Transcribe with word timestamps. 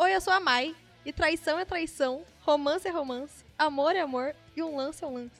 Oi, 0.00 0.14
eu 0.14 0.20
sou 0.20 0.32
a 0.32 0.38
Mai. 0.38 0.76
E 1.04 1.12
traição 1.12 1.58
é 1.58 1.64
traição, 1.64 2.22
romance 2.42 2.86
é 2.86 2.90
romance, 2.92 3.44
amor 3.58 3.96
é 3.96 4.00
amor 4.00 4.32
e 4.56 4.62
um 4.62 4.76
lance 4.76 5.02
é 5.02 5.06
um 5.08 5.14
lance. 5.14 5.32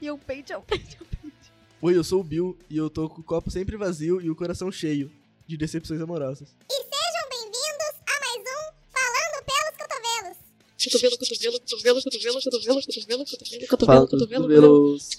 E 0.00 0.10
um 0.10 0.16
peito 0.16 0.50
é 0.50 0.56
um 0.56 0.62
peito 0.64 0.96
é 0.98 1.02
um 1.02 1.06
peito. 1.06 1.52
Oi, 1.82 1.94
eu 1.94 2.02
sou 2.02 2.20
o 2.20 2.24
Bill 2.24 2.58
e 2.70 2.76
eu 2.78 2.88
tô 2.88 3.06
com 3.06 3.20
o 3.20 3.24
copo 3.24 3.50
sempre 3.50 3.76
vazio 3.76 4.18
e 4.18 4.30
o 4.30 4.34
coração 4.34 4.72
cheio 4.72 5.12
de 5.46 5.58
decepções 5.58 6.00
amorosas. 6.00 6.56
E 6.70 6.74
sejam 6.74 7.28
bem-vindos 7.28 8.00
a 8.06 8.18
mais 8.20 8.40
um 8.40 8.72
Falando 8.90 9.44
pelos 9.44 9.76
Cotovelos. 9.76 10.38
Cotovelo, 10.82 11.18
cotovelo, 11.18 11.60
cotovelo, 11.60 12.00
cotovelo, 12.00 12.40
cotovelo, 12.40 12.80
cotovelo, 12.80 13.26
cotovelo, 13.26 14.06
cotovelo, 14.08 14.08
cotovelo. 14.08 14.42
cotovelos. 14.48 15.10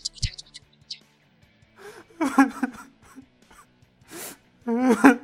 E 4.65 5.19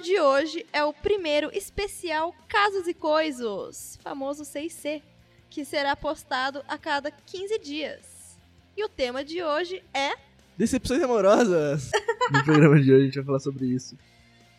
episódio 0.00 0.02
de 0.02 0.20
hoje 0.20 0.66
é 0.72 0.82
o 0.82 0.92
primeiro 0.92 1.50
especial 1.52 2.34
Casos 2.48 2.88
e 2.88 2.94
Coisos, 2.94 3.98
famoso 4.02 4.42
6C, 4.42 5.02
que 5.48 5.64
será 5.64 5.94
postado 5.94 6.62
a 6.66 6.78
cada 6.78 7.10
15 7.10 7.58
dias. 7.58 8.38
E 8.76 8.84
o 8.84 8.88
tema 8.88 9.22
de 9.24 9.42
hoje 9.42 9.82
é 9.92 10.12
Decepções 10.56 11.02
amorosas! 11.02 11.90
No 12.32 12.44
programa 12.44 12.80
de 12.80 12.92
hoje 12.92 13.02
a 13.02 13.04
gente 13.06 13.16
vai 13.16 13.24
falar 13.24 13.40
sobre 13.40 13.66
isso. 13.66 13.98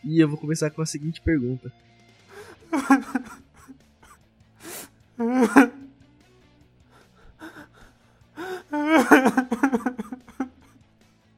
E 0.04 0.20
eu 0.20 0.28
vou 0.28 0.38
começar 0.38 0.70
com 0.70 0.82
a 0.82 0.86
seguinte 0.86 1.20
pergunta. 1.20 1.72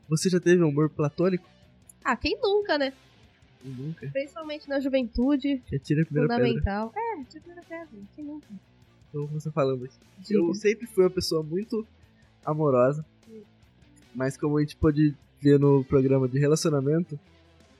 Você 0.08 0.28
já 0.28 0.40
teve 0.40 0.62
um 0.62 0.68
amor 0.68 0.90
platônico? 0.90 1.48
Ah, 2.04 2.16
quem 2.16 2.38
nunca, 2.40 2.76
né? 2.76 2.92
Nunca. 3.64 4.06
Principalmente 4.12 4.68
na 4.68 4.78
juventude, 4.78 5.62
tira 5.82 6.02
a 6.02 6.04
primeira 6.04 6.28
pedra. 6.28 6.46
fundamental. 6.46 6.92
É, 6.94 7.16
de 7.22 7.40
primeira 7.40 7.62
pedra, 7.62 7.88
quem 8.14 8.24
nunca? 8.24 8.46
Então 9.08 9.26
começar 9.26 9.50
falando 9.52 9.84
aqui. 9.84 9.94
Diga. 10.18 10.38
Eu 10.38 10.54
sempre 10.54 10.86
fui 10.86 11.04
uma 11.04 11.10
pessoa 11.10 11.42
muito 11.42 11.86
amorosa, 12.44 13.04
mas 14.14 14.36
como 14.36 14.58
a 14.58 14.60
gente 14.60 14.76
pôde 14.76 15.14
ver 15.40 15.58
no 15.58 15.82
programa 15.84 16.28
de 16.28 16.38
relacionamento, 16.38 17.18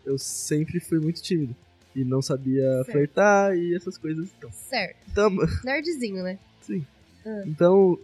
eu 0.07 0.17
sempre 0.19 0.81
fui 0.81 0.99
muito 0.99 1.21
tímido. 1.23 1.55
E 1.95 2.03
não 2.05 2.21
sabia 2.23 2.63
Certo. 2.63 2.91
flertar 2.93 3.57
e 3.57 3.75
essas 3.75 3.97
coisas. 3.99 4.29
Então, 4.39 4.51
Certo. 4.53 4.97
então, 5.11 5.31
Nerdzinho, 5.65 6.23
né? 6.25 6.39
então 7.47 7.99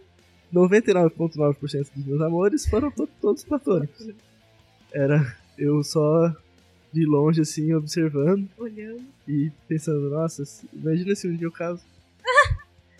99,9% 0.53 1.89
dos 1.95 2.05
meus 2.05 2.21
amores 2.21 2.65
foram 2.67 2.91
to- 2.91 3.07
todos 3.19 3.43
platônicos. 3.43 4.09
Era 4.93 5.35
eu 5.57 5.83
só 5.83 6.33
de 6.91 7.05
longe, 7.05 7.41
assim, 7.41 7.73
observando 7.73 8.47
Olhando. 8.57 9.03
e 9.27 9.51
pensando, 9.67 10.09
nossa, 10.09 10.43
imagina 10.73 11.15
se 11.15 11.27
um 11.27 11.35
dia 11.35 11.47
eu 11.47 11.51
caso. 11.51 11.81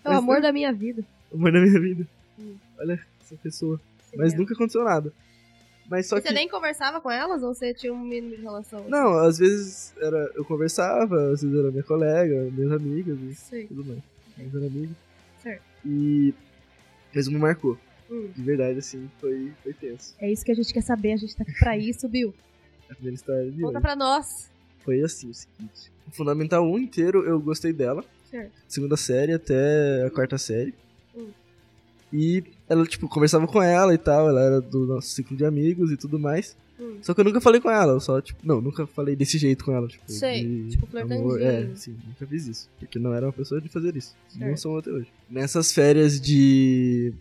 É 0.04 0.08
o 0.08 0.12
amor 0.12 0.36
não. 0.36 0.42
da 0.42 0.52
minha 0.52 0.72
vida. 0.72 1.04
amor 1.32 1.52
da 1.52 1.60
minha 1.60 1.80
vida. 1.80 2.06
Hum. 2.38 2.56
Olha 2.78 2.98
essa 3.20 3.36
pessoa. 3.36 3.80
Mas 4.16 4.34
nunca 4.34 4.52
aconteceu 4.54 4.82
nada. 4.82 5.12
Mas 5.88 6.06
só 6.06 6.16
E 6.16 6.22
que. 6.22 6.28
Você 6.28 6.34
nem 6.34 6.48
conversava 6.48 7.00
com 7.00 7.10
elas 7.10 7.42
ou 7.42 7.54
você 7.54 7.72
tinha 7.72 7.92
um 7.92 8.00
mínimo 8.00 8.34
de 8.34 8.42
relação? 8.42 8.84
Não, 8.88 9.18
às 9.18 9.38
vezes 9.38 9.94
era, 9.98 10.30
eu 10.34 10.44
conversava, 10.44 11.32
às 11.32 11.42
vezes 11.42 11.56
era 11.56 11.70
minha 11.70 11.82
colega, 11.82 12.50
minhas 12.50 12.72
amigas 12.72 13.18
e 13.52 13.66
tudo 13.66 13.84
mais. 13.84 14.02
Era 14.54 14.66
amigo. 14.66 14.94
Certo. 15.42 15.62
E. 15.84 16.34
Mas 17.14 17.28
me 17.28 17.38
marcou. 17.38 17.78
Hum. 18.10 18.28
De 18.34 18.42
verdade, 18.42 18.78
assim, 18.78 19.10
foi, 19.20 19.52
foi 19.62 19.72
tenso. 19.72 20.14
É 20.18 20.30
isso 20.30 20.44
que 20.44 20.52
a 20.52 20.54
gente 20.54 20.72
quer 20.72 20.82
saber, 20.82 21.12
a 21.12 21.16
gente 21.16 21.36
tá 21.36 21.42
aqui 21.42 21.52
pra 21.58 21.76
isso, 21.76 22.08
Bill. 22.08 22.34
Primeira 22.94 23.14
história 23.14 23.50
de 23.50 23.60
Conta 23.60 23.72
hoje. 23.78 23.80
pra 23.80 23.96
nós. 23.96 24.50
Foi 24.84 25.00
assim, 25.02 25.30
o 25.30 25.34
seguinte. 25.34 25.92
O 26.08 26.10
Fundamental 26.10 26.64
1 26.64 26.78
inteiro 26.78 27.24
eu 27.24 27.38
gostei 27.40 27.72
dela. 27.72 28.04
Certo. 28.30 28.52
Segunda 28.68 28.96
série 28.96 29.32
até 29.32 30.04
a 30.06 30.10
quarta 30.10 30.38
série. 30.38 30.74
Hum. 31.16 31.28
E 32.12 32.42
ela, 32.68 32.84
tipo, 32.86 33.08
conversava 33.08 33.46
com 33.46 33.62
ela 33.62 33.94
e 33.94 33.98
tal, 33.98 34.28
ela 34.28 34.40
era 34.40 34.60
do 34.60 34.86
nosso 34.86 35.08
ciclo 35.08 35.36
de 35.36 35.44
amigos 35.44 35.90
e 35.92 35.96
tudo 35.96 36.18
mais. 36.18 36.56
Hum. 36.80 36.96
Só 37.00 37.14
que 37.14 37.20
eu 37.20 37.24
nunca 37.24 37.40
falei 37.40 37.60
com 37.60 37.70
ela, 37.70 37.92
eu 37.92 38.00
só, 38.00 38.20
tipo, 38.20 38.40
não, 38.44 38.60
nunca 38.60 38.86
falei 38.86 39.14
desse 39.14 39.38
jeito 39.38 39.64
com 39.64 39.72
ela, 39.72 39.86
tipo, 39.86 40.02
Sei, 40.10 40.44
de 40.44 40.70
tipo, 40.70 40.98
amor. 40.98 41.40
É, 41.40 41.68
sim, 41.76 41.96
nunca 42.06 42.26
fiz 42.26 42.46
isso. 42.46 42.68
Porque 42.78 42.98
não 42.98 43.14
era 43.14 43.26
uma 43.26 43.32
pessoa 43.32 43.60
de 43.60 43.68
fazer 43.68 43.96
isso. 43.96 44.14
Não 44.34 44.46
Certo. 44.48 44.60
sou 44.60 44.78
até 44.78 44.90
hoje. 44.90 45.06
Nessas 45.30 45.72
férias 45.72 46.20
de. 46.20 47.14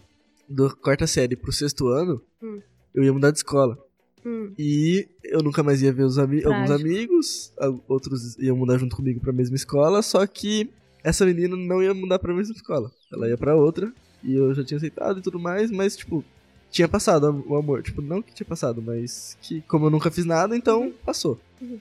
da 0.49 0.69
quarta 0.71 1.05
série 1.05 1.35
pro 1.35 1.51
sexto 1.53 1.87
ano, 1.87 2.21
Hum. 2.41 2.59
eu 2.95 3.03
ia 3.03 3.13
mudar 3.13 3.31
de 3.31 3.37
escola. 3.37 3.77
Hum. 4.25 4.51
E 4.57 5.07
eu 5.23 5.41
nunca 5.41 5.63
mais 5.63 5.81
ia 5.81 5.91
ver 5.91 6.03
os 6.03 6.17
ami 6.17 6.43
alguns 6.43 6.69
amigos, 6.71 7.53
outros 7.87 8.37
iam 8.37 8.55
mudar 8.55 8.77
junto 8.77 8.95
comigo 8.95 9.19
pra 9.19 9.33
mesma 9.33 9.55
escola, 9.55 10.01
só 10.01 10.25
que 10.27 10.69
essa 11.03 11.25
menina 11.25 11.55
não 11.55 11.81
ia 11.81 11.93
mudar 11.93 12.19
pra 12.19 12.33
mesma 12.33 12.55
escola. 12.55 12.91
Ela 13.11 13.27
ia 13.27 13.37
pra 13.37 13.55
outra, 13.55 13.91
e 14.23 14.35
eu 14.35 14.53
já 14.53 14.63
tinha 14.63 14.77
aceitado 14.77 15.19
e 15.19 15.21
tudo 15.21 15.39
mais, 15.39 15.71
mas, 15.71 15.95
tipo, 15.97 16.23
tinha 16.69 16.87
passado 16.87 17.43
o 17.47 17.55
amor. 17.55 17.81
Tipo, 17.81 18.01
não 18.01 18.21
que 18.21 18.33
tinha 18.33 18.45
passado, 18.45 18.81
mas 18.81 19.35
que, 19.41 19.61
como 19.61 19.87
eu 19.87 19.89
nunca 19.89 20.11
fiz 20.11 20.25
nada, 20.25 20.55
então 20.55 20.93
passou. 21.03 21.39
Uhum. 21.59 21.79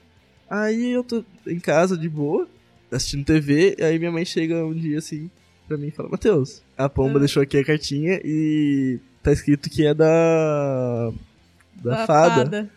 Aí 0.49 0.91
eu 0.91 1.03
tô 1.03 1.23
em 1.47 1.59
casa, 1.59 1.95
de 1.97 2.09
boa, 2.09 2.47
assistindo 2.91 3.23
TV, 3.23 3.75
e 3.77 3.83
aí 3.83 3.99
minha 3.99 4.11
mãe 4.11 4.25
chega 4.25 4.65
um 4.65 4.73
dia 4.73 4.97
assim 4.97 5.29
pra 5.67 5.77
mim 5.77 5.87
e 5.87 5.91
fala: 5.91 6.09
Matheus, 6.09 6.61
a 6.77 6.89
pomba 6.89 7.17
Ah. 7.17 7.19
deixou 7.19 7.41
aqui 7.41 7.57
a 7.57 7.63
cartinha 7.63 8.19
e 8.25 8.99
tá 9.23 9.31
escrito 9.31 9.69
que 9.69 9.85
é 9.85 9.93
da. 9.93 11.13
Da, 11.83 12.05
fada. 12.05 12.69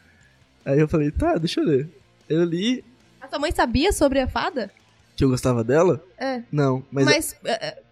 Aí 0.64 0.80
eu 0.80 0.88
falei, 0.88 1.10
tá, 1.10 1.36
deixa 1.36 1.60
eu 1.60 1.64
ler. 1.66 1.88
Eu 2.28 2.42
li 2.44 2.82
A 3.20 3.28
sua 3.28 3.38
mãe 3.38 3.52
sabia 3.52 3.92
sobre 3.92 4.20
a 4.20 4.26
fada? 4.28 4.70
que 5.16 5.24
eu 5.24 5.28
gostava 5.28 5.62
dela? 5.62 6.04
É. 6.18 6.42
Não, 6.50 6.84
mas. 6.90 7.04
Mas, 7.04 7.36
é, 7.44 7.52
é, 7.68 7.82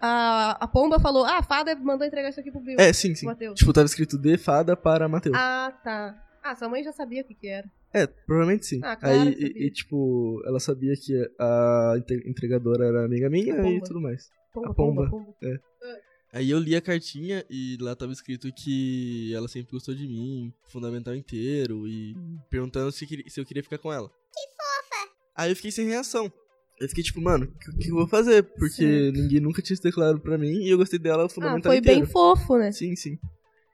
a, 0.00 0.56
a 0.60 0.66
pomba 0.66 0.98
falou, 0.98 1.24
ah, 1.24 1.38
a 1.38 1.42
fada 1.42 1.74
mandou 1.76 2.06
entregar 2.06 2.28
isso 2.30 2.40
aqui 2.40 2.50
pro 2.50 2.60
Bill. 2.60 2.76
É, 2.78 2.92
sim, 2.92 3.14
sim. 3.14 3.26
Matheus. 3.26 3.58
Tipo, 3.58 3.72
tava 3.72 3.86
escrito 3.86 4.18
de 4.18 4.36
fada 4.36 4.76
para 4.76 5.08
Matheus. 5.08 5.36
Ah, 5.38 5.72
tá. 5.84 6.20
Ah, 6.42 6.56
sua 6.56 6.68
mãe 6.68 6.82
já 6.82 6.90
sabia 6.92 7.22
o 7.22 7.24
que 7.24 7.34
que 7.34 7.46
era. 7.46 7.68
É, 7.94 8.06
provavelmente 8.06 8.66
sim. 8.66 8.80
Ah, 8.82 8.96
claro 8.96 9.14
Aí, 9.20 9.28
e, 9.38 9.66
e, 9.66 9.70
tipo, 9.70 10.42
ela 10.44 10.58
sabia 10.58 10.94
que 10.96 11.14
a 11.38 11.94
entre- 11.98 12.28
entregadora 12.28 12.86
era 12.86 13.04
amiga 13.04 13.30
minha 13.30 13.54
A 13.54 13.70
e 13.70 13.80
tudo 13.82 14.00
mais. 14.00 14.28
Pomba, 14.52 14.70
A 14.70 14.74
pomba, 14.74 15.08
pomba. 15.08 15.10
pomba. 15.40 15.60
Aí 16.32 16.50
eu 16.50 16.58
li 16.58 16.74
a 16.74 16.80
cartinha 16.80 17.44
e 17.50 17.76
lá 17.80 17.94
tava 17.94 18.12
escrito 18.12 18.50
que 18.54 19.32
ela 19.34 19.46
sempre 19.48 19.72
gostou 19.72 19.94
de 19.94 20.06
mim, 20.06 20.52
fundamental 20.70 21.14
inteiro, 21.14 21.86
e 21.86 22.16
perguntando 22.48 22.90
se, 22.90 23.06
se 23.28 23.38
eu 23.40 23.44
queria 23.44 23.62
ficar 23.62 23.76
com 23.78 23.92
ela. 23.92 24.08
Que 24.08 24.40
fofa! 24.48 25.12
Aí 25.36 25.50
eu 25.52 25.56
fiquei 25.56 25.70
sem 25.70 25.86
reação. 25.86 26.32
Eu 26.80 26.88
fiquei 26.88 27.04
tipo, 27.04 27.20
mano, 27.20 27.44
o 27.44 27.58
que, 27.58 27.84
que 27.84 27.90
eu 27.90 27.94
vou 27.96 28.08
fazer? 28.08 28.42
Porque 28.42 28.70
Certo. 28.82 29.14
ninguém 29.16 29.40
nunca 29.40 29.60
tinha 29.60 29.76
se 29.76 29.82
declarado 29.82 30.20
pra 30.20 30.38
mim 30.38 30.62
e 30.64 30.70
eu 30.70 30.78
gostei 30.78 30.98
dela 30.98 31.26
Ah, 31.26 31.28
fundamental 31.28 31.70
foi 31.70 31.76
inteiro. 31.78 32.00
bem 32.00 32.08
fofo, 32.08 32.56
né? 32.56 32.72
Sim, 32.72 32.96
sim. 32.96 33.18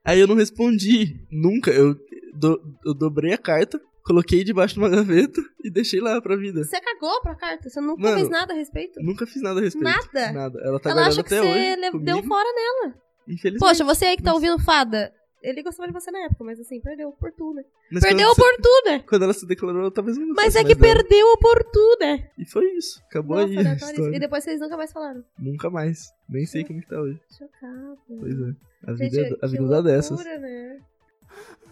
Aí 0.04 0.18
eu 0.18 0.26
não 0.26 0.34
respondi, 0.34 1.20
nunca. 1.30 1.70
Eu, 1.70 1.94
do- 2.34 2.76
eu 2.84 2.92
dobrei 2.92 3.32
a 3.32 3.38
carta, 3.38 3.80
coloquei 4.04 4.42
debaixo 4.44 4.74
de 4.74 4.80
uma 4.80 4.88
gaveta 4.88 5.40
e 5.64 5.70
deixei 5.70 6.00
lá 6.00 6.20
pra 6.20 6.36
vida. 6.36 6.64
Você 6.64 6.80
cagou 6.80 7.20
pra 7.20 7.34
carta? 7.34 7.68
Você 7.68 7.80
nunca 7.80 8.02
Mano, 8.02 8.16
fez 8.16 8.28
nada 8.28 8.52
a 8.52 8.56
respeito? 8.56 9.00
Nunca 9.02 9.26
fiz 9.26 9.42
nada 9.42 9.60
a 9.60 9.62
respeito. 9.62 9.84
Nada? 9.84 10.32
Nada. 10.32 10.60
Ela 10.62 10.80
tá 10.80 10.90
Ela 10.90 11.06
acha 11.06 11.22
que 11.22 11.34
até 11.34 11.40
você 11.42 11.90
hoje. 11.90 12.04
deu 12.04 12.22
fora 12.24 12.48
nela. 12.52 12.94
Infelizmente. 13.26 13.58
Poxa, 13.60 13.84
você 13.84 14.06
aí 14.06 14.16
que 14.16 14.22
tá 14.22 14.32
ouvindo 14.32 14.58
fada, 14.58 15.12
ele 15.42 15.62
gostava 15.62 15.86
de 15.86 15.92
você 15.92 16.10
na 16.10 16.20
época, 16.24 16.42
mas 16.42 16.58
assim, 16.58 16.80
perdeu 16.80 17.10
oportuna. 17.10 17.62
Mas 17.92 18.02
Perdeu 18.02 18.26
quando, 18.34 18.38
oportuna! 18.38 19.04
quando 19.08 19.22
ela 19.22 19.32
se 19.32 19.46
declarou, 19.46 19.90
talvez 19.90 20.16
não 20.16 20.28
Mas 20.34 20.56
é 20.56 20.64
que 20.64 20.74
perdeu 20.74 21.26
oportuna! 21.32 22.26
E 22.38 22.44
foi 22.44 22.64
isso. 22.72 23.00
Acabou 23.06 23.36
Nossa, 23.36 23.48
aí 23.52 23.58
a. 23.58 24.16
E 24.16 24.18
depois 24.18 24.42
vocês 24.42 24.60
nunca 24.60 24.76
mais 24.76 24.90
falaram. 24.92 25.22
Nunca 25.38 25.70
mais. 25.70 26.08
Nem 26.28 26.44
sei 26.46 26.64
como 26.64 26.80
que 26.80 26.88
tá 26.88 27.00
hoje. 27.00 27.20
Chocada. 27.38 27.96
Pois 28.08 28.34
é. 28.40 28.54
A 28.86 28.94
Gente, 28.94 29.10
vida, 29.10 29.36
a 29.42 29.46
que 29.46 29.52
vida 29.52 29.68
dá 29.68 29.80
dessas. 29.80 30.10
loucura, 30.10 30.38
né? 30.38 30.80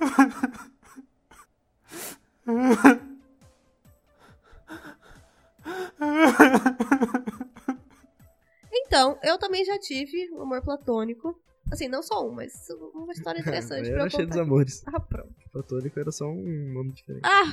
Então, 8.73 9.19
eu 9.23 9.39
também 9.39 9.65
já 9.65 9.79
tive 9.79 10.31
um 10.33 10.43
amor 10.43 10.63
platônico. 10.63 11.39
Assim, 11.71 11.89
não 11.89 12.03
só 12.03 12.27
um, 12.27 12.33
mas 12.33 12.53
uma 12.95 13.13
história 13.13 13.41
interessante 13.41 13.91
Eu 13.91 13.99
contar. 13.99 14.25
dos 14.25 14.37
amores. 14.37 14.85
Ah, 14.87 15.01
pronto. 15.01 15.35
Platônico 15.53 15.99
era 15.99 16.13
só 16.13 16.27
um 16.29 16.73
nome 16.73 16.93
diferente. 16.93 17.23
Ah! 17.25 17.45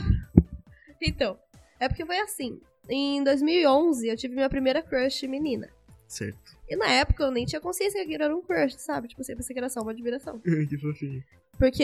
Então, 1.02 1.38
é 1.80 1.88
porque 1.88 2.06
foi 2.06 2.20
assim. 2.20 2.60
Em 2.88 3.24
2011, 3.24 4.08
eu 4.08 4.16
tive 4.16 4.36
minha 4.36 4.50
primeira 4.50 4.82
crush 4.84 5.24
menina. 5.24 5.70
Certo. 6.08 6.56
E 6.70 6.76
na 6.76 6.88
época 6.88 7.24
eu 7.24 7.32
nem 7.32 7.46
tinha 7.46 7.60
consciência 7.60 8.00
que 8.00 8.06
aquilo 8.06 8.24
era 8.24 8.36
um 8.36 8.42
crush, 8.42 8.76
sabe? 8.78 9.08
Tipo, 9.08 9.22
eu 9.28 9.36
pensei 9.36 9.54
que 9.54 9.60
era 9.60 9.70
só 9.70 9.82
uma 9.82 9.92
admiração. 9.92 10.40
que 10.70 10.78
fofinho. 10.78 11.24
Porque 11.58 11.84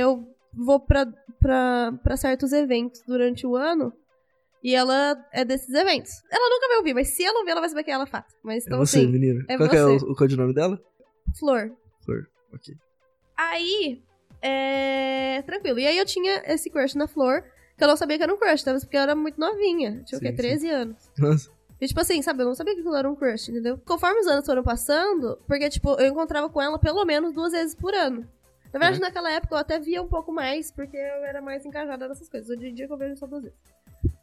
eu 0.00 0.34
vou 0.58 0.80
pra 0.80 2.16
certos 2.16 2.52
eventos 2.52 3.02
durante 3.06 3.46
o 3.46 3.56
ano 3.56 3.92
e 4.62 4.74
ela 4.74 5.16
é 5.32 5.44
desses 5.44 5.72
eventos. 5.72 6.10
Ela 6.30 6.50
nunca 6.50 6.68
vai 6.68 6.76
ouvir, 6.78 6.94
mas 6.94 7.08
se 7.14 7.24
ela 7.24 7.38
ouvir, 7.38 7.52
ela 7.52 7.60
vai 7.60 7.68
saber 7.68 7.84
que 7.84 7.90
é 7.90 7.94
ela 7.94 8.06
fata. 8.06 8.34
Mas 8.42 8.64
É 8.64 8.66
então, 8.66 8.78
você, 8.78 8.98
assim, 8.98 9.06
menina. 9.08 9.44
é 9.48 9.56
Qual 9.56 9.68
é 9.68 9.82
você. 9.82 10.04
o, 10.04 10.10
o 10.12 10.16
codinome 10.16 10.52
dela? 10.52 10.78
Flor. 11.38 11.70
Flor. 12.04 12.26
Ok. 12.52 12.74
Aí, 13.36 14.02
é... 14.42 15.42
tranquilo. 15.42 15.78
E 15.78 15.86
aí 15.86 15.96
eu 15.96 16.04
tinha 16.04 16.42
esse 16.46 16.68
crush 16.70 16.96
na 16.96 17.06
Flor, 17.06 17.44
que 17.76 17.84
eu 17.84 17.88
não 17.88 17.96
sabia 17.96 18.16
que 18.16 18.22
era 18.24 18.34
um 18.34 18.38
crush, 18.38 18.64
talvez 18.64 18.82
porque 18.84 18.96
eu 18.96 19.00
era 19.02 19.14
muito 19.14 19.38
novinha. 19.38 20.02
Tinha 20.04 20.18
o 20.18 20.20
quê? 20.20 20.28
Sim, 20.30 20.36
sim. 20.36 20.42
13 20.42 20.70
anos. 20.70 21.10
Nossa, 21.18 21.50
E, 21.80 21.86
tipo 21.86 22.00
assim, 22.00 22.20
sabe, 22.22 22.42
eu 22.42 22.46
não 22.46 22.54
sabia 22.56 22.74
que 22.74 22.80
aquilo 22.80 22.96
era 22.96 23.08
um 23.08 23.14
crush, 23.14 23.48
entendeu? 23.50 23.78
Conforme 23.86 24.18
os 24.20 24.26
anos 24.26 24.44
foram 24.44 24.64
passando, 24.64 25.38
porque, 25.46 25.68
tipo, 25.68 25.90
eu 26.00 26.08
encontrava 26.08 26.48
com 26.48 26.60
ela 26.60 26.78
pelo 26.80 27.04
menos 27.04 27.32
duas 27.32 27.52
vezes 27.52 27.76
por 27.76 27.94
ano. 27.94 28.28
Na 28.72 28.78
verdade, 28.78 28.96
Uhum. 28.96 29.00
naquela 29.02 29.32
época 29.32 29.54
eu 29.54 29.58
até 29.58 29.78
via 29.78 30.02
um 30.02 30.08
pouco 30.08 30.30
mais, 30.32 30.70
porque 30.70 30.96
eu 30.96 31.24
era 31.24 31.40
mais 31.40 31.64
encajada 31.64 32.06
nessas 32.08 32.28
coisas. 32.28 32.50
Hoje 32.50 32.68
em 32.68 32.74
dia 32.74 32.86
que 32.86 32.92
eu 32.92 32.96
vejo 32.98 33.16
só 33.16 33.26
duas 33.26 33.42
vezes. 33.44 33.58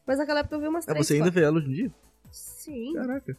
Mas 0.06 0.18
naquela 0.19 0.42
época 0.42 0.56
eu 0.56 0.59
vi 0.62 0.68
umas 0.68 0.88
ah, 0.88 0.92
três. 0.92 1.07
você 1.07 1.13
ainda 1.15 1.25
quatro. 1.25 1.39
vê 1.39 1.45
ela 1.45 1.57
hoje 1.57 1.68
em 1.69 1.74
dia? 1.74 1.92
Sim. 2.31 2.94
Caraca, 2.94 3.38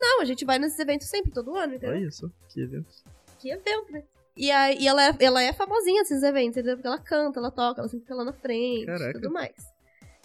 Não, 0.00 0.20
a 0.22 0.24
gente 0.24 0.44
vai 0.44 0.58
nesses 0.58 0.78
eventos 0.78 1.06
sempre, 1.08 1.30
todo 1.32 1.54
ano, 1.56 1.74
entendeu? 1.74 1.96
olha 1.96 2.10
só, 2.10 2.28
que 2.48 2.60
evento. 2.62 2.94
Que 3.38 3.50
evento, 3.50 3.92
né? 3.92 4.02
E, 4.36 4.50
aí, 4.50 4.78
e 4.78 4.86
ela, 4.88 5.04
é, 5.08 5.16
ela 5.20 5.42
é 5.42 5.52
famosinha 5.52 6.00
nesses 6.02 6.22
eventos, 6.22 6.56
entendeu? 6.56 6.76
Porque 6.76 6.86
ela 6.86 6.98
canta, 6.98 7.40
ela 7.40 7.50
toca, 7.50 7.80
ela 7.80 7.88
sempre 7.88 8.04
fica 8.04 8.14
lá 8.14 8.24
na 8.24 8.32
frente 8.32 8.82
e 8.84 8.86
Caraca. 8.86 9.12
tudo 9.14 9.30
mais. 9.32 9.54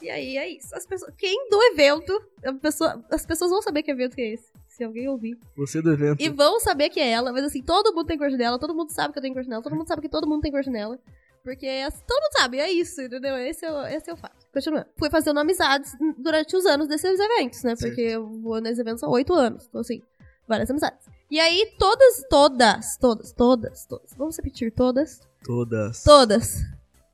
E 0.01 0.09
aí 0.09 0.37
é 0.37 0.47
isso. 0.49 0.75
As 0.75 0.85
pessoas, 0.85 1.13
quem 1.17 1.49
do 1.49 1.61
evento, 1.63 2.13
a 2.45 2.53
pessoa, 2.53 3.03
as 3.09 3.25
pessoas 3.25 3.49
vão 3.51 3.61
saber 3.61 3.81
que 3.83 3.89
evento 3.91 4.15
que 4.15 4.21
é 4.21 4.33
esse. 4.33 4.51
Se 4.75 4.83
alguém 4.83 5.07
ouvir. 5.07 5.37
Você 5.55 5.81
do 5.81 5.91
evento. 5.93 6.19
E 6.21 6.29
vão 6.29 6.59
saber 6.59 6.89
que 6.89 6.99
é 6.99 7.09
ela, 7.11 7.31
mas 7.31 7.43
assim, 7.45 7.61
todo 7.61 7.93
mundo 7.93 8.07
tem 8.07 8.17
crush 8.17 8.35
nela, 8.35 8.57
todo 8.57 8.73
mundo 8.73 8.89
sabe 8.91 9.13
que 9.13 9.19
eu 9.19 9.21
tenho 9.21 9.33
crush 9.35 9.47
nela, 9.47 9.61
todo 9.61 9.75
mundo 9.75 9.87
sabe 9.87 10.01
que 10.01 10.09
todo 10.09 10.27
mundo 10.27 10.41
tem 10.41 10.51
crush 10.51 10.67
nela. 10.69 10.97
Porque 11.43 11.67
assim, 11.67 12.01
todo 12.07 12.21
mundo 12.23 12.31
sabe, 12.39 12.57
é 12.59 12.71
isso, 12.71 13.01
entendeu? 13.01 13.35
Esse 13.37 13.65
é, 13.65 13.71
o- 13.71 13.85
esse 13.85 14.09
é 14.09 14.13
o 14.13 14.17
fato. 14.17 14.47
Continuando. 14.51 14.87
Fui 14.97 15.09
fazendo 15.09 15.39
amizades 15.39 15.91
durante 16.17 16.55
os 16.55 16.65
anos 16.65 16.87
desses 16.87 17.19
eventos, 17.19 17.61
né? 17.63 17.75
Certo. 17.75 17.89
Porque 17.91 18.01
eu 18.01 18.25
vou 18.41 18.59
nesses 18.61 18.79
eventos 18.79 19.03
há 19.03 19.09
oito 19.09 19.33
anos. 19.33 19.65
Então, 19.67 19.81
assim, 19.81 20.01
várias 20.47 20.69
amizades. 20.71 21.05
E 21.29 21.39
aí, 21.39 21.73
todas, 21.77 22.23
todas, 22.29 22.97
todas, 22.97 23.31
todas, 23.33 23.85
todas. 23.85 24.13
Vamos 24.17 24.37
repetir, 24.37 24.71
todas. 24.73 25.19
Todas. 25.43 26.01
Todas. 26.03 26.61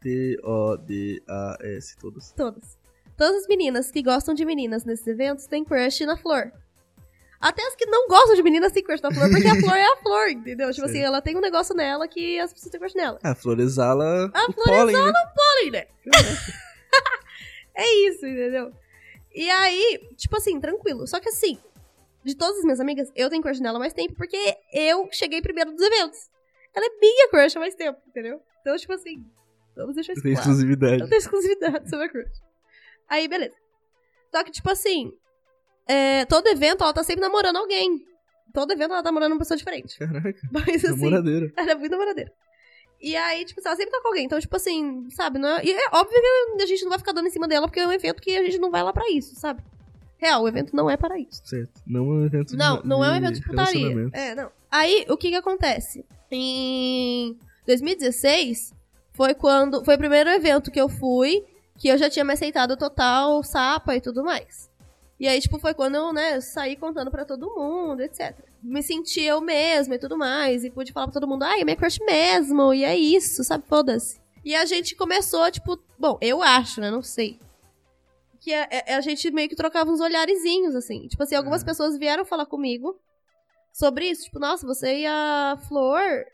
T-O-D-A-S, 0.01 1.97
todas. 1.99 2.31
Todas. 2.31 2.77
Todas 3.17 3.35
as 3.41 3.47
meninas 3.47 3.91
que 3.91 4.01
gostam 4.01 4.33
de 4.33 4.45
meninas 4.45 4.85
nesses 4.85 5.05
eventos 5.07 5.45
têm 5.47 5.63
crush 5.65 6.01
na 6.05 6.15
flor. 6.17 6.51
Até 7.39 7.65
as 7.65 7.75
que 7.75 7.85
não 7.85 8.07
gostam 8.07 8.35
de 8.35 8.43
meninas 8.43 8.73
têm 8.73 8.83
crush 8.83 9.01
na 9.01 9.11
flor, 9.11 9.29
porque 9.29 9.47
a 9.47 9.55
flor 9.61 9.77
é 9.77 9.85
a 9.85 9.95
flor, 9.97 10.29
entendeu? 10.29 10.71
Tipo 10.71 10.87
Sim. 10.87 10.91
assim, 10.91 10.99
ela 11.01 11.21
tem 11.21 11.37
um 11.37 11.41
negócio 11.41 11.73
nela 11.73 12.07
que 12.07 12.37
as 12.39 12.51
pessoas 12.51 12.71
têm 12.71 12.79
crush 12.79 12.95
nela. 12.95 13.17
A 13.23 13.33
flor 13.33 13.59
exala 13.59 14.29
A 14.33 14.49
o 14.49 14.53
flor 14.53 14.65
pólen, 14.65 14.95
né? 14.95 15.01
Olha, 15.01 15.71
né? 15.71 15.87
é 17.75 18.07
isso, 18.07 18.25
entendeu? 18.25 18.73
E 19.33 19.49
aí, 19.49 19.99
tipo 20.17 20.35
assim, 20.35 20.59
tranquilo. 20.59 21.07
Só 21.07 21.19
que 21.19 21.29
assim, 21.29 21.57
de 22.23 22.35
todas 22.35 22.57
as 22.57 22.63
minhas 22.63 22.79
amigas, 22.79 23.09
eu 23.15 23.29
tenho 23.29 23.41
crush 23.41 23.61
nela 23.61 23.79
mais 23.79 23.93
tempo 23.93 24.15
porque 24.15 24.57
eu 24.73 25.07
cheguei 25.11 25.41
primeiro 25.41 25.71
dos 25.71 25.81
eventos. 25.81 26.29
Ela 26.75 26.85
é 26.85 26.99
minha 26.99 27.29
crush 27.29 27.55
há 27.55 27.59
mais 27.59 27.75
tempo, 27.75 27.99
entendeu? 28.07 28.41
Então, 28.61 28.75
tipo 28.75 28.91
assim, 28.93 29.25
vamos 29.75 29.95
deixar 29.95 30.13
isso 30.13 30.21
Tem 30.21 30.33
claro. 30.33 30.49
exclusividade. 30.49 31.01
Eu 31.01 31.07
tenho 31.07 31.19
exclusividade 31.19 31.89
sobre 31.89 32.05
a 32.05 32.09
crush. 32.09 32.41
Aí, 33.07 33.27
beleza. 33.27 33.55
Só 34.29 34.43
que, 34.43 34.51
tipo 34.51 34.69
assim, 34.69 35.11
é, 35.89 36.23
todo 36.25 36.45
evento 36.47 36.83
ela 36.83 36.93
tá 36.93 37.03
sempre 37.03 37.21
namorando 37.21 37.57
alguém. 37.57 38.05
Todo 38.53 38.71
evento 38.71 38.93
ela 38.93 39.01
tá 39.01 39.09
namorando 39.09 39.31
uma 39.31 39.39
pessoa 39.39 39.57
diferente. 39.57 39.97
Caraca, 39.97 40.39
Mas 40.51 40.85
assim, 40.85 41.09
namoradeira. 41.09 41.51
ela 41.57 41.71
é 41.71 41.75
muito 41.75 41.91
namoradeira. 41.91 42.31
E 43.01 43.15
aí, 43.15 43.43
tipo, 43.45 43.59
ela 43.65 43.75
sempre 43.75 43.91
tá 43.91 44.01
com 44.01 44.09
alguém. 44.09 44.25
Então, 44.25 44.39
tipo 44.39 44.55
assim, 44.55 45.09
sabe? 45.09 45.39
Não 45.39 45.57
é... 45.57 45.65
E 45.65 45.71
é 45.71 45.87
óbvio 45.93 46.21
que 46.57 46.61
a 46.63 46.65
gente 46.67 46.83
não 46.83 46.89
vai 46.89 46.99
ficar 46.99 47.11
dando 47.11 47.27
em 47.27 47.31
cima 47.31 47.47
dela, 47.47 47.65
porque 47.65 47.79
é 47.79 47.87
um 47.87 47.91
evento 47.91 48.21
que 48.21 48.37
a 48.37 48.43
gente 48.43 48.59
não 48.59 48.69
vai 48.69 48.83
lá 48.83 48.93
pra 48.93 49.09
isso, 49.09 49.35
sabe? 49.35 49.63
Real, 50.17 50.43
o 50.43 50.47
evento 50.47 50.75
não 50.75 50.89
é 50.89 50.97
para 50.97 51.17
isso. 51.17 51.41
Certo. 51.45 51.81
Não 51.87 52.01
é 52.01 52.03
um 52.03 52.25
evento 52.25 52.49
de 52.49 52.57
Não, 52.57 52.81
não 52.83 53.03
é 53.03 53.11
um 53.11 53.15
evento 53.15 53.35
de 53.39 53.45
putaria. 53.45 54.09
É, 54.13 54.35
não. 54.35 54.51
Aí, 54.69 55.05
o 55.09 55.17
que 55.17 55.29
que 55.29 55.35
acontece? 55.35 56.05
Em 56.29 57.35
2016, 57.65 58.73
foi 59.13 59.33
quando... 59.33 59.83
Foi 59.85 59.95
o 59.95 59.97
primeiro 59.99 60.29
evento 60.29 60.69
que 60.69 60.81
eu 60.81 60.89
fui, 60.89 61.45
que 61.77 61.87
eu 61.87 61.97
já 61.97 62.09
tinha 62.09 62.25
me 62.25 62.33
aceitado 62.33 62.75
total, 62.75 63.41
sapa 63.43 63.95
e 63.95 64.01
tudo 64.01 64.23
mais. 64.23 64.68
E 65.19 65.27
aí, 65.27 65.41
tipo, 65.41 65.59
foi 65.59 65.73
quando 65.73 65.95
eu, 65.95 66.13
né, 66.13 66.39
saí 66.39 66.75
contando 66.77 67.11
pra 67.11 67.25
todo 67.25 67.53
mundo, 67.53 68.01
etc. 68.01 68.35
Me 68.63 68.81
senti 68.81 69.21
eu 69.21 69.41
mesma 69.41 69.95
e 69.95 69.99
tudo 69.99 70.17
mais, 70.17 70.63
e 70.63 70.69
pude 70.69 70.93
falar 70.93 71.07
pra 71.07 71.13
todo 71.13 71.27
mundo, 71.27 71.43
ai, 71.43 71.61
é 71.61 71.65
minha 71.65 71.75
crush 71.75 71.99
mesmo, 72.05 72.73
e 72.73 72.83
é 72.85 72.95
isso, 72.97 73.43
sabe, 73.43 73.65
foda-se. 73.67 74.19
E 74.45 74.55
a 74.55 74.63
gente 74.65 74.95
começou, 74.95 75.51
tipo, 75.51 75.77
bom, 75.97 76.17
eu 76.21 76.41
acho, 76.41 76.79
né, 76.79 76.89
não 76.89 77.01
sei. 77.01 77.37
Que 78.39 78.53
a, 78.53 78.67
a- 78.95 79.01
gente 79.01 79.29
meio 79.31 79.49
que 79.49 79.55
trocava 79.55 79.91
uns 79.91 79.99
olharezinhos, 79.99 80.73
assim. 80.73 81.07
Tipo 81.09 81.23
assim, 81.23 81.35
algumas 81.35 81.61
Ah. 81.61 81.65
pessoas 81.65 81.97
vieram 81.97 82.23
falar 82.23 82.45
comigo 82.45 82.97
sobre 83.73 84.09
isso. 84.09 84.23
Tipo, 84.23 84.39
nossa, 84.39 84.65
você 84.65 84.99
e 84.99 85.05
a 85.05 85.57
Flor, 85.67 86.25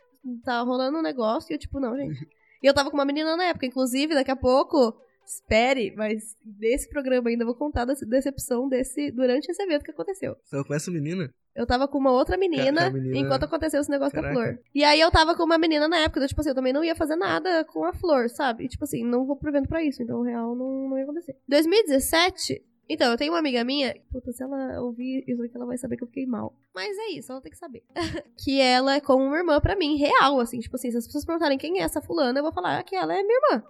tá 0.44 0.60
rolando 0.60 0.98
um 0.98 1.02
negócio. 1.02 1.50
E 1.52 1.54
eu, 1.54 1.58
tipo, 1.58 1.80
não, 1.80 1.96
gente. 1.96 2.26
E 2.62 2.66
eu 2.66 2.72
tava 2.72 2.90
com 2.90 2.96
uma 2.96 3.04
menina 3.04 3.36
na 3.36 3.44
época, 3.44 3.66
inclusive, 3.66 4.14
daqui 4.14 4.30
a 4.30 4.34
pouco, 4.36 4.96
espere, 5.26 5.92
mas 5.96 6.36
desse 6.44 6.88
programa 6.88 7.28
ainda 7.28 7.42
eu 7.42 7.46
vou 7.46 7.54
contar 7.54 7.84
da 7.84 7.94
decepção 7.94 8.68
desse, 8.68 9.10
durante 9.10 9.50
esse 9.50 9.62
evento 9.62 9.84
que 9.84 9.90
aconteceu. 9.90 10.36
Então 10.46 10.62
com 10.64 10.74
essa 10.74 10.90
menina? 10.90 11.32
Eu 11.54 11.66
tava 11.66 11.88
com 11.88 11.96
uma 11.96 12.12
outra 12.12 12.36
menina, 12.36 12.90
menina- 12.90 13.18
enquanto 13.18 13.44
aconteceu 13.44 13.80
esse 13.80 13.90
negócio 13.90 14.12
Caraca. 14.14 14.34
da 14.34 14.40
Flor. 14.40 14.58
E 14.74 14.84
aí 14.84 15.00
eu 15.00 15.10
tava 15.10 15.34
com 15.34 15.42
uma 15.42 15.56
menina 15.56 15.88
na 15.88 15.98
época, 16.00 16.18
então, 16.20 16.28
tipo 16.28 16.40
assim, 16.40 16.50
eu 16.50 16.54
também 16.54 16.72
não 16.72 16.84
ia 16.84 16.94
fazer 16.94 17.16
nada 17.16 17.64
com 17.64 17.84
a 17.84 17.94
Flor, 17.94 18.28
sabe? 18.28 18.64
E, 18.64 18.68
tipo 18.68 18.84
assim, 18.84 19.02
não 19.02 19.24
vou 19.26 19.36
pro 19.36 19.48
evento 19.48 19.66
pra 19.66 19.82
isso, 19.82 20.02
então, 20.02 20.20
real, 20.22 20.54
não, 20.54 20.90
não 20.90 20.98
ia 20.98 21.04
acontecer. 21.04 21.34
2017, 21.48 22.62
então, 22.88 23.10
eu 23.10 23.16
tenho 23.16 23.32
uma 23.32 23.38
amiga 23.38 23.64
minha, 23.64 23.96
puta, 24.12 24.32
se 24.32 24.42
ela 24.42 24.80
ouvir 24.80 25.24
isso 25.26 25.42
aqui, 25.42 25.56
ela 25.56 25.66
vai 25.66 25.78
saber 25.78 25.96
que 25.96 26.04
eu 26.04 26.08
fiquei 26.08 26.26
mal. 26.26 26.54
Mas 26.74 26.96
é 26.96 27.18
isso, 27.18 27.32
ela 27.32 27.40
tem 27.40 27.50
que 27.50 27.58
saber. 27.58 27.82
que 28.38 28.60
ela 28.60 28.94
é 28.94 29.00
como 29.00 29.24
uma 29.24 29.38
irmã 29.38 29.58
pra 29.60 29.74
mim, 29.74 29.96
real, 29.96 30.38
assim, 30.38 30.60
tipo 30.60 30.76
assim, 30.76 30.90
se 30.90 30.98
as 30.98 31.06
pessoas 31.06 31.24
perguntarem 31.24 31.58
quem 31.58 31.80
é 31.80 31.82
essa 31.82 32.02
fulana, 32.02 32.38
eu 32.38 32.42
vou 32.44 32.52
falar 32.52 32.82
que 32.84 32.94
ela 32.94 33.14
é 33.14 33.22
minha 33.22 33.40
irmã. 33.50 33.64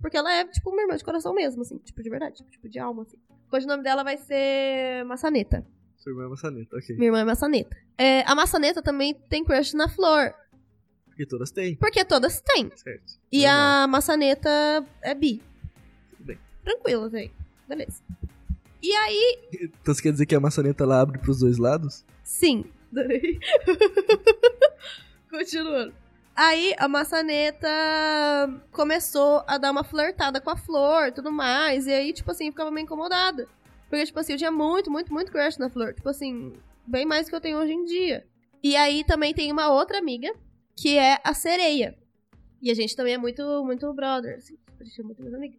Porque 0.00 0.16
ela 0.16 0.32
é, 0.32 0.44
tipo, 0.44 0.70
uma 0.70 0.80
irmã 0.82 0.96
de 0.96 1.04
coração 1.04 1.34
mesmo, 1.34 1.62
assim, 1.62 1.78
tipo, 1.78 2.02
de 2.02 2.08
verdade, 2.10 2.44
tipo, 2.50 2.68
de 2.68 2.78
alma, 2.78 3.02
assim. 3.02 3.16
Hoje 3.52 3.64
o 3.64 3.68
nome 3.68 3.82
dela 3.82 4.02
vai 4.04 4.16
ser 4.16 5.04
Maçaneta. 5.04 5.66
Sua 5.96 6.12
irmã 6.12 6.26
é 6.26 6.28
maçaneta, 6.28 6.76
ok. 6.76 6.94
Minha 6.96 7.08
irmã 7.08 7.20
é 7.20 7.24
maçaneta. 7.24 7.76
É, 7.96 8.20
a 8.22 8.34
maçaneta 8.34 8.80
também 8.82 9.14
tem 9.14 9.44
crush 9.44 9.74
na 9.74 9.88
flor. 9.88 10.32
Porque 11.06 11.26
todas 11.26 11.50
têm, 11.50 11.74
Porque 11.74 12.04
todas 12.04 12.40
têm. 12.40 12.70
certo. 12.76 13.18
E 13.32 13.44
Normal. 13.44 13.82
a 13.82 13.86
maçaneta 13.88 14.86
é 15.02 15.14
bi. 15.14 15.42
Tudo 16.10 16.24
bem. 16.26 16.38
Tranquilo, 16.62 17.04
assim. 17.06 17.30
Beleza. 17.68 18.00
E 18.80 18.92
aí, 18.92 19.38
Então 19.52 19.92
você 19.92 20.00
quer 20.02 20.12
dizer 20.12 20.26
que 20.26 20.36
a 20.36 20.40
maçaneta 20.40 20.84
ela 20.84 21.00
abre 21.00 21.18
pros 21.18 21.40
dois 21.40 21.58
lados? 21.58 22.04
sim. 22.22 22.64
Adorei. 22.92 23.38
Continuando. 25.30 25.92
Aí 26.38 26.72
a 26.78 26.86
maçaneta 26.86 27.68
começou 28.70 29.42
a 29.44 29.58
dar 29.58 29.72
uma 29.72 29.82
flertada 29.82 30.40
com 30.40 30.50
a 30.50 30.56
flor 30.56 31.10
tudo 31.10 31.32
mais. 31.32 31.88
E 31.88 31.92
aí, 31.92 32.12
tipo 32.12 32.30
assim, 32.30 32.46
eu 32.46 32.52
ficava 32.52 32.70
meio 32.70 32.84
incomodada. 32.84 33.48
Porque, 33.90 34.06
tipo 34.06 34.20
assim, 34.20 34.34
eu 34.34 34.38
tinha 34.38 34.52
muito, 34.52 34.88
muito, 34.88 35.12
muito 35.12 35.32
crush 35.32 35.58
na 35.58 35.68
flor. 35.68 35.94
Tipo 35.94 36.08
assim, 36.08 36.52
bem 36.86 37.04
mais 37.04 37.26
do 37.26 37.30
que 37.30 37.34
eu 37.34 37.40
tenho 37.40 37.58
hoje 37.58 37.72
em 37.72 37.84
dia. 37.84 38.24
E 38.62 38.76
aí 38.76 39.02
também 39.02 39.34
tem 39.34 39.50
uma 39.50 39.72
outra 39.72 39.98
amiga, 39.98 40.32
que 40.76 40.96
é 40.96 41.18
a 41.24 41.34
sereia. 41.34 41.98
E 42.62 42.70
a 42.70 42.74
gente 42.74 42.94
também 42.94 43.14
é 43.14 43.18
muito, 43.18 43.42
muito 43.64 43.92
brother, 43.92 44.36
assim. 44.36 44.56
A 44.78 44.84
gente 44.84 45.00
é 45.00 45.02
muito 45.02 45.20
mais 45.20 45.34
amiga. 45.34 45.58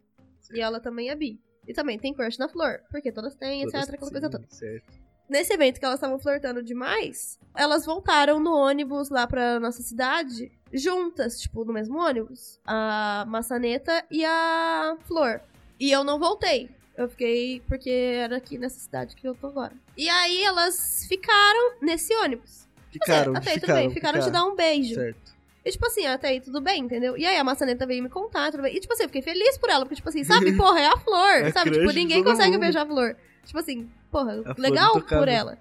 E 0.50 0.62
ela 0.62 0.80
também 0.80 1.10
é 1.10 1.14
bi. 1.14 1.38
E 1.68 1.74
também 1.74 1.98
tem 1.98 2.14
crush 2.14 2.38
na 2.38 2.48
flor. 2.48 2.80
Porque 2.90 3.12
todas 3.12 3.34
têm, 3.34 3.66
Todas 3.66 3.82
etc. 3.82 3.94
Aquela 3.96 4.10
coisa 4.10 4.30
toda 4.30 4.46
Certo. 4.48 5.09
Nesse 5.30 5.52
evento 5.52 5.78
que 5.78 5.84
elas 5.84 5.96
estavam 5.96 6.18
flertando 6.18 6.62
demais, 6.62 7.38
elas 7.54 7.84
voltaram 7.86 8.38
no 8.40 8.52
ônibus 8.54 9.08
lá 9.08 9.26
pra 9.26 9.58
nossa 9.60 9.82
cidade, 9.82 10.50
juntas, 10.72 11.40
tipo, 11.40 11.64
no 11.64 11.72
mesmo 11.72 11.98
ônibus. 11.98 12.58
A 12.66 13.24
maçaneta 13.28 14.04
e 14.10 14.24
a 14.24 14.96
flor. 15.06 15.40
E 15.78 15.90
eu 15.90 16.04
não 16.04 16.18
voltei. 16.18 16.68
Eu 16.96 17.08
fiquei 17.08 17.62
porque 17.66 17.88
era 17.90 18.36
aqui 18.36 18.58
nessa 18.58 18.78
cidade 18.78 19.16
que 19.16 19.26
eu 19.26 19.34
tô 19.34 19.46
agora. 19.46 19.72
E 19.96 20.08
aí 20.08 20.42
elas 20.44 21.06
ficaram 21.08 21.76
nesse 21.80 22.14
ônibus. 22.16 22.68
Ficaram, 22.90 23.34
até 23.36 23.52
aí 23.52 23.54
ficaram, 23.54 23.60
tudo 23.60 23.74
bem, 23.86 23.94
ficaram, 23.94 24.20
te 24.20 24.30
dar 24.30 24.44
um 24.44 24.54
beijo. 24.54 24.94
Certo. 24.96 25.30
E 25.64 25.70
tipo 25.70 25.86
assim, 25.86 26.06
até 26.06 26.28
aí 26.28 26.40
tudo 26.40 26.60
bem, 26.60 26.82
entendeu? 26.82 27.16
E 27.16 27.24
aí 27.24 27.36
a 27.36 27.44
maçaneta 27.44 27.86
veio 27.86 28.02
me 28.02 28.08
contar, 28.08 28.50
tudo 28.50 28.62
bem. 28.62 28.74
E 28.76 28.80
tipo 28.80 28.92
assim, 28.92 29.04
eu 29.04 29.08
fiquei 29.08 29.22
feliz 29.22 29.56
por 29.58 29.70
ela, 29.70 29.84
porque 29.84 29.94
tipo 29.96 30.08
assim, 30.08 30.24
sabe, 30.24 30.52
porra, 30.56 30.80
é 30.80 30.86
a 30.86 30.96
flor, 30.96 31.34
É 31.42 31.52
sabe? 31.52 31.70
Tipo, 31.70 31.90
ninguém 31.92 32.24
consegue 32.24 32.52
mundo. 32.52 32.60
beijar 32.60 32.82
a 32.82 32.86
flor. 32.86 33.16
Tipo 33.44 33.58
assim, 33.58 33.88
porra, 34.10 34.40
A 34.44 34.54
flor 34.54 34.58
legal 34.58 35.00
por 35.00 35.28
ela. 35.28 35.58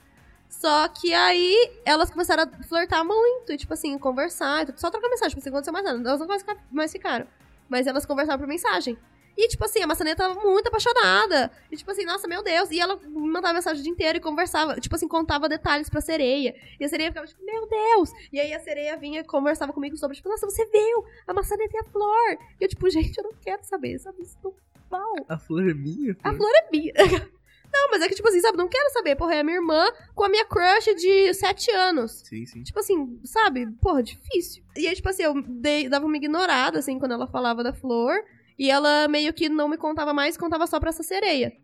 Só 0.49 0.87
que 0.87 1.13
aí 1.13 1.71
elas 1.85 2.09
começaram 2.09 2.43
a 2.43 2.63
flertar 2.63 3.05
muito, 3.05 3.53
e 3.53 3.57
tipo 3.57 3.73
assim, 3.73 3.97
conversar, 3.99 4.67
e 4.67 4.73
só 4.79 4.89
trocar 4.89 5.07
mensagem, 5.09 5.29
tipo 5.29 5.39
assim, 5.41 5.49
aconteceu 5.49 5.71
mais 5.73 5.85
nada. 5.85 6.09
Elas 6.09 6.19
não 6.19 6.39
fica- 6.39 6.57
mais 6.71 6.91
ficaram. 6.91 7.27
Mas 7.69 7.85
elas 7.85 8.05
conversavam 8.05 8.39
por 8.39 8.47
mensagem. 8.47 8.97
E, 9.37 9.47
tipo 9.47 9.63
assim, 9.63 9.81
a 9.81 9.87
maçaneta 9.87 10.27
tava 10.27 10.41
muito 10.41 10.67
apaixonada. 10.67 11.49
E, 11.71 11.77
tipo 11.77 11.89
assim, 11.91 12.03
nossa, 12.03 12.27
meu 12.27 12.43
Deus. 12.43 12.71
E 12.71 12.79
ela 12.79 12.97
me 12.97 13.07
mandava 13.29 13.53
mensagem 13.53 13.79
o 13.79 13.83
dia 13.83 13.91
inteiro 13.91 14.17
e 14.17 14.21
conversava. 14.21 14.77
Tipo 14.81 14.95
assim, 14.95 15.07
contava 15.07 15.47
detalhes 15.47 15.89
pra 15.89 16.01
sereia. 16.01 16.53
E 16.77 16.83
a 16.83 16.89
sereia 16.89 17.09
ficava, 17.09 17.25
tipo, 17.25 17.45
meu 17.45 17.65
Deus. 17.69 18.11
E 18.33 18.39
aí 18.39 18.51
a 18.53 18.59
sereia 18.59 18.97
vinha 18.97 19.21
e 19.21 19.23
conversava 19.23 19.71
comigo 19.71 19.95
sobre, 19.95 20.17
tipo, 20.17 20.27
nossa, 20.27 20.45
você 20.45 20.65
viu? 20.65 21.05
A 21.25 21.33
maçaneta 21.33 21.77
e 21.77 21.79
a 21.79 21.83
flor. 21.85 22.37
E 22.59 22.63
eu, 22.65 22.67
tipo, 22.67 22.89
gente, 22.89 23.17
eu 23.17 23.23
não 23.23 23.31
quero 23.39 23.63
saber, 23.63 23.97
sabe? 23.99 24.23
Isso 24.23 24.35
não 24.43 24.53
mal. 24.91 25.15
A 25.29 25.37
flor 25.37 25.69
é 25.69 25.73
minha? 25.73 26.17
A 26.23 26.31
pô. 26.31 26.37
flor 26.37 26.51
é 26.55 26.67
minha. 26.71 26.93
Não, 27.71 27.91
mas 27.91 28.01
é 28.01 28.07
que, 28.09 28.15
tipo 28.15 28.27
assim, 28.27 28.39
sabe, 28.41 28.57
não 28.57 28.67
quero 28.67 28.91
saber. 28.91 29.15
Porra, 29.15 29.35
é 29.35 29.39
a 29.41 29.43
minha 29.43 29.57
irmã 29.57 29.85
com 30.15 30.23
a 30.23 30.29
minha 30.29 30.45
crush 30.45 30.85
de 30.95 31.33
7 31.33 31.69
anos. 31.71 32.23
Sim, 32.25 32.45
sim. 32.45 32.63
Tipo 32.63 32.79
assim, 32.79 33.19
sabe? 33.23 33.67
Porra, 33.81 34.01
difícil. 34.01 34.63
E 34.75 34.87
aí, 34.87 34.95
tipo 34.95 35.07
assim, 35.09 35.23
eu 35.23 35.41
dei- 35.41 35.87
dava 35.87 36.05
uma 36.05 36.17
ignorada, 36.17 36.79
assim, 36.79 36.97
quando 36.97 37.11
ela 37.13 37.27
falava 37.27 37.63
da 37.63 37.71
flor. 37.73 38.15
E 38.57 38.69
ela 38.69 39.07
meio 39.07 39.31
que 39.33 39.47
não 39.47 39.69
me 39.69 39.77
contava 39.77 40.13
mais, 40.13 40.35
contava 40.35 40.65
só 40.67 40.79
pra 40.79 40.89
essa 40.89 41.03
sereia. 41.03 41.55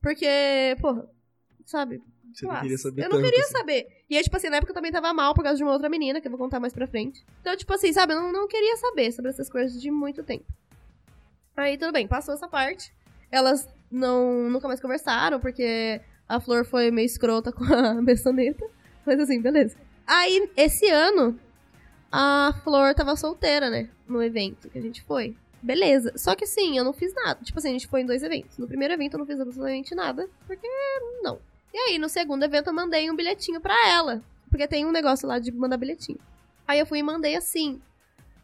Porque, 0.00 0.26
porra, 0.80 1.08
sabe? 1.64 2.00
Você 2.32 2.46
não 2.46 2.60
queria 2.60 2.78
saber 2.78 3.04
Eu 3.04 3.08
não 3.08 3.22
queria 3.22 3.40
assim. 3.44 3.52
saber. 3.52 3.86
E 4.10 4.16
aí, 4.16 4.22
tipo 4.22 4.36
assim, 4.36 4.48
na 4.48 4.56
época 4.56 4.70
eu 4.70 4.74
também 4.74 4.92
tava 4.92 5.12
mal 5.12 5.34
por 5.34 5.42
causa 5.42 5.56
de 5.56 5.62
uma 5.64 5.72
outra 5.72 5.88
menina, 5.88 6.20
que 6.20 6.26
eu 6.26 6.30
vou 6.30 6.38
contar 6.38 6.60
mais 6.60 6.72
pra 6.72 6.86
frente. 6.86 7.24
Então, 7.40 7.56
tipo 7.56 7.72
assim, 7.72 7.92
sabe, 7.92 8.12
eu 8.12 8.20
não, 8.20 8.32
não 8.32 8.48
queria 8.48 8.76
saber 8.76 9.10
sobre 9.12 9.30
essas 9.30 9.48
coisas 9.48 9.80
de 9.80 9.90
muito 9.90 10.22
tempo. 10.22 10.44
Aí, 11.56 11.78
tudo 11.78 11.92
bem, 11.92 12.06
passou 12.06 12.34
essa 12.34 12.48
parte. 12.48 12.92
Elas 13.30 13.68
não 13.94 14.50
nunca 14.50 14.66
mais 14.68 14.80
conversaram, 14.80 15.38
porque 15.38 16.00
a 16.28 16.40
Flor 16.40 16.64
foi 16.64 16.90
meio 16.90 17.06
escrota 17.06 17.52
com 17.52 17.64
a 17.64 17.94
Bessoneta. 18.02 18.66
Mas 19.06 19.20
assim, 19.20 19.40
beleza. 19.40 19.76
Aí, 20.06 20.50
esse 20.56 20.88
ano, 20.90 21.38
a 22.10 22.52
Flor 22.64 22.94
tava 22.94 23.16
solteira, 23.16 23.70
né? 23.70 23.88
No 24.08 24.22
evento 24.22 24.68
que 24.68 24.78
a 24.78 24.82
gente 24.82 25.02
foi. 25.02 25.36
Beleza. 25.62 26.12
Só 26.16 26.34
que 26.34 26.44
assim, 26.44 26.76
eu 26.76 26.84
não 26.84 26.92
fiz 26.92 27.14
nada. 27.14 27.40
Tipo 27.42 27.58
assim, 27.58 27.68
a 27.68 27.72
gente 27.72 27.86
foi 27.86 28.00
em 28.02 28.06
dois 28.06 28.22
eventos. 28.22 28.58
No 28.58 28.66
primeiro 28.66 28.92
evento 28.92 29.14
eu 29.14 29.18
não 29.18 29.26
fiz 29.26 29.40
absolutamente 29.40 29.94
nada, 29.94 30.28
porque 30.46 30.66
não. 31.22 31.38
E 31.72 31.78
aí, 31.78 31.98
no 31.98 32.08
segundo 32.08 32.42
evento, 32.44 32.68
eu 32.68 32.74
mandei 32.74 33.10
um 33.10 33.16
bilhetinho 33.16 33.60
pra 33.60 33.74
ela. 33.88 34.22
Porque 34.50 34.68
tem 34.68 34.84
um 34.84 34.92
negócio 34.92 35.26
lá 35.26 35.38
de 35.38 35.50
mandar 35.50 35.76
bilhetinho. 35.76 36.18
Aí 36.66 36.78
eu 36.78 36.86
fui 36.86 36.98
e 36.98 37.02
mandei 37.02 37.34
assim. 37.34 37.80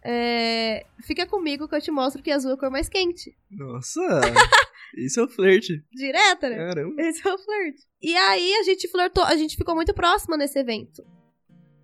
é, 0.03 0.85
Fica 1.03 1.27
comigo 1.27 1.69
que 1.69 1.75
eu 1.75 1.81
te 1.81 1.91
mostro 1.91 2.23
que 2.23 2.31
azul 2.33 2.51
é 2.53 2.55
a 2.55 2.57
cor 2.57 2.71
mais 2.71 2.89
quente. 2.89 3.37
Nossa! 3.51 4.01
Isso 4.97 5.21
é 5.21 5.25
o 5.25 5.29
flerte. 5.29 5.85
Direta, 5.93 6.49
né? 6.51 6.57
Caramba. 6.57 7.01
Esse 7.03 7.27
é 7.27 7.33
o 7.33 7.39
flerte. 7.39 7.83
E 8.03 8.17
aí 8.17 8.55
a 8.57 8.63
gente 8.63 8.89
flertou, 8.89 9.25
a 9.25 9.37
gente 9.37 9.57
ficou 9.57 9.75
muito 9.75 9.93
próxima 9.95 10.37
nesse 10.37 10.59
evento. 10.59 11.05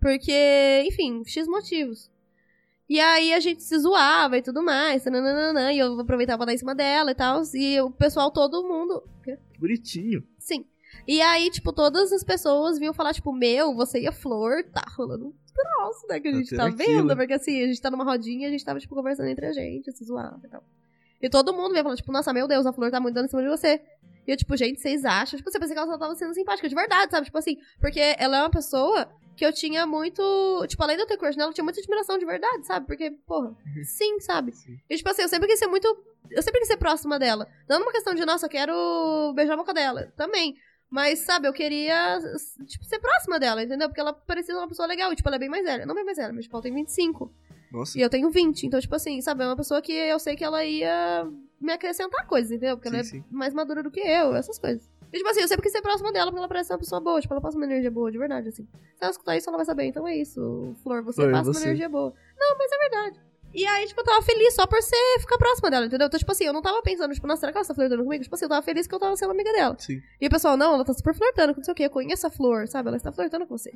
Porque, 0.00 0.84
enfim, 0.86 1.22
X 1.24 1.46
motivos. 1.46 2.10
E 2.88 3.00
aí 3.00 3.32
a 3.32 3.40
gente 3.40 3.62
se 3.64 3.76
zoava 3.78 4.38
e 4.38 4.42
tudo 4.42 4.62
mais, 4.62 5.04
nananana, 5.04 5.72
e 5.72 5.78
eu 5.78 5.98
aproveitava 5.98 6.38
pra 6.38 6.46
dar 6.46 6.54
em 6.54 6.58
cima 6.58 6.74
dela 6.74 7.10
e 7.10 7.14
tal. 7.14 7.42
E 7.54 7.80
o 7.80 7.90
pessoal, 7.90 8.30
todo 8.30 8.62
mundo. 8.66 9.02
Que 9.24 9.36
bonitinho. 9.58 10.22
Sim. 10.38 10.64
E 11.08 11.20
aí, 11.20 11.50
tipo, 11.50 11.72
todas 11.72 12.12
as 12.12 12.22
pessoas 12.22 12.78
vinham 12.78 12.94
falar, 12.94 13.12
tipo, 13.12 13.32
meu, 13.32 13.74
você 13.74 14.00
e 14.00 14.06
a 14.06 14.12
Flor, 14.12 14.62
tá 14.72 14.84
rolando 14.96 15.26
um 15.26 15.34
troço, 15.52 16.06
né? 16.08 16.20
Que 16.20 16.28
a 16.28 16.32
Tá 16.32 16.38
gente 16.38 16.56
tá 16.56 16.66
aquilo. 16.66 16.76
vendo. 17.08 17.16
Porque 17.16 17.32
assim, 17.32 17.62
a 17.62 17.66
gente 17.66 17.80
tá 17.80 17.90
numa 17.90 18.04
rodinha 18.04 18.46
e 18.46 18.48
a 18.48 18.50
gente 18.52 18.64
tava, 18.64 18.78
tipo, 18.78 18.94
conversando 18.94 19.28
entre 19.28 19.46
a 19.46 19.52
gente, 19.52 19.90
se 19.92 20.04
zoava 20.04 20.40
e 20.44 20.48
tal. 20.48 20.62
E 21.20 21.28
todo 21.30 21.52
mundo 21.52 21.72
veio 21.72 21.82
falando, 21.82 21.96
tipo, 21.96 22.12
nossa, 22.12 22.32
meu 22.32 22.46
Deus, 22.46 22.66
a 22.66 22.72
Flor 22.72 22.90
tá 22.90 23.00
muito 23.00 23.14
dando 23.14 23.26
em 23.26 23.28
cima 23.28 23.42
de 23.42 23.48
você. 23.48 23.80
E 24.26 24.30
eu, 24.30 24.36
tipo, 24.36 24.56
gente, 24.56 24.80
vocês 24.80 25.04
acham? 25.04 25.36
Tipo, 25.36 25.50
você 25.50 25.58
pensa 25.58 25.72
que 25.72 25.78
ela 25.78 25.88
só 25.88 25.96
tava 25.96 26.14
sendo 26.16 26.34
simpática 26.34 26.68
de 26.68 26.74
verdade, 26.74 27.10
sabe? 27.10 27.26
Tipo 27.26 27.38
assim, 27.38 27.56
porque 27.80 28.00
ela 28.18 28.38
é 28.38 28.40
uma 28.40 28.50
pessoa 28.50 29.08
que 29.36 29.44
eu 29.44 29.52
tinha 29.52 29.86
muito. 29.86 30.66
Tipo, 30.66 30.82
além 30.82 30.96
de 30.96 31.02
eu 31.02 31.06
ter 31.06 31.16
crush 31.16 31.36
nela, 31.36 31.50
eu 31.50 31.54
tinha 31.54 31.64
muita 31.64 31.78
admiração 31.78 32.18
de 32.18 32.24
verdade, 32.24 32.66
sabe? 32.66 32.86
Porque, 32.86 33.10
porra, 33.10 33.54
sim, 33.84 34.18
sabe? 34.20 34.52
Sim. 34.52 34.78
E, 34.90 34.96
tipo 34.96 35.08
assim, 35.08 35.22
eu 35.22 35.28
sempre 35.28 35.46
quis 35.46 35.58
ser 35.58 35.68
muito. 35.68 35.86
Eu 36.30 36.42
sempre 36.42 36.58
quis 36.58 36.68
ser 36.68 36.76
próxima 36.76 37.18
dela. 37.18 37.46
Não 37.68 37.78
numa 37.78 37.92
questão 37.92 38.14
de, 38.14 38.24
nossa, 38.24 38.46
eu 38.46 38.50
quero 38.50 39.32
beijar 39.34 39.54
a 39.54 39.58
boca 39.58 39.72
dela. 39.72 40.12
Também. 40.16 40.56
Mas, 40.88 41.20
sabe, 41.20 41.46
eu 41.46 41.52
queria, 41.52 42.18
tipo, 42.66 42.84
ser 42.84 42.98
próxima 42.98 43.38
dela, 43.38 43.62
entendeu? 43.62 43.88
Porque 43.88 44.00
ela 44.00 44.12
parecia 44.12 44.56
uma 44.56 44.68
pessoa 44.68 44.88
legal. 44.88 45.12
E, 45.12 45.16
tipo, 45.16 45.28
ela 45.28 45.36
é 45.36 45.38
bem 45.38 45.48
mais 45.48 45.64
velha. 45.64 45.86
Não 45.86 45.94
bem 45.94 46.04
mais 46.04 46.16
velha, 46.16 46.32
mas, 46.32 46.44
tipo, 46.44 46.56
ela 46.56 46.62
tem 46.62 46.72
25. 46.74 47.32
Nossa. 47.76 47.98
E 47.98 48.02
eu 48.02 48.08
tenho 48.10 48.30
20. 48.30 48.66
Então, 48.66 48.80
tipo 48.80 48.94
assim, 48.94 49.20
sabe, 49.20 49.42
é 49.44 49.46
uma 49.46 49.56
pessoa 49.56 49.82
que 49.82 49.92
eu 49.92 50.18
sei 50.18 50.34
que 50.36 50.44
ela 50.44 50.64
ia 50.64 51.28
me 51.60 51.72
acrescentar 51.72 52.26
coisas, 52.26 52.50
entendeu? 52.50 52.76
Porque 52.76 52.88
ela 52.88 53.02
Sim, 53.04 53.18
é 53.18 53.20
sim. 53.22 53.24
mais 53.30 53.52
madura 53.54 53.82
do 53.82 53.90
que 53.90 54.00
eu, 54.00 54.34
essas 54.34 54.58
coisas. 54.58 54.88
E, 55.12 55.18
tipo 55.18 55.28
assim, 55.28 55.40
eu 55.40 55.48
sempre 55.48 55.62
quis 55.62 55.72
ser 55.72 55.80
próxima 55.82 56.12
dela, 56.12 56.26
porque 56.26 56.38
ela 56.38 56.48
parece 56.48 56.72
uma 56.72 56.78
pessoa 56.78 57.00
boa. 57.00 57.20
Tipo, 57.20 57.32
ela 57.34 57.40
passa 57.40 57.56
uma 57.56 57.64
energia 57.64 57.90
boa, 57.90 58.10
de 58.10 58.18
verdade, 58.18 58.48
assim. 58.48 58.64
Se 58.64 59.02
ela 59.02 59.10
escutar 59.10 59.36
isso, 59.36 59.48
ela 59.48 59.56
vai 59.56 59.64
saber. 59.66 59.84
Então 59.84 60.06
é 60.06 60.16
isso, 60.16 60.74
Flor, 60.82 61.02
você 61.02 61.22
Flor, 61.22 61.32
passa 61.32 61.52
você. 61.52 61.60
uma 61.60 61.66
energia 61.66 61.88
boa. 61.88 62.12
Não, 62.38 62.58
mas 62.58 62.70
é 62.72 62.78
verdade. 62.78 63.25
E 63.56 63.66
aí, 63.66 63.86
tipo, 63.86 63.98
eu 64.02 64.04
tava 64.04 64.20
feliz 64.20 64.54
só 64.54 64.66
por 64.66 64.82
ser, 64.82 65.18
ficar 65.18 65.38
próxima 65.38 65.70
dela, 65.70 65.86
entendeu? 65.86 66.08
Então, 66.08 66.20
tipo 66.20 66.30
assim, 66.30 66.44
eu 66.44 66.52
não 66.52 66.60
tava 66.60 66.82
pensando, 66.82 67.14
tipo, 67.14 67.26
nossa, 67.26 67.40
será 67.40 67.52
que 67.52 67.56
ela 67.56 67.66
tá 67.66 67.74
flertando 67.74 68.04
comigo? 68.04 68.22
Tipo 68.22 68.34
assim, 68.34 68.44
eu 68.44 68.48
tava 68.50 68.60
feliz 68.60 68.86
que 68.86 68.94
eu 68.94 68.98
tava 68.98 69.16
sendo 69.16 69.30
amiga 69.30 69.50
dela. 69.50 69.74
Sim. 69.78 70.02
E 70.20 70.26
o 70.26 70.30
pessoal, 70.30 70.58
não, 70.58 70.74
ela 70.74 70.84
tá 70.84 70.92
super 70.92 71.14
flertando, 71.14 71.54
com 71.54 71.60
não 71.60 71.64
sei 71.64 71.72
o 71.72 71.74
quê, 71.74 71.84
eu 71.84 71.90
conheço 71.90 72.26
a 72.26 72.30
Flor, 72.30 72.68
sabe? 72.68 72.88
Ela 72.88 72.98
está 72.98 73.10
flertando 73.10 73.46
com 73.46 73.56
você. 73.56 73.72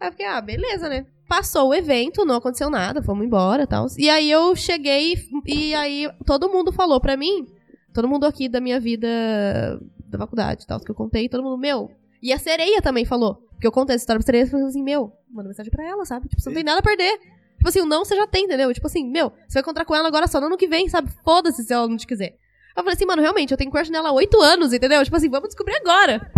Aí 0.00 0.08
eu 0.08 0.12
fiquei, 0.12 0.24
ah, 0.24 0.40
beleza, 0.40 0.88
né? 0.88 1.04
Passou 1.28 1.68
o 1.68 1.74
evento, 1.74 2.24
não 2.24 2.36
aconteceu 2.36 2.70
nada, 2.70 3.02
fomos 3.02 3.26
embora 3.26 3.64
e 3.64 3.66
tal. 3.66 3.86
E 3.98 4.08
aí 4.08 4.30
eu 4.30 4.56
cheguei 4.56 5.14
e 5.44 5.74
aí 5.74 6.10
todo 6.24 6.48
mundo 6.48 6.72
falou 6.72 6.98
pra 6.98 7.14
mim, 7.14 7.46
todo 7.92 8.08
mundo 8.08 8.24
aqui 8.24 8.48
da 8.48 8.62
minha 8.62 8.80
vida 8.80 9.78
da 10.06 10.16
faculdade 10.16 10.64
e 10.64 10.66
tal, 10.66 10.80
que 10.80 10.90
eu 10.90 10.94
contei, 10.94 11.28
todo 11.28 11.42
mundo, 11.42 11.58
meu. 11.58 11.90
E 12.22 12.32
a 12.32 12.38
sereia 12.38 12.80
também 12.80 13.04
falou. 13.04 13.34
Porque 13.50 13.66
eu 13.66 13.72
contei 13.72 13.94
essa 13.96 14.04
história 14.04 14.20
pra 14.20 14.24
sereia 14.24 14.44
e 14.44 14.46
falei 14.46 14.66
assim, 14.66 14.82
meu, 14.82 15.12
manda 15.28 15.48
mensagem 15.48 15.70
pra 15.70 15.84
ela, 15.84 16.06
sabe? 16.06 16.28
Tipo, 16.28 16.40
você 16.40 16.48
não 16.48 16.54
tem 16.54 16.64
nada 16.64 16.78
a 16.78 16.82
perder. 16.82 17.20
Tipo 17.58 17.68
assim, 17.68 17.80
o 17.80 17.86
não 17.86 18.04
você 18.04 18.16
já 18.16 18.26
tem, 18.26 18.44
entendeu? 18.44 18.72
Tipo 18.72 18.86
assim, 18.86 19.04
meu, 19.04 19.30
você 19.46 19.54
vai 19.54 19.60
encontrar 19.60 19.84
com 19.84 19.94
ela 19.94 20.08
agora 20.08 20.26
só 20.26 20.40
no 20.40 20.46
ano 20.46 20.56
que 20.56 20.66
vem, 20.66 20.88
sabe? 20.88 21.10
Foda-se 21.24 21.64
se 21.64 21.72
ela 21.72 21.86
não 21.86 21.96
te 21.96 22.06
quiser. 22.06 22.36
Eu 22.76 22.84
falei 22.84 22.94
assim, 22.94 23.04
mano, 23.04 23.20
realmente, 23.20 23.50
eu 23.50 23.56
tenho 23.58 23.70
crush 23.70 23.90
nela 23.90 24.10
há 24.10 24.12
oito 24.12 24.40
anos, 24.40 24.72
entendeu? 24.72 25.02
Tipo 25.04 25.16
assim, 25.16 25.28
vamos 25.28 25.48
descobrir 25.48 25.74
agora. 25.76 26.30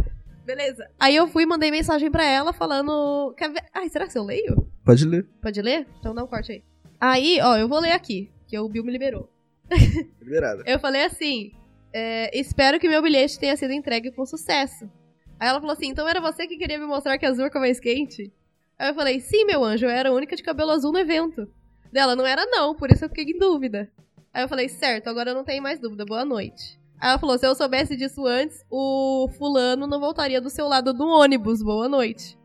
Beleza. 0.45 0.89
Aí 0.99 1.15
eu 1.15 1.29
fui 1.29 1.43
e 1.43 1.47
mandei 1.47 1.71
mensagem 1.71 2.11
pra 2.11 2.25
ela 2.25 2.53
falando. 2.53 3.35
Quer 3.37 3.53
ver? 3.53 3.63
Ai, 3.75 3.89
será 3.91 4.09
que 4.09 4.17
eu 4.17 4.25
leio? 4.25 4.67
Pode 4.85 5.05
ler. 5.05 5.29
Pode 5.43 5.61
ler? 5.61 5.87
Então 5.99 6.15
dá 6.15 6.25
um 6.25 6.27
corte 6.27 6.53
aí. 6.53 6.65
Aí, 6.99 7.39
ó, 7.43 7.57
eu 7.57 7.69
vou 7.69 7.79
ler 7.79 7.93
aqui, 7.93 8.33
que 8.49 8.59
o 8.59 8.69
Bill 8.69 8.83
me 8.83 8.91
liberou. 8.91 9.31
Liberada. 10.21 10.65
Eu 10.67 10.81
falei 10.81 11.05
assim: 11.05 11.53
é, 11.93 12.37
espero 12.39 12.81
que 12.81 12.89
meu 12.89 13.03
bilhete 13.03 13.39
tenha 13.39 13.57
sido 13.57 13.73
entregue 13.73 14.11
com 14.11 14.25
sucesso. 14.25 14.91
Aí 15.39 15.49
ela 15.49 15.61
falou 15.61 15.75
assim: 15.75 15.89
então 15.89 16.09
era 16.09 16.21
você 16.21 16.47
que 16.47 16.57
queria 16.57 16.79
me 16.79 16.87
mostrar 16.87 17.19
que 17.19 17.27
a 17.27 17.29
azul 17.29 17.47
é 17.47 17.59
mais 17.59 17.79
quente? 17.79 18.33
Aí 18.81 18.89
eu 18.89 18.95
falei: 18.95 19.21
sim, 19.21 19.45
meu 19.45 19.63
anjo, 19.63 19.85
eu 19.85 19.91
era 19.91 20.09
a 20.09 20.13
única 20.13 20.35
de 20.35 20.43
cabelo 20.43 20.71
azul 20.71 20.91
no 20.91 20.99
evento. 20.99 21.47
Dela, 21.93 22.17
não 22.17 22.27
era 22.27 22.47
não, 22.47 22.75
por 22.75 22.91
isso 22.91 23.05
eu 23.05 23.11
fiquei 23.11 23.25
em 23.25 23.39
dúvida. 23.39 23.91
Aí 24.33 24.43
eu 24.43 24.49
falei: 24.49 24.71
certo, 24.71 25.09
agora 25.09 25.31
eu 25.33 25.35
não 25.35 25.45
tenho 25.45 25.63
mais 25.63 25.79
dúvida, 25.79 26.07
boa 26.07 26.25
noite. 26.25 26.81
Aí 26.99 27.11
ela 27.11 27.19
falou: 27.19 27.37
se 27.37 27.47
eu 27.47 27.55
soubesse 27.55 27.95
disso 27.95 28.27
antes, 28.27 28.65
o 28.71 29.29
fulano 29.37 29.87
não 29.87 30.01
voltaria 30.01 30.41
do 30.41 30.49
seu 30.49 30.67
lado 30.67 30.95
do 30.95 31.07
ônibus, 31.07 31.63
boa 31.63 31.91
noite. 31.91 32.39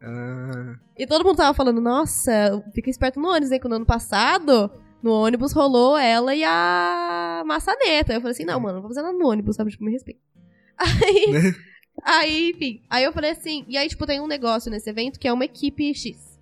Ah, 0.00 0.76
E 0.96 1.06
todo 1.06 1.24
mundo 1.24 1.36
tava 1.36 1.52
falando, 1.52 1.80
nossa, 1.80 2.62
fica 2.74 2.88
esperto 2.88 3.20
no 3.20 3.28
ônibus, 3.28 3.52
hein? 3.52 3.60
Que 3.60 3.68
no 3.68 3.74
ano 3.76 3.86
passado, 3.86 4.70
no 5.02 5.10
ônibus 5.12 5.52
rolou 5.52 5.98
ela 5.98 6.34
e 6.34 6.42
a 6.42 7.42
maçaneta. 7.44 8.14
Eu 8.14 8.20
falei 8.22 8.32
assim, 8.32 8.44
não, 8.44 8.58
mano, 8.60 8.76
não 8.76 8.82
vou 8.82 8.90
fazer 8.90 9.02
nada 9.02 9.16
no 9.16 9.28
ônibus, 9.28 9.56
sabe? 9.56 9.70
Tipo, 9.70 9.84
me 9.84 9.92
respeita. 9.92 10.20
Aí? 10.78 11.52
aí, 12.02 12.50
enfim. 12.50 12.82
Aí 12.90 13.04
eu 13.04 13.12
falei 13.12 13.30
assim, 13.30 13.64
e 13.68 13.76
aí, 13.76 13.88
tipo, 13.88 14.06
tem 14.06 14.20
um 14.20 14.26
negócio 14.26 14.70
nesse 14.70 14.88
evento 14.88 15.18
que 15.18 15.28
é 15.28 15.32
uma 15.32 15.44
equipe 15.44 15.94
X. 15.94 16.38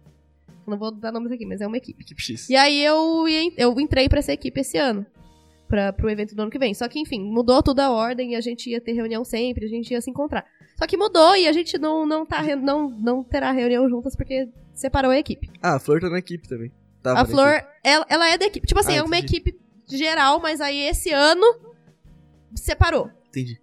Não 0.66 0.78
vou 0.78 0.90
dar 0.90 1.12
nomes 1.12 1.30
aqui, 1.30 1.44
mas 1.44 1.60
é 1.60 1.66
uma 1.66 1.76
equipe. 1.76 2.02
equipe 2.02 2.20
X. 2.22 2.48
E 2.48 2.56
aí 2.56 2.82
eu, 2.82 3.26
eu 3.56 3.78
entrei 3.80 4.08
pra 4.08 4.18
essa 4.18 4.32
equipe 4.32 4.60
esse 4.60 4.78
ano. 4.78 5.04
Pra, 5.68 5.92
pro 5.92 6.10
evento 6.10 6.34
do 6.34 6.42
ano 6.42 6.50
que 6.50 6.58
vem. 6.58 6.74
Só 6.74 6.86
que, 6.88 6.98
enfim, 7.00 7.20
mudou 7.20 7.62
toda 7.62 7.86
a 7.86 7.90
ordem 7.90 8.32
e 8.32 8.36
a 8.36 8.40
gente 8.40 8.70
ia 8.70 8.80
ter 8.80 8.92
reunião 8.92 9.24
sempre, 9.24 9.64
a 9.64 9.68
gente 9.68 9.90
ia 9.90 10.00
se 10.00 10.10
encontrar. 10.10 10.44
Só 10.78 10.86
que 10.86 10.96
mudou 10.96 11.34
e 11.36 11.48
a 11.48 11.52
gente 11.52 11.78
não, 11.78 12.04
não, 12.06 12.24
tá, 12.26 12.42
não, 12.56 12.90
não 12.90 13.24
terá 13.24 13.50
reunião 13.50 13.88
juntas 13.88 14.14
porque 14.14 14.48
separou 14.74 15.10
a 15.10 15.18
equipe. 15.18 15.50
Ah, 15.62 15.76
a 15.76 15.78
Flor 15.78 16.00
tá 16.00 16.08
na 16.10 16.18
equipe 16.18 16.48
também. 16.48 16.70
Tava 17.02 17.20
a 17.20 17.24
Flor, 17.24 17.62
ela, 17.82 18.06
ela 18.08 18.28
é 18.28 18.38
da 18.38 18.46
equipe. 18.46 18.66
Tipo 18.66 18.80
assim, 18.80 18.92
Ah, 18.92 18.96
é 18.96 19.02
uma 19.02 19.18
equipe 19.18 19.58
geral, 19.88 20.40
mas 20.40 20.60
aí 20.60 20.78
esse 20.80 21.10
ano 21.10 21.44
separou. 22.54 23.10
Entendi. 23.28 23.60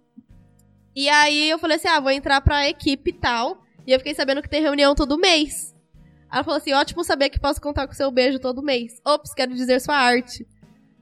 E 0.94 1.08
aí 1.08 1.50
eu 1.50 1.58
falei 1.58 1.76
assim: 1.76 1.88
ah, 1.88 2.00
vou 2.00 2.10
entrar 2.10 2.40
pra 2.40 2.68
equipe 2.68 3.12
tal. 3.12 3.62
E 3.86 3.92
eu 3.92 3.98
fiquei 3.98 4.14
sabendo 4.14 4.42
que 4.42 4.48
tem 4.48 4.62
reunião 4.62 4.94
todo 4.94 5.18
mês. 5.18 5.74
Ela 6.32 6.44
falou 6.44 6.58
assim: 6.58 6.72
ótimo 6.72 7.02
saber 7.04 7.28
que 7.30 7.40
posso 7.40 7.60
contar 7.60 7.86
com 7.86 7.92
seu 7.94 8.10
beijo 8.10 8.38
todo 8.38 8.62
mês. 8.62 9.00
Ops, 9.04 9.34
quero 9.34 9.54
dizer 9.54 9.80
sua 9.80 9.96
arte. 9.96 10.46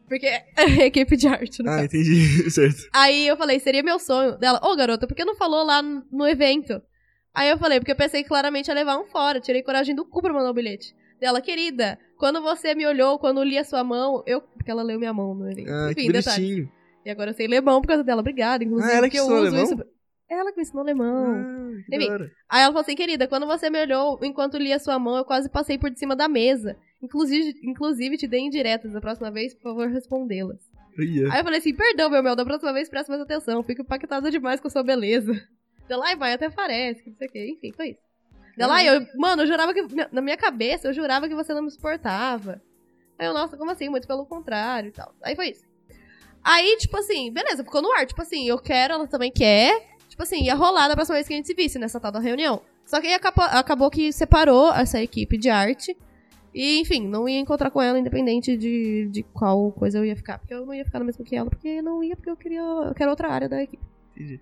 Porque 0.09 0.27
é 0.57 0.87
equipe 0.87 1.17
de 1.17 1.29
arte, 1.29 1.63
no 1.63 1.69
Ah, 1.71 1.75
caso. 1.77 1.85
entendi. 1.87 2.51
certo. 2.51 2.83
Aí 2.93 3.27
eu 3.29 3.37
falei, 3.37 3.59
seria 3.61 3.83
meu 3.83 3.99
sonho 3.99 4.37
dela. 4.39 4.61
Ô, 4.63 4.75
garota, 4.75 5.07
por 5.07 5.15
que 5.15 5.25
não 5.25 5.37
falou 5.37 5.65
lá 5.65 5.81
no 5.83 6.27
evento? 6.27 6.81
Aí 7.33 7.49
eu 7.49 7.57
falei, 7.59 7.79
porque 7.79 7.93
eu 7.93 7.97
pensei 7.97 8.23
que 8.25 8.29
claramente 8.29 8.67
ia 8.69 8.75
levar 8.75 8.99
um 8.99 9.07
fora. 9.07 9.41
Tirei 9.41 9.63
coragem 9.63 9.95
do 9.95 10.05
cu 10.05 10.21
pra 10.21 10.33
mandar 10.33 10.51
o 10.51 10.55
bilhete. 10.55 10.95
Dela, 11.21 11.41
querida, 11.41 11.97
quando 12.19 12.41
você 12.43 12.75
me 12.75 12.85
olhou, 12.87 13.19
quando 13.21 13.43
li 13.45 13.57
a 13.57 13.63
sua 13.63 13.85
mão, 13.85 14.23
eu. 14.27 14.41
Porque 14.41 14.71
ela 14.71 14.83
leu 14.83 14.99
minha 14.99 15.13
mão 15.13 15.33
no 15.35 15.49
evento. 15.49 15.71
Ah, 15.71 15.93
Enfim, 15.93 16.07
que 16.07 16.13
detalhe. 16.13 16.69
E 17.05 17.11
agora 17.11 17.31
eu 17.31 17.35
sei 17.35 17.47
alemão 17.47 17.81
por 17.81 17.89
causa 17.89 18.05
dela. 18.05 18.21
Obrigada, 18.21 18.63
inclusive. 18.65 18.93
Ah, 18.93 18.97
ela 18.97 19.09
que 19.09 19.17
eu 19.17 19.25
uso 19.25 19.35
alemão? 19.35 19.63
isso. 19.63 19.85
Ela 20.29 20.53
que 20.53 20.59
me 20.59 20.63
ensinou 20.63 20.83
alemão. 20.83 21.35
Ah, 21.35 21.97
Enfim. 21.97 22.09
Aí 22.49 22.63
ela 22.63 22.67
falou 22.67 22.81
assim, 22.83 22.95
querida, 22.95 23.27
quando 23.27 23.47
você 23.47 23.69
me 23.69 23.81
olhou 23.81 24.19
enquanto 24.23 24.59
lia 24.59 24.79
sua 24.79 24.99
mão, 24.99 25.17
eu 25.17 25.25
quase 25.25 25.49
passei 25.49 25.77
por 25.77 25.91
cima 25.97 26.15
da 26.15 26.29
mesa. 26.29 26.77
Inclusive, 27.03 27.59
inclusive 27.65 28.17
te 28.17 28.29
dei 28.29 28.41
indiretas. 28.41 28.93
Da 28.93 29.01
próxima 29.01 29.31
vez, 29.31 29.55
por 29.55 29.63
favor, 29.63 29.89
respondê-las. 29.89 30.61
Ia. 30.99 31.33
Aí 31.33 31.41
eu 31.41 31.45
falei 31.45 31.59
assim, 31.59 31.75
perdão, 31.75 32.11
meu 32.11 32.23
mel, 32.23 32.37
da 32.37 32.45
próxima 32.45 32.73
vez 32.73 32.89
presta 32.89 33.11
mais 33.11 33.23
atenção. 33.23 33.63
Fico 33.63 33.83
impactada 33.83 34.31
demais 34.31 34.61
com 34.61 34.69
a 34.69 34.71
sua 34.71 34.83
beleza. 34.83 35.33
Dela, 35.89 36.07
ai, 36.07 36.17
vai, 36.17 36.33
até 36.33 36.49
parece, 36.49 37.03
que 37.03 37.11
não 37.11 37.17
sei 37.17 37.27
o 37.27 37.31
quê. 37.31 37.49
Enfim, 37.51 37.73
foi 37.73 37.91
isso. 37.91 38.01
Dela, 38.57 38.85
eu, 38.85 39.05
mano, 39.17 39.43
eu 39.43 39.47
jurava 39.47 39.75
que, 39.75 39.83
na 40.13 40.21
minha 40.21 40.37
cabeça, 40.37 40.89
eu 40.89 40.93
jurava 40.93 41.29
que 41.29 41.35
você 41.35 41.53
não 41.53 41.63
me 41.63 41.71
suportava. 41.71 42.63
Aí 43.19 43.27
eu, 43.27 43.35
nossa, 43.35 43.57
como 43.57 43.71
assim? 43.71 43.89
Muito 43.89 44.07
pelo 44.07 44.25
contrário 44.27 44.89
e 44.89 44.93
tal. 44.93 45.13
Aí 45.23 45.35
foi 45.35 45.51
isso. 45.51 45.65
Aí, 46.43 46.77
tipo 46.79 46.97
assim, 46.97 47.33
beleza, 47.33 47.65
ficou 47.65 47.83
no 47.83 47.93
ar. 47.93 48.07
Tipo 48.07 48.23
assim, 48.23 48.47
eu 48.47 48.59
quero, 48.59 48.95
ela 48.95 49.07
também 49.07 49.31
quer. 49.31 49.91
Tipo 50.09 50.23
assim, 50.23 50.45
ia 50.45 50.55
rolar 50.55 50.89
da 50.89 50.95
próxima 50.95 51.17
vez 51.17 51.27
que 51.27 51.35
a 51.35 51.37
gente 51.37 51.47
se 51.47 51.55
visse 51.55 51.79
nessa 51.79 52.01
tal 52.01 52.13
da 52.13 52.21
reunião. 52.21 52.63
Só 52.85 53.01
que 53.01 53.07
aí 53.07 53.15
acabou, 53.15 53.45
acabou 53.45 53.91
que 53.91 54.13
separou 54.13 54.73
essa 54.73 55.01
equipe 55.01 55.39
de 55.39 55.49
arte. 55.49 55.97
E, 56.53 56.81
enfim, 56.81 57.07
não 57.07 57.29
ia 57.29 57.39
encontrar 57.39 57.71
com 57.71 57.81
ela 57.81 57.99
independente 57.99 58.57
de, 58.57 59.09
de 59.11 59.23
qual 59.23 59.71
coisa 59.71 59.99
eu 59.99 60.05
ia 60.05 60.17
ficar. 60.17 60.39
Porque 60.39 60.53
eu 60.53 60.67
não 60.67 60.75
ia 60.75 60.85
ficar 60.85 60.99
no 60.99 61.05
mesmo 61.05 61.25
que 61.25 61.37
ela, 61.37 61.49
porque 61.49 61.81
não 61.81 62.03
ia, 62.03 62.17
porque 62.17 62.31
eu 62.31 62.37
queria. 62.37 62.61
Eu 62.61 62.95
quero 62.95 63.11
outra 63.11 63.29
área 63.29 63.49
da 63.49 63.63
equipe. 63.63 63.83
Entendi. 64.17 64.41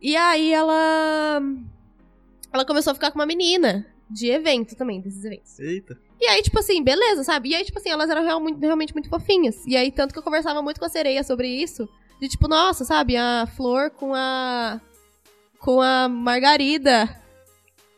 E 0.00 0.16
aí 0.16 0.52
ela. 0.52 1.42
Ela 2.52 2.64
começou 2.64 2.92
a 2.92 2.94
ficar 2.94 3.10
com 3.10 3.18
uma 3.18 3.26
menina 3.26 3.86
de 4.08 4.30
evento 4.30 4.74
também, 4.76 5.00
desses 5.00 5.24
eventos. 5.24 5.58
Eita. 5.58 5.98
E 6.20 6.26
aí, 6.26 6.42
tipo 6.42 6.58
assim, 6.58 6.82
beleza, 6.82 7.24
sabe? 7.24 7.50
E 7.50 7.54
aí, 7.54 7.64
tipo 7.64 7.78
assim, 7.78 7.90
elas 7.90 8.08
eram 8.08 8.22
real- 8.22 8.40
muito- 8.40 8.60
realmente 8.60 8.94
muito 8.94 9.08
fofinhas. 9.08 9.56
E 9.66 9.76
aí, 9.76 9.90
tanto 9.92 10.12
que 10.12 10.18
eu 10.18 10.22
conversava 10.22 10.62
muito 10.62 10.78
com 10.78 10.86
a 10.86 10.88
sereia 10.88 11.22
sobre 11.22 11.48
isso. 11.48 11.88
De 12.20 12.28
tipo, 12.28 12.48
nossa, 12.48 12.84
sabe? 12.84 13.16
A 13.16 13.46
Flor 13.56 13.90
com 13.90 14.14
a. 14.14 14.80
Com 15.58 15.80
a 15.80 16.08
Margarida. 16.08 17.08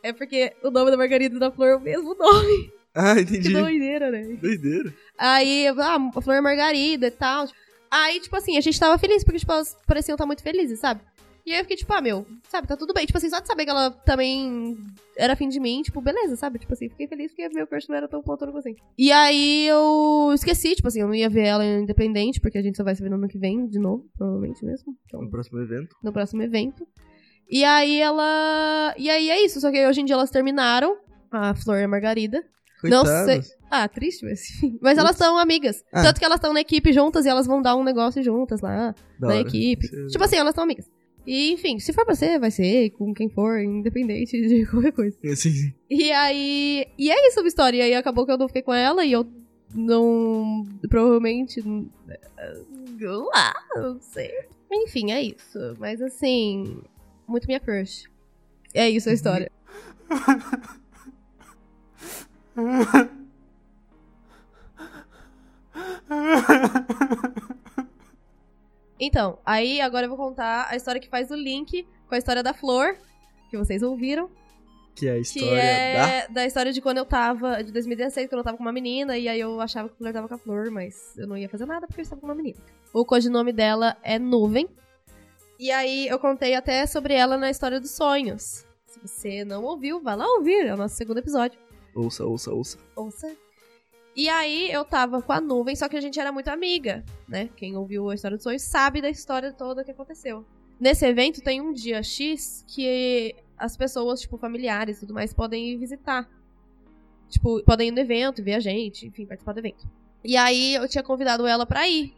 É 0.03 0.11
porque 0.13 0.53
o 0.63 0.71
nome 0.71 0.89
da 0.91 0.97
Margarida 0.97 1.35
e 1.35 1.39
da 1.39 1.51
Flor 1.51 1.67
é 1.69 1.75
o 1.75 1.79
mesmo 1.79 2.13
nome. 2.15 2.71
Ah, 2.99 3.13
Que 3.13 3.21
entendi. 3.21 3.53
doideira, 3.53 4.09
né? 4.09 4.23
Doideira. 4.41 4.91
Aí, 5.15 5.67
ah, 5.67 5.97
a 6.15 6.19
Flor 6.21 6.35
é 6.37 6.41
Margarida 6.41 7.05
e 7.05 7.11
tal. 7.11 7.47
Aí, 7.91 8.19
tipo 8.19 8.35
assim, 8.35 8.57
a 8.57 8.61
gente 8.61 8.79
tava 8.79 8.97
feliz, 8.97 9.23
porque, 9.23 9.37
tipo, 9.37 9.51
elas 9.51 9.77
pareciam 9.85 10.15
estar 10.15 10.25
muito 10.25 10.41
felizes, 10.41 10.79
sabe? 10.79 11.01
E 11.47 11.53
aí 11.53 11.59
eu 11.59 11.63
fiquei, 11.63 11.77
tipo, 11.77 11.93
ah, 11.93 12.01
meu, 12.01 12.27
sabe, 12.49 12.67
tá 12.67 12.75
tudo 12.75 12.93
bem. 12.93 13.05
Tipo 13.05 13.17
assim, 13.17 13.29
só 13.29 13.39
de 13.39 13.47
saber 13.47 13.63
que 13.63 13.71
ela 13.71 13.89
também 13.89 14.77
era 15.17 15.31
afim 15.31 15.47
de 15.47 15.61
mim, 15.61 15.81
tipo, 15.81 16.01
beleza, 16.01 16.35
sabe? 16.35 16.59
Tipo 16.59 16.73
assim, 16.73 16.89
fiquei 16.89 17.07
feliz 17.07 17.31
porque 17.31 17.47
meu 17.55 17.65
crush 17.65 17.87
não 17.87 17.95
era 17.95 18.05
tão 18.05 18.21
platônico 18.21 18.57
assim. 18.57 18.75
E 18.97 19.13
aí 19.13 19.65
eu 19.65 20.31
esqueci, 20.35 20.75
tipo 20.75 20.89
assim, 20.89 20.99
eu 20.99 21.07
não 21.07 21.15
ia 21.15 21.29
ver 21.29 21.45
ela 21.45 21.65
independente, 21.65 22.41
porque 22.41 22.57
a 22.57 22.61
gente 22.61 22.75
só 22.75 22.83
vai 22.83 22.93
se 22.95 23.01
ver 23.01 23.09
no 23.09 23.15
ano 23.15 23.29
que 23.29 23.37
vem, 23.37 23.65
de 23.65 23.79
novo, 23.79 24.05
provavelmente 24.17 24.63
mesmo. 24.65 24.93
Então, 25.05 25.21
No 25.21 25.29
próximo 25.31 25.59
evento. 25.61 25.95
no 26.03 26.11
próximo 26.11 26.41
evento. 26.43 26.85
E 27.49 27.63
aí 27.63 27.97
ela. 28.01 28.93
E 28.97 29.09
aí 29.09 29.29
é 29.29 29.45
isso, 29.45 29.61
só 29.61 29.71
que 29.71 29.87
hoje 29.87 30.01
em 30.01 30.05
dia 30.05 30.15
elas 30.15 30.29
terminaram. 30.29 30.97
A 31.31 31.55
Flor 31.55 31.77
e 31.79 31.83
a 31.83 31.87
Margarida. 31.87 32.43
Não 32.83 33.03
Coitadas. 33.03 33.49
Ah, 33.71 33.87
triste, 33.87 34.23
mas 34.25 34.41
enfim. 34.51 34.77
Mas 34.81 34.97
elas 34.97 35.11
Ups. 35.11 35.19
são 35.19 35.37
amigas. 35.37 35.83
Ah. 35.93 36.03
Tanto 36.03 36.19
que 36.19 36.25
elas 36.25 36.37
estão 36.37 36.53
na 36.53 36.59
equipe 36.61 36.91
juntas 36.93 37.25
e 37.25 37.29
elas 37.29 37.47
vão 37.47 37.61
dar 37.61 37.75
um 37.75 37.83
negócio 37.83 38.21
juntas 38.21 38.59
lá, 38.61 38.93
Da 39.17 39.27
na 39.29 39.33
hora. 39.35 39.39
equipe. 39.39 39.87
É- 39.87 40.07
Tipo 40.07 40.23
assim, 40.25 40.35
elas 40.35 40.53
são 40.53 40.63
amigas. 40.63 40.85
E, 41.27 41.51
enfim, 41.51 41.77
se 41.77 41.91
for 41.91 42.05
pra 42.05 42.15
ser, 42.15 42.39
vai 42.39 42.49
ser, 42.49 42.91
com 42.91 43.13
quem 43.13 43.27
for, 43.29 43.59
independente 43.59 44.39
de 44.47 44.65
qualquer 44.71 44.93
coisa. 44.93 45.17
Sim, 45.21 45.35
sim. 45.35 45.73
E 45.89 46.09
aí. 46.11 46.87
E 46.97 47.11
é 47.11 47.27
isso 47.27 47.41
a 47.41 47.47
história. 47.47 47.77
E 47.77 47.81
aí 47.81 47.93
acabou 47.93 48.25
que 48.25 48.31
eu 48.31 48.37
não 48.37 48.47
fiquei 48.47 48.61
com 48.61 48.73
ela 48.73 49.03
e 49.03 49.11
eu 49.11 49.27
não. 49.75 50.65
Provavelmente. 50.89 51.61
não- 51.61 51.89
Ah, 53.33 53.53
não 53.75 53.99
sei. 53.99 54.31
Enfim, 54.71 55.11
é 55.11 55.21
isso. 55.21 55.59
Mas 55.77 56.01
assim. 56.01 56.81
Muito 57.27 57.45
minha 57.45 57.59
crush. 57.59 58.05
É 58.73 58.89
isso 58.89 59.09
a 59.09 59.13
história. 59.13 59.51
Então, 68.99 69.37
aí 69.45 69.79
agora 69.81 70.05
eu 70.05 70.09
vou 70.09 70.17
contar 70.17 70.67
a 70.69 70.75
história 70.75 70.99
que 70.99 71.09
faz 71.09 71.29
o 71.31 71.35
link 71.35 71.87
com 72.07 72.15
a 72.15 72.17
história 72.17 72.41
da 72.41 72.53
Flor, 72.53 72.95
que 73.49 73.57
vocês 73.57 73.83
ouviram. 73.83 74.29
Que 74.95 75.07
é 75.07 75.11
a 75.11 75.15
Que 75.15 75.21
história 75.21 75.61
é 75.61 76.27
da... 76.27 76.45
história 76.45 76.73
de 76.73 76.81
quando 76.81 76.97
eu 76.97 77.05
tava, 77.05 77.63
de 77.63 77.71
2016, 77.71 78.27
quando 78.27 78.39
eu 78.39 78.43
tava 78.43 78.57
com 78.57 78.63
uma 78.63 78.71
menina, 78.71 79.15
e 79.17 79.27
aí 79.27 79.39
eu 79.39 79.61
achava 79.61 79.87
que 79.87 79.93
o 79.93 79.97
Flor 79.97 80.11
tava 80.11 80.27
com 80.27 80.33
a 80.33 80.37
Flor, 80.39 80.71
mas 80.71 81.15
eu 81.17 81.27
não 81.27 81.37
ia 81.37 81.47
fazer 81.47 81.65
nada 81.67 81.85
porque 81.85 82.01
eu 82.01 82.03
estava 82.03 82.19
com 82.19 82.25
uma 82.27 82.33
menina. 82.35 82.57
O 82.91 83.05
codinome 83.05 83.53
dela 83.53 83.95
é 84.01 84.17
Nuvem. 84.17 84.67
E 85.59 85.71
aí 85.71 86.07
eu 86.07 86.17
contei 86.17 86.55
até 86.55 86.85
sobre 86.87 87.13
ela 87.13 87.37
na 87.37 87.49
história 87.51 87.79
dos 87.79 87.91
sonhos. 87.91 88.65
Se 88.87 88.99
você 88.99 89.45
não 89.45 89.63
ouviu, 89.63 90.01
vai 90.01 90.15
lá 90.15 90.25
ouvir, 90.37 90.65
é 90.65 90.73
o 90.73 90.77
nosso 90.77 90.95
segundo 90.95 91.19
episódio. 91.19 91.59
da. 91.93 92.01
Ouça, 92.01 92.25
ouça, 92.25 92.51
ouça. 92.51 92.77
Ouça. 92.95 93.35
E 94.17 94.27
aí 94.29 94.71
eu 94.71 94.83
tava 94.83 95.21
com 95.21 95.31
a 95.31 95.39
nuvem, 95.39 95.75
só 95.75 95.87
que 95.87 95.95
a 95.95 96.01
gente 96.01 96.19
era 96.19 96.31
muito 96.31 96.47
amiga, 96.47 97.05
né? 97.27 97.51
Quem 97.55 97.77
ouviu 97.77 98.09
a 98.09 98.15
história 98.15 98.35
dos 98.35 98.43
sonhos 98.43 98.63
sabe 98.63 98.99
da 98.99 99.11
história 99.11 99.53
toda 99.53 99.83
que 99.83 99.91
aconteceu. 99.91 100.43
Nesse 100.79 101.05
evento 101.05 101.39
tem 101.39 101.61
um 101.61 101.71
dia 101.71 102.01
X 102.01 102.65
que 102.67 103.35
as 103.55 103.77
pessoas, 103.77 104.19
tipo, 104.19 104.35
familiares 104.35 104.97
e 104.97 104.99
tudo 105.01 105.13
mais, 105.13 105.33
podem 105.33 105.69
ir 105.69 105.77
visitar. 105.77 106.27
Tipo, 107.29 107.61
podem 107.63 107.89
ir 107.89 107.91
no 107.91 107.99
evento, 107.99 108.43
ver 108.43 108.55
a 108.55 108.59
gente, 108.59 109.05
enfim, 109.05 109.23
participar 109.23 109.53
do 109.53 109.59
evento. 109.59 109.87
E 110.23 110.35
aí 110.35 110.73
eu 110.73 110.87
tinha 110.89 111.03
convidado 111.03 111.45
ela 111.45 111.67
pra 111.67 111.87
ir. 111.87 112.11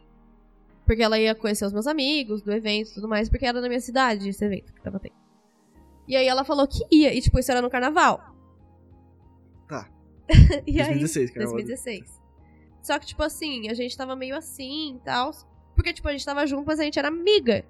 Porque 0.86 1.02
ela 1.02 1.18
ia 1.18 1.34
conhecer 1.34 1.66
os 1.66 1.72
meus 1.72 1.86
amigos 1.86 2.40
do 2.40 2.50
evento 2.50 2.92
e 2.92 2.94
tudo 2.94 3.08
mais, 3.08 3.28
porque 3.28 3.44
era 3.44 3.60
na 3.60 3.68
minha 3.68 3.80
cidade 3.80 4.26
esse 4.26 4.42
evento 4.42 4.72
que 4.72 4.80
tava 4.80 4.98
tendo. 4.98 5.14
E 6.08 6.16
aí 6.16 6.26
ela 6.26 6.44
falou 6.44 6.66
que 6.66 6.82
ia, 6.90 7.14
e 7.14 7.20
tipo, 7.20 7.38
isso 7.38 7.52
era 7.52 7.60
no 7.60 7.68
carnaval. 7.68 8.29
E 10.66 10.80
aí, 10.80 10.98
2016, 10.98 11.30
cara. 11.30 11.46
2016. 11.46 12.20
Só 12.82 12.98
que, 12.98 13.06
tipo 13.06 13.22
assim, 13.22 13.68
a 13.68 13.74
gente 13.74 13.96
tava 13.96 14.16
meio 14.16 14.36
assim 14.36 14.96
e 14.96 15.00
tal. 15.00 15.32
Porque, 15.74 15.92
tipo, 15.92 16.08
a 16.08 16.12
gente 16.12 16.24
tava 16.24 16.46
junto, 16.46 16.66
mas 16.66 16.80
a 16.80 16.84
gente 16.84 16.98
era 16.98 17.08
amiga. 17.08 17.64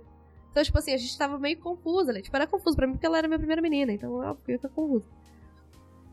Então, 0.50 0.62
tipo 0.62 0.78
assim, 0.78 0.92
a 0.92 0.96
gente 0.96 1.16
tava 1.16 1.38
meio 1.38 1.58
confusa, 1.58 2.12
né? 2.12 2.20
Tipo, 2.20 2.36
era 2.36 2.46
confuso 2.46 2.76
pra 2.76 2.86
mim 2.86 2.94
porque 2.94 3.06
ela 3.06 3.18
era 3.18 3.28
minha 3.28 3.38
primeira 3.38 3.62
menina. 3.62 3.92
Então, 3.92 4.12
óbvio 4.14 4.44
que 4.44 4.52
eu 4.52 4.58
ficar 4.58 4.68
confusa. 4.70 5.04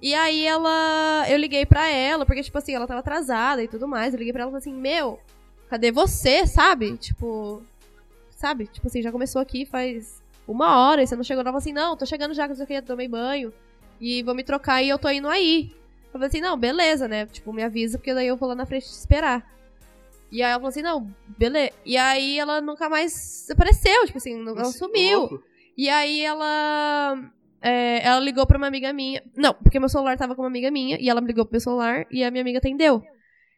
E 0.02 0.14
aí 0.14 0.46
ela. 0.46 1.26
Eu 1.28 1.38
liguei 1.38 1.66
pra 1.66 1.88
ela, 1.88 2.26
porque, 2.26 2.44
tipo 2.44 2.58
assim, 2.58 2.74
ela 2.74 2.88
tava 2.88 3.00
atrasada 3.00 3.64
e 3.64 3.68
tudo 3.68 3.88
mais. 3.88 4.14
Eu 4.14 4.20
liguei 4.20 4.32
pra 4.32 4.44
ela 4.44 4.52
e 4.52 4.54
falei 4.54 4.60
assim, 4.60 4.80
meu, 4.80 5.20
cadê 5.70 5.92
você, 5.92 6.46
sabe? 6.46 6.98
Tipo. 6.98 7.64
Sabe? 8.32 8.68
Tipo 8.68 8.88
assim, 8.88 9.02
já 9.02 9.12
começou 9.12 9.42
aqui 9.42 9.66
faz 9.66 10.24
uma 10.48 10.78
hora 10.80 11.02
e 11.02 11.08
você 11.08 11.16
não 11.16 11.24
chegou. 11.24 11.42
Ela 11.42 11.50
falou 11.50 11.58
assim, 11.58 11.74
não, 11.74 11.98
tô 11.98 12.06
chegando 12.06 12.36
já, 12.36 12.48
que 12.48 12.54
eu 12.54 12.68
queria 12.68 12.82
tomei 12.82 13.08
banho. 13.08 13.52
E 14.00 14.22
vou 14.22 14.36
me 14.36 14.44
trocar 14.44 14.84
e 14.84 14.90
eu 14.90 15.00
tô 15.00 15.10
indo 15.10 15.28
aí. 15.28 15.72
Eu 16.08 16.12
falei 16.14 16.28
assim, 16.28 16.42
não, 16.42 16.58
beleza, 16.58 17.08
né? 17.08 17.26
Tipo, 17.28 17.54
me 17.54 17.64
avisa, 17.64 17.98
porque 17.98 18.14
daí 18.14 18.28
eu 18.28 18.38
vou 18.38 18.50
lá 18.50 18.56
na 18.56 18.66
frente 18.66 18.86
te 18.88 18.92
esperar. 18.94 19.46
E 20.32 20.42
aí 20.44 20.50
ela 20.50 20.60
falou 20.60 20.70
assim, 20.70 20.82
não, 20.82 21.10
beleza. 21.38 21.72
E 21.86 21.96
aí 21.98 22.40
ela 22.40 22.60
nunca 22.62 22.90
mais 22.90 23.48
apareceu, 23.50 24.06
tipo 24.06 24.18
assim, 24.18 24.36
não- 24.36 24.54
ela 24.54 24.66
sumiu. 24.66 25.20
louco. 25.20 25.44
E 25.78 25.90
aí 25.90 26.22
ela. 26.22 27.18
é, 27.62 28.04
ela 28.06 28.20
ligou 28.20 28.46
pra 28.48 28.58
uma 28.58 28.68
amiga 28.68 28.92
minha. 28.92 29.22
Não, 29.36 29.54
porque 29.54 29.80
meu 29.80 29.90
celular 29.90 30.18
tava 30.18 30.36
com 30.36 30.42
uma 30.42 30.48
amiga 30.48 30.72
minha. 30.72 30.98
E 31.00 31.08
ela 31.10 31.22
me 31.22 31.28
ligou 31.28 31.46
pro 31.46 31.54
meu 31.54 31.62
celular 31.62 32.06
e 32.10 32.24
a 32.24 32.32
minha 32.32 32.42
amiga 32.42 32.58
atendeu. 32.58 33.04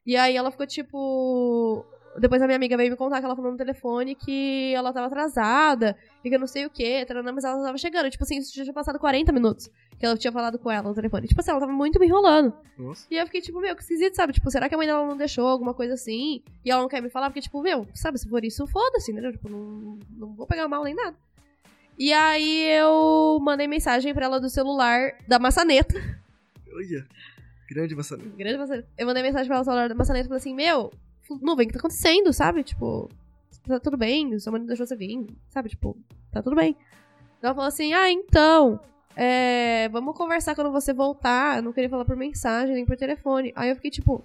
E 0.05 0.17
aí 0.17 0.35
ela 0.35 0.51
ficou 0.51 0.67
tipo. 0.67 1.85
Depois 2.17 2.41
a 2.41 2.45
minha 2.45 2.55
amiga 2.55 2.75
veio 2.75 2.91
me 2.91 2.97
contar 2.97 3.19
que 3.19 3.25
ela 3.25 3.35
falou 3.35 3.51
no 3.51 3.57
telefone 3.57 4.15
que 4.15 4.73
ela 4.73 4.91
tava 4.91 5.07
atrasada 5.07 5.95
e 6.23 6.29
que 6.29 6.35
eu 6.35 6.39
não 6.39 6.47
sei 6.47 6.65
o 6.65 6.69
que, 6.69 7.05
mas 7.33 7.43
ela 7.43 7.63
tava 7.63 7.77
chegando. 7.77 8.09
Tipo 8.09 8.23
assim, 8.23 8.37
isso 8.37 8.55
já 8.55 8.63
tinha 8.63 8.73
passado 8.73 8.99
40 8.99 9.31
minutos 9.31 9.69
que 9.99 10.05
ela 10.05 10.17
tinha 10.17 10.31
falado 10.31 10.57
com 10.57 10.71
ela 10.71 10.87
no 10.87 10.95
telefone. 10.95 11.27
Tipo 11.27 11.41
assim, 11.41 11.51
ela 11.51 11.59
tava 11.59 11.71
muito 11.71 11.99
me 11.99 12.07
enrolando. 12.07 12.53
Nossa. 12.77 13.05
E 13.11 13.17
eu 13.17 13.25
fiquei 13.25 13.41
tipo, 13.41 13.59
meu, 13.59 13.75
que 13.75 13.81
esquisito, 13.81 14.15
sabe? 14.15 14.31
Tipo, 14.31 14.49
será 14.49 14.69
que 14.69 14.75
a 14.75 14.77
mãe 14.77 14.87
dela 14.87 15.05
não 15.05 15.17
deixou 15.17 15.45
alguma 15.45 15.73
coisa 15.73 15.93
assim? 15.93 16.41
E 16.63 16.71
ela 16.71 16.81
não 16.81 16.89
quer 16.89 17.01
me 17.01 17.09
falar? 17.09 17.29
Porque, 17.29 17.41
tipo, 17.41 17.61
meu, 17.61 17.85
sabe, 17.93 18.17
se 18.17 18.29
for 18.29 18.43
isso, 18.45 18.65
foda-se, 18.65 19.11
entendeu? 19.11 19.33
Tipo, 19.33 19.49
não, 19.49 19.99
não 20.17 20.33
vou 20.33 20.47
pegar 20.47 20.67
mal 20.69 20.83
nem 20.85 20.95
nada. 20.95 21.17
E 21.97 22.13
aí 22.13 22.65
eu 22.77 23.37
mandei 23.41 23.67
mensagem 23.67 24.13
pra 24.13 24.25
ela 24.25 24.39
do 24.39 24.49
celular 24.49 25.17
da 25.27 25.37
maçaneta. 25.37 25.93
Olha. 26.73 27.05
Grande 27.69 27.93
maçaneta. 27.93 28.29
Grande 28.37 28.57
maçaneta. 28.57 28.87
Eu 28.97 29.05
mandei 29.05 29.21
mensagem 29.21 29.47
pra 29.47 29.57
ela 29.57 29.63
do 29.63 29.65
celular 29.65 29.89
da 29.89 29.95
maçaneta 29.95 30.25
e 30.25 30.29
falei 30.29 30.39
assim, 30.39 30.55
meu, 30.55 30.91
nuvem, 31.41 31.65
o 31.65 31.67
que 31.67 31.73
tá 31.73 31.79
acontecendo, 31.79 32.31
sabe? 32.33 32.63
Tipo, 32.63 33.09
tá 33.67 33.79
tudo 33.79 33.97
bem, 33.97 34.37
sua 34.39 34.51
mãe 34.51 34.59
não 34.59 34.67
deixou 34.67 34.85
você 34.85 34.95
vir, 34.95 35.27
sabe? 35.49 35.69
Tipo, 35.69 35.97
tá 36.31 36.41
tudo 36.41 36.55
bem. 36.55 36.75
Ela 37.41 37.53
falou 37.53 37.67
assim, 37.67 37.93
ah, 37.93 38.11
então, 38.11 38.79
é, 39.15 39.89
vamos 39.89 40.15
conversar 40.15 40.55
quando 40.55 40.71
você 40.71 40.93
voltar. 40.93 41.57
Eu 41.57 41.63
não 41.63 41.73
queria 41.73 41.89
falar 41.89 42.05
por 42.05 42.15
mensagem 42.15 42.75
nem 42.75 42.85
por 42.85 42.97
telefone. 42.97 43.51
Aí 43.55 43.69
eu 43.69 43.75
fiquei 43.75 43.91
tipo, 43.91 44.23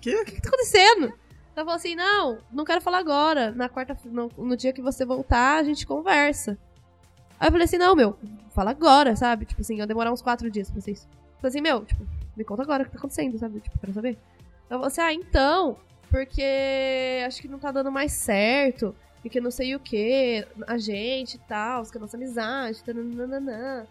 Que? 0.00 0.14
o 0.14 0.24
que 0.24 0.40
tá 0.40 0.48
acontecendo? 0.48 1.12
Ela 1.54 1.64
falou 1.64 1.74
assim, 1.74 1.94
não, 1.94 2.38
não 2.52 2.64
quero 2.64 2.80
falar 2.80 2.98
agora. 2.98 3.50
Na 3.50 3.68
quarta, 3.68 3.96
no, 4.04 4.30
no 4.38 4.56
dia 4.56 4.72
que 4.72 4.82
você 4.82 5.04
voltar, 5.04 5.58
a 5.58 5.62
gente 5.62 5.86
conversa. 5.86 6.58
Aí 7.38 7.48
eu 7.48 7.52
falei 7.52 7.64
assim, 7.64 7.78
não, 7.78 7.94
meu, 7.94 8.16
fala 8.50 8.70
agora, 8.70 9.16
sabe? 9.16 9.46
Tipo 9.46 9.60
assim, 9.62 9.80
eu 9.80 9.86
demorar 9.86 10.12
uns 10.12 10.22
quatro 10.22 10.50
dias 10.50 10.70
pra 10.70 10.80
vocês. 10.80 11.08
Falei 11.38 11.48
assim, 11.48 11.60
meu, 11.60 11.84
tipo, 11.84 12.06
me 12.36 12.44
conta 12.44 12.62
agora 12.62 12.82
o 12.82 12.86
que 12.86 12.92
tá 12.92 12.98
acontecendo, 12.98 13.38
sabe? 13.38 13.60
Tipo, 13.60 13.78
quero 13.78 13.92
saber. 13.92 14.18
Ela 14.68 14.78
falou 14.78 14.86
assim, 14.86 15.00
ah, 15.00 15.12
então, 15.12 15.76
porque 16.10 17.22
acho 17.26 17.40
que 17.40 17.48
não 17.48 17.58
tá 17.58 17.70
dando 17.72 17.90
mais 17.90 18.12
certo. 18.12 18.94
E 19.24 19.28
que 19.28 19.40
não 19.40 19.50
sei 19.50 19.74
o 19.74 19.80
que, 19.80 20.46
a 20.66 20.78
gente 20.78 21.34
e 21.34 21.38
tal, 21.40 21.84
que 21.84 21.98
a 21.98 22.00
nossa 22.00 22.16
amizade, 22.16 22.82
tananana. 22.82 23.86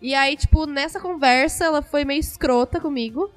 E 0.00 0.14
aí, 0.14 0.34
tipo, 0.34 0.64
nessa 0.64 0.98
conversa, 0.98 1.66
ela 1.66 1.82
foi 1.82 2.02
meio 2.02 2.18
escrota 2.18 2.80
comigo. 2.80 3.30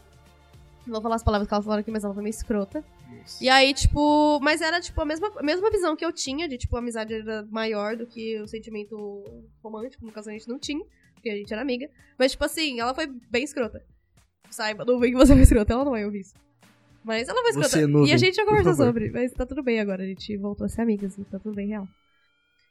Não 0.87 0.93
vou 0.93 1.01
falar 1.01 1.15
as 1.15 1.23
palavras 1.23 1.47
que 1.47 1.53
ela 1.53 1.61
falou 1.61 1.79
aqui, 1.79 1.91
mas 1.91 2.05
ela 2.05 2.13
foi 2.13 2.23
meio 2.23 2.31
escrota. 2.31 2.83
Nossa. 3.09 3.43
E 3.43 3.49
aí, 3.49 3.73
tipo, 3.73 4.39
mas 4.41 4.61
era, 4.61 4.79
tipo, 4.79 4.99
a 5.01 5.05
mesma, 5.05 5.31
a 5.35 5.43
mesma 5.43 5.69
visão 5.69 5.97
que 5.97 6.05
eu 6.05 6.13
tinha 6.13 6.47
de, 6.47 6.57
tipo, 6.57 6.77
a 6.77 6.79
amizade 6.79 7.13
era 7.13 7.45
maior 7.51 7.97
do 7.97 8.07
que 8.07 8.39
o 8.39 8.47
sentimento 8.47 9.23
romântico. 9.61 10.05
No 10.05 10.13
caso, 10.13 10.29
a 10.29 10.33
gente 10.33 10.47
não 10.47 10.57
tinha, 10.57 10.83
porque 11.13 11.29
a 11.29 11.35
gente 11.35 11.51
era 11.51 11.61
amiga. 11.61 11.89
Mas, 12.17 12.31
tipo 12.31 12.45
assim, 12.45 12.79
ela 12.79 12.93
foi 12.93 13.07
bem 13.07 13.43
escrota. 13.43 13.83
Saiba, 14.49 14.85
não 14.85 14.97
vem 14.97 15.11
que 15.11 15.17
você 15.17 15.33
foi 15.33 15.43
escrota, 15.43 15.73
ela 15.73 15.83
não 15.83 15.91
vai 15.91 16.05
ouvir 16.05 16.21
isso. 16.21 16.35
Mas 17.03 17.27
ela 17.27 17.41
foi 17.41 17.49
escrota. 17.49 17.69
Você, 17.69 17.87
nuvem, 17.87 18.09
e 18.09 18.13
a 18.13 18.17
gente 18.17 18.35
já 18.35 18.45
conversou 18.45 18.73
sobre, 18.73 19.11
mas 19.11 19.31
tá 19.33 19.45
tudo 19.45 19.61
bem 19.61 19.79
agora. 19.79 20.03
A 20.03 20.05
gente 20.05 20.37
voltou 20.37 20.65
a 20.65 20.69
ser 20.69 20.81
amigas, 20.81 21.17
e 21.17 21.23
tá 21.25 21.39
tudo 21.39 21.55
bem 21.55 21.67
real. 21.67 21.87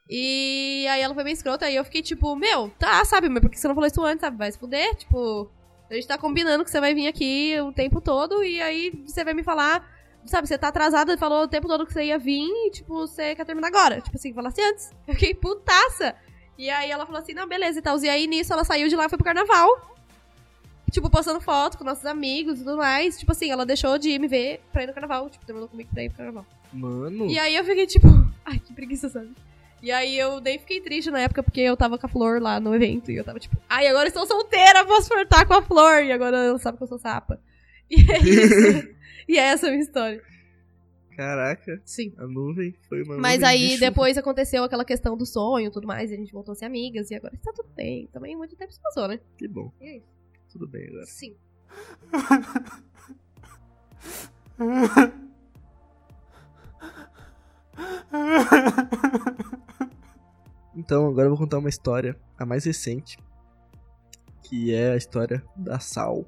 E 0.09 0.87
aí 0.89 1.01
ela 1.01 1.15
foi 1.15 1.25
bem 1.25 1.33
escrota, 1.33 1.67
aí 1.67 1.77
eu 1.77 1.85
fiquei 1.85 2.03
tipo, 2.03 2.35
meu, 2.35 2.71
tá, 2.79 3.05
sabe, 3.05 3.29
mas 3.29 3.41
por 3.41 3.51
que 3.51 3.59
você 3.59 3.69
não 3.69 3.75
falou 3.75 3.87
isso 3.87 4.05
antes, 4.05 4.21
sabe? 4.21 4.37
Vai 4.37 4.51
se 4.51 4.59
fuder, 4.59 4.95
tipo, 4.97 5.51
a 5.89 5.95
gente 5.95 6.09
tá 6.09 6.19
combinando 6.19 6.65
que 6.65 6.71
você 6.71 6.81
vai 6.81 6.95
vir 6.95 7.07
aqui 7.07 7.55
o 7.61 7.73
tempo 7.73 8.01
todo 8.01 8.43
e 8.43 8.61
aí 8.61 8.91
você 9.07 9.23
vai 9.25 9.33
me 9.33 9.43
falar, 9.43 9.89
sabe, 10.27 10.49
você 10.49 10.59
tá 10.59 10.69
atrasada, 10.69 11.17
falou 11.17 11.43
o 11.43 11.49
tempo 11.49 11.69
todo 11.69 11.87
que 11.87 11.93
você 11.93 12.05
ia 12.05 12.19
vir 12.19 12.49
e, 12.49 12.71
tipo, 12.71 12.95
você 12.95 13.35
quer 13.35 13.45
terminar 13.45 13.69
agora. 13.69 14.01
Tipo 14.01 14.17
assim, 14.17 14.33
falasse 14.35 14.61
antes. 14.61 14.91
Eu 15.07 15.15
fiquei 15.15 15.35
putaça. 15.35 16.15
E 16.59 16.69
aí 16.69 16.91
ela 16.91 17.07
falou 17.07 17.21
assim, 17.21 17.33
não, 17.35 17.47
beleza 17.49 17.79
e 17.79 17.83
tal. 17.83 17.99
E 18.03 18.09
aí 18.09 18.27
nisso 18.27 18.53
ela 18.53 18.65
saiu 18.65 18.89
de 18.89 18.97
lá 18.97 19.07
e 19.07 19.09
foi 19.09 19.19
pro 19.19 19.25
carnaval. 19.25 19.97
Tipo, 20.93 21.09
postando 21.09 21.41
foto 21.41 21.79
com 21.79 21.85
nossos 21.85 22.05
amigos 22.05 22.61
e 22.61 22.65
tudo 22.65 22.77
mais. 22.77 23.19
Tipo 23.19 23.33
assim, 23.33 23.51
ela 23.51 23.65
deixou 23.65 23.97
de 23.99 24.19
me 24.19 24.29
ver 24.29 24.61
pra 24.71 24.85
ir 24.85 24.87
no 24.87 24.93
carnaval. 24.93 25.29
Tipo, 25.31 25.47
terminou 25.47 25.69
comigo 25.69 25.89
pra 25.93 26.05
ir 26.05 26.11
pro 26.11 26.19
carnaval. 26.19 26.47
Mano. 26.71 27.27
E 27.27 27.39
aí 27.39 27.57
eu 27.57 27.65
fiquei 27.65 27.87
tipo, 27.87 28.07
ai, 28.45 28.59
que 28.59 28.75
preguiça, 28.75 29.09
sabe? 29.09 29.31
E 29.83 29.91
aí 29.91 30.17
eu 30.17 30.39
nem 30.39 30.59
fiquei 30.59 30.81
triste 30.83 31.11
na 31.11 31.21
época 31.21 31.43
porque 31.43 31.61
eu 31.61 31.77
tava 31.77 31.99
com 31.99 32.07
a 32.07 32.09
Flor 32.09 32.41
lá 32.41 32.61
no 32.61 32.75
evento. 32.75 33.11
E 33.11 33.17
eu 33.17 33.25
tava 33.25 33.41
tipo, 33.41 33.57
ai, 33.69 33.87
agora 33.87 34.07
estou 34.07 34.27
solteira, 34.27 34.85
posso 34.85 35.09
flertar 35.09 35.47
com 35.47 35.55
a 35.55 35.63
Flor. 35.63 36.05
E 36.05 36.13
agora 36.13 36.37
ela 36.37 36.59
sabe 36.59 36.77
que 36.77 36.85
eu 36.85 36.89
sou 36.89 36.99
sapa. 36.99 37.41
E 37.91 37.97
é 37.97 38.19
isso. 38.23 38.89
e 39.27 39.39
é 39.39 39.43
essa 39.45 39.67
a 39.67 39.71
minha 39.71 39.83
história. 39.83 40.23
Caraca, 41.17 41.81
Sim. 41.85 42.13
a 42.17 42.27
nuvem 42.27 42.75
foi 42.89 43.03
uma 43.03 43.19
Mas 43.19 43.43
aí 43.43 43.69
de 43.75 43.81
depois 43.81 44.17
aconteceu 44.17 44.65
aquela 44.65 44.85
questão 44.85 45.17
do 45.17 45.27
sonho 45.27 45.69
e 45.69 45.71
tudo 45.71 45.87
mais. 45.87 46.11
E 46.11 46.15
a 46.15 46.17
gente 46.17 46.33
voltou 46.33 46.53
a 46.53 46.55
ser 46.55 46.67
amigas. 46.67 47.11
E 47.11 47.15
agora 47.15 47.35
está 47.35 47.51
tudo 47.53 47.69
bem. 47.75 48.09
Também 48.13 48.37
muito 48.37 48.57
tempo 48.57 48.73
se 48.73 48.81
passou, 48.81 49.09
né? 49.09 49.19
Que 49.39 49.49
bom, 49.49 49.73
E 49.81 49.85
é 49.87 49.97
isso. 49.97 50.22
Tudo 50.53 50.69
bem 50.69 50.89
agora. 50.89 51.07
Sim. 51.07 51.35
Então, 60.75 61.07
agora 61.07 61.27
eu 61.27 61.31
vou 61.31 61.39
contar 61.39 61.59
uma 61.59 61.69
história, 61.69 62.19
a 62.39 62.47
mais 62.47 62.65
recente, 62.65 63.19
que 64.43 64.75
é 64.75 64.93
a 64.93 64.97
história 64.97 65.45
da 65.55 65.79
Sal. 65.79 66.25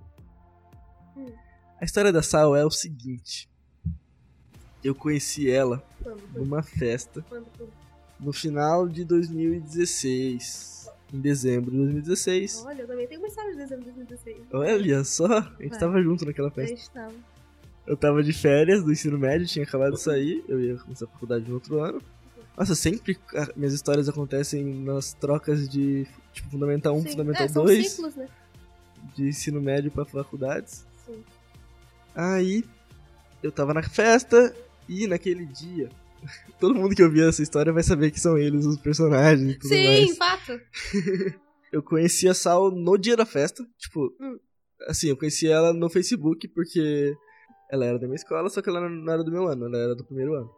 Hum. 1.17 1.33
A 1.81 1.85
história 1.85 2.13
da 2.13 2.23
Sal 2.23 2.55
é 2.55 2.65
o 2.65 2.71
seguinte: 2.71 3.49
eu 4.83 4.95
conheci 4.95 5.51
ela 5.51 5.83
numa 6.35 6.63
festa 6.63 7.25
no 8.21 8.33
final 8.33 8.87
de 8.87 9.05
2016, 9.05 10.84
em 11.15 11.21
dezembro 11.21 11.71
de 11.71 11.77
2016. 11.79 12.65
Olha, 12.67 12.83
eu 12.83 12.87
também 12.87 13.07
tenho 13.07 13.21
uma 13.21 13.29
história 13.29 13.51
de 13.53 13.57
dezembro 13.59 13.85
de 13.85 13.93
2016. 13.93 14.37
Olha 14.53 15.05
só, 15.05 15.27
a 15.27 15.41
gente 15.61 15.71
Vai. 15.71 15.79
tava 15.79 16.03
junto 16.03 16.25
naquela 16.27 16.49
A 16.49 16.51
festa. 16.51 16.77
gente 16.77 16.91
tava. 16.91 17.15
Eu 17.87 17.97
tava 17.97 18.23
de 18.23 18.33
férias 18.33 18.83
do 18.83 18.91
ensino 18.91 19.19
médio, 19.19 19.47
tinha 19.47 19.65
acabado 19.65 19.93
de 19.93 20.01
sair, 20.01 20.43
eu 20.49 20.61
ia 20.61 20.77
começar 20.79 21.05
a 21.05 21.09
faculdade 21.09 21.47
no 21.47 21.55
outro 21.55 21.81
ano. 21.81 22.01
Nossa, 22.57 22.75
sempre 22.75 23.19
a- 23.35 23.49
minhas 23.57 23.75
histórias 23.75 24.09
acontecem 24.09 24.65
nas 24.65 25.13
trocas 25.13 25.69
de 25.69 26.07
tipo, 26.33 26.51
Fundamental 26.51 26.97
1, 26.97 27.03
Sim. 27.03 27.11
Fundamental 27.11 27.45
é, 27.45 27.49
são 27.49 27.65
2, 27.65 27.91
ciclos, 27.91 28.15
né? 28.17 28.29
de 29.15 29.29
ensino 29.29 29.61
médio 29.61 29.91
pra 29.91 30.05
faculdades. 30.05 30.87
Sim. 31.07 31.23
Aí 32.15 32.65
eu 33.43 33.53
tava 33.53 33.75
na 33.75 33.83
festa 33.83 34.55
e 34.89 35.07
naquele 35.07 35.45
dia. 35.45 35.91
Todo 36.61 36.75
mundo 36.75 36.95
que 36.95 37.03
ouvir 37.03 37.29
essa 37.29 37.43
história 37.43 37.73
vai 37.73 37.83
saber 37.83 38.11
que 38.11 38.21
são 38.21 38.37
eles 38.39 38.65
os 38.67 38.79
personagens 38.79 39.51
e 39.55 39.59
tudo 39.59 39.69
Sim, 39.69 39.85
mais. 39.87 40.17
fato. 40.17 40.61
Eu 41.73 41.83
conheci 41.83 42.29
a 42.29 42.35
Sal 42.35 42.71
no 42.71 42.97
dia 42.97 43.17
da 43.17 43.27
festa. 43.27 43.65
Tipo, 43.79 44.15
Hum. 44.21 44.39
assim, 44.89 45.09
eu 45.09 45.17
conheci 45.17 45.49
ela 45.49 45.73
no 45.73 45.91
Facebook 45.91 46.47
porque 46.49 47.13
ela 47.69 47.85
era 47.85 47.99
da 47.99 48.07
minha 48.07 48.15
escola, 48.15 48.49
só 48.49 48.63
que 48.63 48.69
ela 48.69 48.89
não 48.89 49.13
era 49.13 49.25
do 49.25 49.33
meu 49.33 49.49
ano, 49.49 49.67
ela 49.67 49.77
era 49.79 49.95
do 49.97 50.05
primeiro 50.05 50.35
ano. 50.35 50.51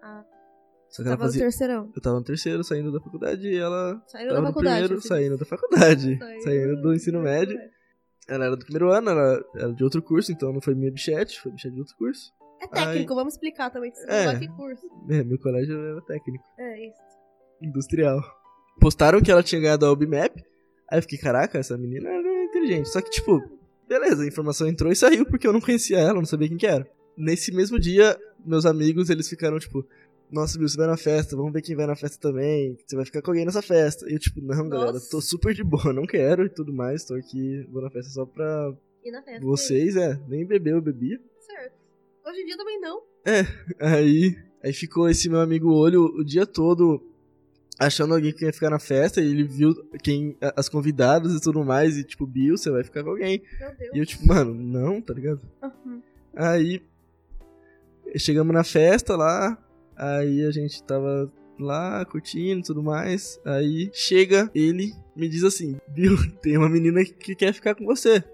Ah. 0.00 0.22
Só 0.88 1.02
que 1.02 1.08
ela 1.08 1.16
Tava 1.16 1.24
no 1.26 1.32
fazia. 1.32 1.42
terceirão. 1.42 1.90
Eu 1.96 2.00
tava 2.00 2.16
no 2.18 2.24
terceiro, 2.24 2.62
saindo 2.62 2.92
da 2.92 3.00
faculdade, 3.00 3.48
e 3.48 3.56
ela 3.56 4.00
Saindo 4.06 4.28
tava 4.28 4.34
da 4.34 4.40
no 4.40 4.46
faculdade. 4.48 4.80
primeiro, 4.84 5.02
saindo 5.08 5.36
da 5.36 5.44
faculdade. 5.44 6.18
Saindo 6.22 6.42
Saindo 6.44 6.82
do 6.82 6.94
ensino 6.94 7.20
médio. 7.22 7.58
Ela 8.28 8.44
era 8.44 8.56
do 8.56 8.64
primeiro 8.64 8.92
ano, 8.92 9.10
ela 9.10 9.44
era 9.56 9.72
de 9.72 9.82
outro 9.82 10.00
curso, 10.00 10.30
então 10.30 10.52
não 10.52 10.60
foi 10.60 10.76
minha 10.76 10.92
bichete, 10.92 11.40
foi 11.40 11.50
bichete 11.50 11.74
de 11.74 11.80
outro 11.80 11.96
curso. 11.96 12.30
É 12.62 12.66
técnico, 12.68 13.14
vamos 13.14 13.34
explicar 13.34 13.70
também. 13.70 13.90
Que 13.90 13.98
você 13.98 14.06
É. 14.10 14.32
não 14.48 14.56
curso. 14.56 14.86
É, 15.10 15.22
meu 15.24 15.38
colégio 15.38 15.76
era 15.78 16.00
técnico, 16.02 16.44
É 16.58 16.86
isso. 16.88 16.98
industrial. 17.60 18.20
Postaram 18.80 19.20
que 19.20 19.30
ela 19.30 19.42
tinha 19.42 19.60
ganhado 19.60 19.84
a 19.86 19.92
UBMAP, 19.92 20.42
aí 20.90 20.98
eu 20.98 21.02
fiquei, 21.02 21.18
caraca, 21.18 21.58
essa 21.58 21.76
menina 21.76 22.08
era 22.08 22.44
inteligente. 22.44 22.88
Só 22.88 23.00
que, 23.00 23.10
tipo, 23.10 23.40
beleza, 23.88 24.22
a 24.22 24.26
informação 24.26 24.66
entrou 24.66 24.90
e 24.90 24.96
saiu 24.96 25.26
porque 25.26 25.46
eu 25.46 25.52
não 25.52 25.60
conhecia 25.60 25.98
ela, 25.98 26.14
não 26.14 26.24
sabia 26.24 26.48
quem 26.48 26.56
que 26.56 26.66
era. 26.66 26.86
Nesse 27.16 27.52
mesmo 27.54 27.78
dia, 27.78 28.18
meus 28.44 28.64
amigos, 28.64 29.10
eles 29.10 29.28
ficaram, 29.28 29.58
tipo, 29.58 29.86
nossa, 30.30 30.56
Bill, 30.58 30.66
você 30.68 30.78
vai 30.78 30.86
na 30.86 30.96
festa, 30.96 31.36
vamos 31.36 31.52
ver 31.52 31.60
quem 31.60 31.76
vai 31.76 31.86
na 31.86 31.94
festa 31.94 32.18
também, 32.18 32.76
você 32.86 32.96
vai 32.96 33.04
ficar 33.04 33.20
com 33.20 33.30
alguém 33.30 33.44
nessa 33.44 33.60
festa. 33.60 34.08
E 34.08 34.14
eu, 34.14 34.18
tipo, 34.18 34.40
não, 34.40 34.66
galera, 34.68 34.92
Nossa. 34.92 35.10
tô 35.10 35.20
super 35.20 35.52
de 35.54 35.62
boa, 35.62 35.92
não 35.92 36.06
quero 36.06 36.46
e 36.46 36.48
tudo 36.48 36.72
mais, 36.72 37.04
tô 37.04 37.14
aqui, 37.14 37.66
vou 37.70 37.82
na 37.82 37.90
festa 37.90 38.10
só 38.10 38.24
pra 38.24 38.72
E 39.04 39.10
na 39.10 39.22
festa. 39.22 39.44
vocês, 39.44 39.94
é, 39.96 40.18
nem 40.26 40.46
beber 40.46 40.72
eu 40.72 40.80
bebia. 40.80 41.20
Hoje 42.32 42.40
em 42.40 42.46
dia 42.46 42.56
também 42.56 42.80
não. 42.80 43.02
Aí, 43.78 44.34
aí 44.64 44.72
ficou 44.72 45.06
esse 45.06 45.28
meu 45.28 45.40
amigo 45.40 45.70
olho 45.70 46.04
o 46.04 46.24
dia 46.24 46.46
todo 46.46 47.06
achando 47.78 48.14
alguém 48.14 48.32
que 48.32 48.46
ia 48.46 48.52
ficar 48.54 48.70
na 48.70 48.78
festa 48.78 49.20
e 49.20 49.30
ele 49.30 49.44
viu 49.44 49.74
quem 50.02 50.34
as 50.56 50.66
convidadas 50.66 51.34
e 51.34 51.40
tudo 51.42 51.62
mais 51.62 51.98
e 51.98 52.04
tipo, 52.04 52.26
Bill, 52.26 52.56
você 52.56 52.70
vai 52.70 52.82
ficar 52.82 53.04
com 53.04 53.10
alguém. 53.10 53.42
Meu 53.60 53.76
Deus. 53.76 53.90
E 53.94 53.98
eu 53.98 54.06
tipo, 54.06 54.26
mano, 54.26 54.54
não, 54.54 54.98
tá 55.02 55.12
ligado? 55.12 55.42
Uhum. 55.62 56.00
Aí 56.34 56.82
chegamos 58.16 58.54
na 58.54 58.64
festa 58.64 59.14
lá, 59.14 59.62
aí 59.94 60.42
a 60.46 60.50
gente 60.50 60.82
tava 60.84 61.30
lá 61.60 62.02
curtindo 62.06 62.60
e 62.60 62.64
tudo 62.64 62.82
mais. 62.82 63.38
Aí 63.44 63.90
chega 63.92 64.50
ele, 64.54 64.94
me 65.14 65.28
diz 65.28 65.44
assim: 65.44 65.76
Bill, 65.88 66.16
tem 66.40 66.56
uma 66.56 66.70
menina 66.70 67.04
que 67.04 67.34
quer 67.34 67.52
ficar 67.52 67.74
com 67.74 67.84
você. 67.84 68.24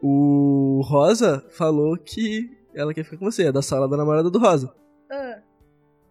O 0.00 0.82
Rosa 0.84 1.44
falou 1.50 1.96
que 1.96 2.61
ela 2.74 2.92
quer 2.94 3.04
ficar 3.04 3.16
com 3.18 3.30
você, 3.30 3.44
é 3.44 3.52
da 3.52 3.62
sala 3.62 3.88
da 3.88 3.96
namorada 3.96 4.30
do 4.30 4.38
Rosa. 4.38 4.74
Ah, 5.10 5.40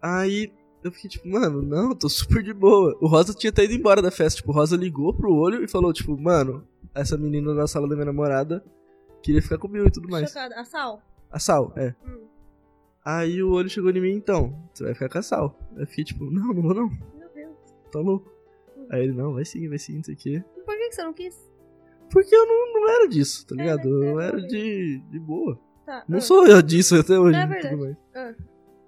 Aí 0.00 0.52
eu 0.82 0.90
fiquei 0.90 1.08
tipo, 1.10 1.28
mano, 1.28 1.62
não, 1.62 1.94
tô 1.94 2.08
super 2.08 2.42
de 2.42 2.52
boa. 2.52 2.96
O 3.00 3.06
Rosa 3.06 3.32
tinha 3.34 3.50
até 3.50 3.64
ido 3.64 3.74
embora 3.74 4.02
da 4.02 4.10
festa. 4.10 4.38
Tipo, 4.38 4.50
o 4.50 4.54
Rosa 4.54 4.76
ligou 4.76 5.14
pro 5.14 5.32
olho 5.34 5.62
e 5.62 5.68
falou, 5.68 5.92
tipo, 5.92 6.16
mano, 6.20 6.66
essa 6.94 7.16
menina 7.16 7.54
da 7.54 7.66
sala 7.66 7.88
da 7.88 7.94
minha 7.94 8.06
namorada 8.06 8.64
queria 9.22 9.40
ficar 9.40 9.58
comigo 9.58 9.86
e 9.86 9.90
tudo 9.90 10.08
mais. 10.08 10.28
chocada. 10.28 10.54
A 10.60 10.64
Sal. 10.64 11.02
A 11.30 11.38
Sal, 11.38 11.72
é. 11.76 11.94
Hum. 12.04 12.26
Aí 13.04 13.42
o 13.42 13.52
olho 13.52 13.68
chegou 13.68 13.90
em 13.90 14.00
mim, 14.00 14.12
então, 14.12 14.68
você 14.72 14.84
vai 14.84 14.94
ficar 14.94 15.08
com 15.08 15.18
a 15.18 15.22
Sal. 15.22 15.58
Eu 15.76 15.86
fiquei 15.86 16.04
tipo, 16.04 16.24
não, 16.30 16.48
não 16.52 16.62
vou 16.62 16.74
não, 16.74 16.88
Meu 16.88 17.28
Deus. 17.34 17.56
tá 17.90 17.98
louco. 18.00 18.30
Aí 18.90 19.04
ele, 19.04 19.12
não, 19.12 19.34
vai 19.34 19.44
sim, 19.44 19.68
vai 19.68 19.78
sim, 19.78 19.96
não 19.96 20.04
sei 20.04 20.14
o 20.14 20.18
quê. 20.18 20.44
Por 20.66 20.76
que, 20.76 20.92
você 20.92 21.02
não 21.02 21.12
quis? 21.12 21.50
Porque 22.10 22.34
eu 22.34 22.46
não, 22.46 22.74
não 22.74 22.88
era 22.90 23.08
disso, 23.08 23.46
tá 23.46 23.54
ligado? 23.54 23.88
né? 23.88 24.10
Eu 24.12 24.20
É, 24.20 24.26
era 24.26 24.40
de, 24.42 24.98
de 25.10 25.18
boa. 25.18 25.58
Tá. 25.84 26.04
Não 26.08 26.18
ah. 26.18 26.20
sou 26.20 26.46
eu 26.46 26.62
disso 26.62 26.96
até 26.96 27.18
hoje. 27.18 27.38
É 27.38 27.46
verdade. 27.46 27.96
Ah. 28.14 28.34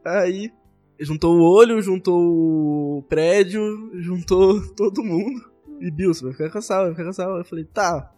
Aí, 0.04 0.52
juntou 1.00 1.36
o 1.36 1.42
olho, 1.42 1.80
juntou 1.82 2.98
o 2.98 3.02
prédio, 3.08 3.90
juntou 3.94 4.60
todo 4.74 5.02
mundo. 5.02 5.52
E 5.80 5.90
Bill, 5.90 6.14
você 6.14 6.24
vai 6.24 6.32
ficar 6.32 6.50
com 6.50 6.58
a 6.58 6.62
Sal, 6.62 6.84
vai 6.84 6.92
ficar 6.92 7.04
com 7.04 7.10
a 7.10 7.12
Sal. 7.12 7.38
Eu 7.38 7.44
falei, 7.44 7.64
tá, 7.64 8.12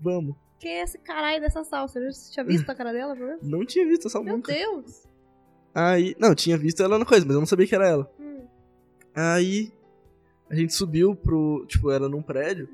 vamos. 0.00 0.36
Quem 0.58 0.78
é 0.78 0.82
esse 0.82 0.98
caralho 0.98 1.40
dessa 1.40 1.64
Sal? 1.64 1.88
Você 1.88 2.00
já 2.00 2.30
tinha 2.32 2.44
visto 2.44 2.68
a 2.68 2.74
cara 2.74 2.92
dela, 2.92 3.14
menos? 3.14 3.48
Não 3.48 3.64
tinha 3.64 3.86
visto 3.86 4.06
a 4.06 4.10
Sal 4.10 4.22
Meu 4.22 4.36
nunca. 4.36 4.52
Deus. 4.52 5.06
Aí, 5.74 6.14
não, 6.18 6.34
tinha 6.34 6.58
visto 6.58 6.82
ela 6.82 6.98
na 6.98 7.04
coisa, 7.04 7.24
mas 7.24 7.34
eu 7.34 7.40
não 7.40 7.46
sabia 7.46 7.66
que 7.66 7.74
era 7.74 7.88
ela. 7.88 8.12
Hum. 8.20 8.46
Aí, 9.14 9.72
a 10.50 10.54
gente 10.54 10.74
subiu 10.74 11.16
pro, 11.16 11.64
tipo, 11.66 11.90
era 11.90 12.08
num 12.08 12.22
prédio. 12.22 12.68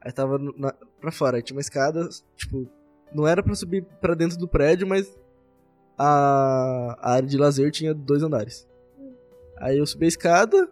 Aí 0.00 0.10
tava 0.10 0.38
na, 0.38 0.74
pra 1.00 1.12
fora, 1.12 1.36
aí 1.36 1.42
tinha 1.42 1.56
uma 1.56 1.60
escada, 1.60 2.08
tipo, 2.34 2.68
não 3.14 3.26
era 3.26 3.42
pra 3.42 3.54
subir 3.54 3.84
pra 4.00 4.14
dentro 4.14 4.38
do 4.38 4.48
prédio, 4.48 4.86
mas 4.86 5.12
a, 5.98 6.96
a 7.00 7.12
área 7.14 7.28
de 7.28 7.36
lazer 7.36 7.70
tinha 7.70 7.92
dois 7.94 8.22
andares. 8.22 8.66
Aí 9.58 9.76
eu 9.78 9.86
subi 9.86 10.06
a 10.06 10.08
escada 10.08 10.70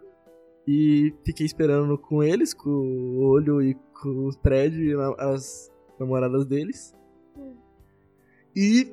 e 0.67 1.13
fiquei 1.25 1.45
esperando 1.47 1.97
com 1.99 2.23
eles, 2.23 2.55
com 2.55 2.71
o 2.71 3.21
olho 3.21 3.61
e 3.63 3.75
com 4.01 4.29
o 4.29 4.37
prédio 4.39 4.83
e 4.83 4.95
na- 4.97 5.15
as 5.33 5.71
namoradas 5.99 6.47
deles. 6.47 6.95
E 8.57 8.93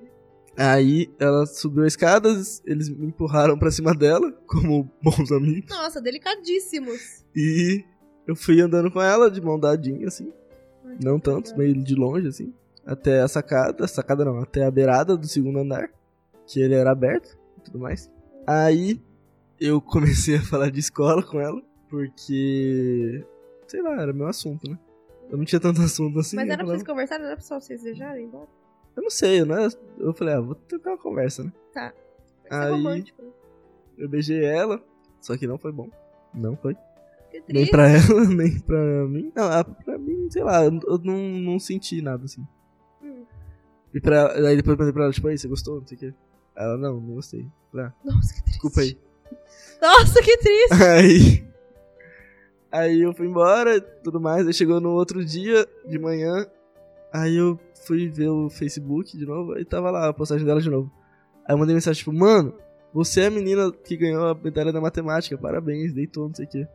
aí 0.58 1.10
ela 1.20 1.46
subiu 1.46 1.84
a 1.84 1.88
escada, 1.88 2.30
eles 2.66 2.90
me 2.90 3.08
empurraram 3.08 3.58
pra 3.58 3.72
cima 3.72 3.94
dela, 3.94 4.32
como 4.48 4.90
bons 5.02 5.32
amigos. 5.32 5.70
Nossa, 5.70 6.02
delicadíssimos. 6.02 7.24
E 7.36 7.84
eu 8.28 8.36
fui 8.36 8.60
andando 8.62 8.92
com 8.92 9.02
ela 9.02 9.30
de 9.30 9.42
mão 9.42 9.60
dadinha, 9.60 10.08
assim. 10.08 10.32
Ai, 10.86 10.98
Não 11.04 11.20
tanto, 11.20 11.56
meio 11.58 11.74
de 11.84 11.96
longe, 11.96 12.28
assim. 12.28 12.54
Até 12.86 13.22
a 13.22 13.28
sacada. 13.28 13.88
Sacada 13.88 14.24
não, 14.24 14.40
até 14.40 14.64
a 14.66 14.72
beirada 14.72 15.18
do 15.18 15.28
segundo 15.28 15.60
andar. 15.60 15.90
Que 16.46 16.62
ele 16.62 16.76
era 16.76 16.92
aberto 16.92 17.38
e 17.58 17.62
tudo 17.62 17.80
mais. 17.80 18.12
Aí 18.46 19.02
eu 19.60 19.82
comecei 19.82 20.36
a 20.36 20.42
falar 20.42 20.70
de 20.70 20.80
escola 20.80 21.24
com 21.24 21.40
ela. 21.40 21.62
Porque. 21.90 23.26
Sei 23.68 23.82
lá, 23.82 24.02
era 24.02 24.14
meu 24.14 24.28
assunto, 24.28 24.70
né? 24.70 24.78
Eu 25.30 25.38
não 25.38 25.46
tinha 25.46 25.60
tanto 25.60 25.82
assunto 25.82 26.20
assim. 26.20 26.36
Mas 26.36 26.46
eu 26.48 26.54
era 26.54 26.64
pra 26.64 26.74
vocês 26.74 26.84
conversarem, 26.84 27.26
era 27.26 27.36
pra 27.36 27.44
só 27.44 27.60
vocês 27.60 27.82
desejarem 27.82 28.26
embora? 28.26 28.48
Eu 28.96 29.04
não 29.04 29.10
sei, 29.10 29.44
né? 29.44 29.68
Eu 29.98 30.14
falei, 30.14 30.36
ah, 30.36 30.40
vou 30.40 30.56
tentar 30.56 30.92
uma 30.92 30.98
conversa, 30.98 31.44
né? 31.44 31.52
Tá. 31.74 31.94
Aí- 32.50 32.72
romântico, 32.72 33.22
né? 33.22 33.30
Eu 33.98 34.08
beijei 34.10 34.44
ela, 34.44 34.82
só 35.20 35.36
que 35.38 35.48
não 35.48 35.58
foi 35.58 35.72
bom. 35.72 35.90
Não 36.34 36.56
foi. 36.58 36.78
Nem 37.48 37.68
pra 37.70 37.90
ela, 37.90 38.26
nem 38.30 38.60
pra 38.60 39.08
mim. 39.08 39.32
Não, 39.36 39.44
ah, 39.46 39.64
pra 39.64 39.98
mim, 39.98 40.30
sei 40.30 40.44
lá, 40.44 40.64
eu 40.64 40.80
eu 40.88 40.98
não, 41.00 41.18
não 41.18 41.60
senti 41.60 42.02
nada 42.02 42.26
assim. 42.26 42.46
E 43.96 44.02
pra 44.02 44.18
ela, 44.18 44.50
aí 44.50 44.58
depois 44.58 44.74
eu 44.74 44.78
perguntei 44.78 44.92
pra 44.94 45.04
ela, 45.06 45.14
tipo, 45.14 45.28
aí, 45.30 45.38
você 45.38 45.48
gostou? 45.48 45.80
Não 45.80 45.88
sei 45.88 45.96
o 45.96 46.00
quê. 46.02 46.14
Ela, 46.54 46.78
não, 46.78 47.00
não 47.00 47.16
gostei. 47.16 47.48
Ah, 47.74 47.94
Nossa, 48.04 48.34
que 48.34 48.42
triste. 48.42 48.52
desculpa 48.52 48.82
aí. 48.82 48.98
Nossa, 49.82 50.22
que 50.22 50.38
triste. 50.38 50.74
Aí. 50.84 51.46
Aí 52.72 53.02
eu 53.02 53.14
fui 53.14 53.28
embora 53.28 53.80
tudo 53.80 54.20
mais. 54.20 54.46
Aí 54.46 54.54
chegou 54.54 54.82
no 54.82 54.92
outro 54.92 55.24
dia 55.24 55.66
de 55.88 55.98
manhã. 55.98 56.46
Aí 57.12 57.36
eu 57.38 57.58
fui 57.86 58.10
ver 58.10 58.30
o 58.30 58.50
Facebook 58.50 59.18
de 59.18 59.26
novo. 59.26 59.54
Aí 59.54 59.64
tava 59.64 59.92
lá 59.92 60.10
a 60.10 60.14
postagem 60.14 60.46
dela 60.46 60.62
de 60.62 60.70
novo. 60.70 60.92
Aí 61.46 61.54
eu 61.54 61.58
mandei 61.58 61.74
mensagem 61.76 62.00
tipo, 62.00 62.12
mano, 62.12 62.54
você 62.94 63.22
é 63.22 63.26
a 63.28 63.32
menina 63.32 63.72
que 63.72 63.96
ganhou 63.96 64.26
a 64.28 64.36
medalha 64.36 64.74
da 64.74 64.82
matemática. 64.82 65.38
Parabéns, 65.38 65.94
deitou, 65.94 66.28
não 66.28 66.36
sei 66.36 66.46
o 66.46 66.50
quê. 66.50 66.68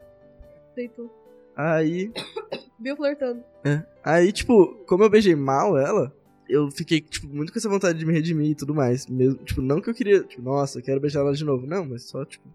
Deitou. 0.76 1.11
Aí. 1.56 2.12
Viu 2.80 2.96
flertando. 2.96 3.42
É. 3.64 3.83
Aí, 4.02 4.33
tipo, 4.33 4.74
como 4.87 5.04
eu 5.04 5.11
beijei 5.11 5.35
mal 5.35 5.76
ela, 5.76 6.14
eu 6.50 6.70
fiquei, 6.70 7.00
tipo, 7.00 7.28
muito 7.28 7.52
com 7.52 7.58
essa 7.58 7.68
vontade 7.68 7.98
de 7.98 8.04
me 8.04 8.12
redimir 8.12 8.50
e 8.50 8.54
tudo 8.54 8.74
mais. 8.74 9.06
Mesmo, 9.06 9.38
tipo, 9.44 9.62
não 9.62 9.80
que 9.80 9.88
eu 9.88 9.94
queria, 9.94 10.22
tipo, 10.22 10.42
nossa, 10.42 10.78
eu 10.78 10.82
quero 10.82 11.00
beijar 11.00 11.20
ela 11.20 11.32
de 11.32 11.44
novo. 11.44 11.66
Não, 11.66 11.84
mas 11.84 12.04
só, 12.04 12.24
tipo, 12.24 12.46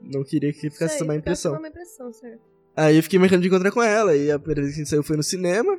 não 0.00 0.22
queria 0.22 0.52
que 0.52 0.70
ficasse 0.70 0.96
essa 0.96 1.04
má 1.04 1.16
impressão. 1.16 1.56
Uma 1.56 1.68
impressão, 1.68 2.12
certo. 2.12 2.40
Aí 2.76 2.96
eu 2.96 3.02
fiquei 3.02 3.18
marcando 3.18 3.42
de 3.42 3.48
encontrar 3.48 3.70
com 3.70 3.82
ela. 3.82 4.16
E 4.16 4.30
a 4.30 4.38
primeira 4.38 4.62
vez 4.62 4.74
que 4.74 4.80
a 4.80 4.84
gente 4.84 4.90
saiu 4.90 5.02
foi 5.02 5.16
no 5.16 5.22
cinema. 5.22 5.78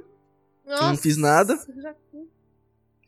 Nossa, 0.66 1.02
fiz 1.02 1.18
nada. 1.18 1.58
Já... 1.82 1.96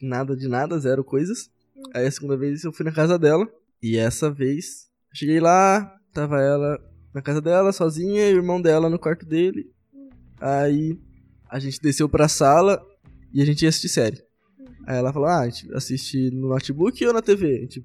Nada 0.01 0.35
de 0.35 0.47
nada, 0.47 0.77
zero 0.79 1.03
coisas. 1.03 1.49
Hum. 1.75 1.83
Aí 1.93 2.05
a 2.05 2.11
segunda 2.11 2.35
vez 2.35 2.63
eu 2.63 2.71
fui 2.71 2.85
na 2.85 2.91
casa 2.91 3.17
dela. 3.17 3.47
E 3.81 3.97
essa 3.97 4.31
vez, 4.31 4.89
cheguei 5.13 5.39
lá, 5.39 5.95
tava 6.11 6.41
ela 6.41 6.79
na 7.13 7.21
casa 7.21 7.41
dela, 7.41 7.71
sozinha, 7.71 8.29
e 8.29 8.33
o 8.33 8.37
irmão 8.37 8.61
dela 8.61 8.89
no 8.89 8.99
quarto 8.99 9.25
dele. 9.25 9.71
Aí 10.39 10.99
a 11.49 11.59
gente 11.59 11.79
desceu 11.79 12.09
pra 12.09 12.27
sala 12.27 12.85
e 13.33 13.41
a 13.41 13.45
gente 13.45 13.61
ia 13.61 13.69
assistir 13.69 13.89
série. 13.89 14.24
Aí 14.85 14.97
ela 14.97 15.11
falou: 15.13 15.27
Ah, 15.27 15.41
a 15.41 15.49
gente 15.49 15.73
assiste 15.73 16.29
no 16.31 16.49
notebook 16.49 17.05
ou 17.05 17.13
na 17.13 17.21
TV? 17.21 17.57
A 17.57 17.61
gente 17.61 17.83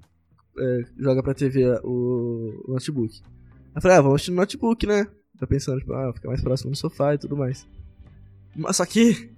é, 0.59 0.85
joga 0.99 1.23
pra 1.23 1.35
TV 1.35 1.65
o, 1.83 2.65
o 2.69 2.73
notebook. 2.73 3.21
Aí 3.25 3.73
eu 3.77 3.83
falei: 3.83 3.97
Ah, 3.97 4.01
vamos 4.01 4.17
assistir 4.17 4.31
no 4.33 4.37
notebook, 4.37 4.87
né? 4.87 5.07
Tá 5.39 5.47
pensando, 5.47 5.79
tipo, 5.79 5.93
ah, 5.95 6.13
fica 6.13 6.29
mais 6.29 6.41
próximo 6.43 6.71
do 6.71 6.77
sofá 6.77 7.15
e 7.15 7.19
tudo 7.19 7.37
mais. 7.37 7.67
Mas 8.55 8.77
só 8.77 8.85
que 8.85 9.31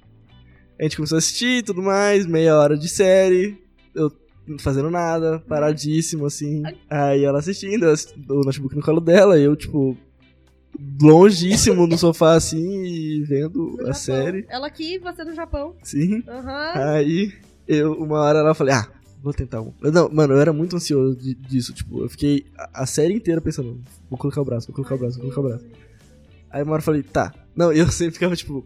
a 0.79 0.83
gente 0.83 0.97
começou 0.97 1.17
a 1.17 1.19
assistir 1.21 1.59
e 1.59 1.63
tudo 1.63 1.81
mais, 1.83 2.27
meia 2.27 2.57
hora 2.59 2.77
de 2.77 2.89
série, 2.89 3.57
eu 3.95 4.11
não 4.45 4.59
fazendo 4.59 4.91
nada, 4.91 5.39
paradíssimo, 5.47 6.27
assim. 6.27 6.63
Aí 6.91 7.23
ela 7.25 7.39
assistindo, 7.39 7.87
o 8.29 8.41
notebook 8.45 8.75
no 8.75 8.83
colo 8.83 9.01
dela, 9.01 9.39
e 9.39 9.45
eu, 9.45 9.55
tipo, 9.55 9.97
longíssimo 11.01 11.87
no 11.87 11.97
sofá, 11.97 12.35
assim, 12.35 12.83
e 12.85 13.23
vendo 13.23 13.59
No 13.77 13.83
a 13.83 13.93
Japão. 13.93 13.95
série. 13.95 14.45
Ela 14.49 14.67
aqui, 14.67 14.99
você 14.99 15.23
no 15.25 15.35
Japão. 15.35 15.77
Sim. 15.83 16.23
Aham. 16.27 16.73
Aí, 16.95 17.33
eu, 17.67 17.93
uma 17.95 18.21
hora 18.21 18.41
ela 18.41 18.55
falei, 18.55 18.75
ah, 18.75 18.89
vou 19.23 19.33
tentar 19.33 19.61
um. 19.61 19.73
Eu, 19.83 19.93
não, 19.93 20.09
mano, 20.11 20.35
eu 20.35 20.41
era 20.41 20.53
muito 20.53 20.77
ansioso 20.77 21.17
de- 21.17 21.35
disso, 21.35 21.73
tipo, 21.73 22.03
eu 22.03 22.09
fiquei 22.09 22.47
a, 22.57 22.83
a 22.83 22.87
série 22.87 23.15
inteira 23.15 23.41
pensando, 23.41 23.81
vou 24.11 24.19
colocar 24.19 24.41
o 24.41 24.45
braço, 24.45 24.67
vou 24.69 24.75
colocar 24.77 24.95
o 24.95 24.99
braço, 24.99 25.19
vou 25.21 25.31
colocar 25.31 25.41
o 25.41 25.49
braço. 25.51 25.67
Aí 26.51 26.63
uma 26.63 26.73
hora 26.73 26.81
eu 26.81 26.85
falei, 26.85 27.03
tá. 27.03 27.33
Não, 27.57 27.73
eu 27.73 27.89
sempre 27.93 28.15
ficava, 28.15 28.35
tipo, 28.37 28.65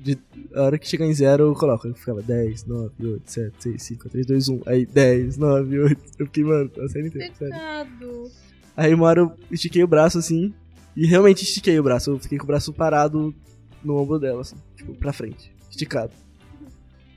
de, 0.00 0.18
a 0.54 0.62
hora 0.62 0.78
que 0.78 0.86
chegar 0.88 1.06
em 1.06 1.12
zero 1.14 1.44
eu 1.44 1.54
coloco. 1.54 1.86
Eu 1.88 1.94
ficava 1.94 2.22
10, 2.22 2.64
9, 2.66 2.90
8, 3.00 3.22
7, 3.30 3.54
6, 3.58 3.82
5, 3.82 4.08
3, 4.08 4.26
2, 4.26 4.48
1. 4.48 4.60
Aí 4.66 4.86
10, 4.86 5.36
9, 5.36 5.78
8. 5.80 6.02
Eu 6.18 6.26
fiquei, 6.26 6.44
mano, 6.44 6.70
a 6.78 6.88
série 6.88 7.08
inteira, 7.08 7.34
sério. 7.34 7.54
Aí 8.76 8.94
uma 8.94 9.06
hora 9.06 9.20
eu 9.20 9.32
estiquei 9.50 9.82
o 9.82 9.86
braço 9.86 10.18
assim. 10.18 10.52
E 10.94 11.06
realmente 11.06 11.42
estiquei 11.42 11.78
o 11.78 11.82
braço. 11.82 12.10
Eu 12.10 12.18
fiquei 12.18 12.38
com 12.38 12.44
o 12.44 12.46
braço 12.46 12.72
parado 12.72 13.34
no 13.84 13.96
ombro 13.96 14.18
dela, 14.18 14.40
assim, 14.42 14.56
tipo, 14.76 14.94
pra 14.94 15.12
frente. 15.12 15.52
Esticado. 15.70 16.12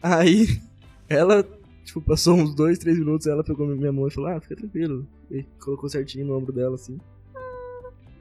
Aí 0.02 0.60
ela, 1.10 1.44
tipo, 1.84 2.02
passou 2.02 2.36
uns 2.36 2.54
2, 2.56 2.78
3 2.78 3.00
minutos. 3.00 3.28
Ela 3.28 3.44
pegou 3.44 3.68
minha 3.68 3.92
mão 3.92 4.08
e 4.08 4.12
falou: 4.12 4.30
Ah, 4.30 4.40
fica 4.40 4.56
tranquilo. 4.56 5.08
E 5.32 5.44
colocou 5.60 5.90
certinho 5.90 6.28
no 6.28 6.38
ombro 6.38 6.54
dela, 6.54 6.76
assim. 6.76 6.98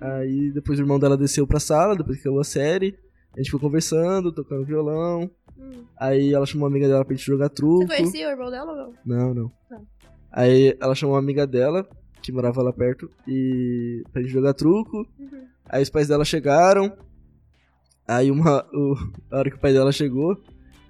Aí 0.01 0.51
depois 0.53 0.79
o 0.79 0.83
irmão 0.83 0.99
dela 0.99 1.17
desceu 1.17 1.47
pra 1.47 1.59
sala, 1.59 1.97
depois 1.97 2.17
que 2.17 2.23
acabou 2.23 2.41
a 2.41 2.45
série. 2.45 2.97
A 3.35 3.39
gente 3.39 3.47
ficou 3.47 3.61
conversando, 3.61 4.33
tocando 4.33 4.65
violão. 4.65 5.31
Hum. 5.59 5.85
Aí 5.99 6.33
ela 6.33 6.47
chamou 6.47 6.67
uma 6.67 6.71
amiga 6.71 6.89
dela 6.89 7.05
pra 7.05 7.15
gente 7.15 7.27
jogar 7.27 7.49
truco. 7.49 7.87
Você 7.87 7.97
conhecia 7.97 8.29
o 8.29 8.31
irmão 8.31 8.51
dela 8.51 8.73
ou 8.73 8.77
não? 8.77 8.95
Não, 9.05 9.35
não. 9.35 9.53
Aí 10.31 10.77
ela 10.81 10.95
chamou 10.95 11.15
uma 11.15 11.21
amiga 11.21 11.47
dela, 11.47 11.87
que 12.23 12.33
morava 12.33 12.63
lá 12.63 12.73
perto, 12.73 13.11
e 13.27 14.03
pra 14.13 14.23
gente 14.23 14.33
jogar 14.33 14.55
truco. 14.55 14.99
Uhum. 15.19 15.47
Aí 15.69 15.83
os 15.83 15.91
pais 15.91 16.09
dela 16.09 16.25
chegaram. 16.25 16.97
Aí 18.07 18.31
uma. 18.31 18.65
O, 18.73 18.95
a 19.31 19.39
hora 19.39 19.51
que 19.51 19.57
o 19.57 19.61
pai 19.61 19.73
dela 19.73 19.93
chegou, 19.93 20.41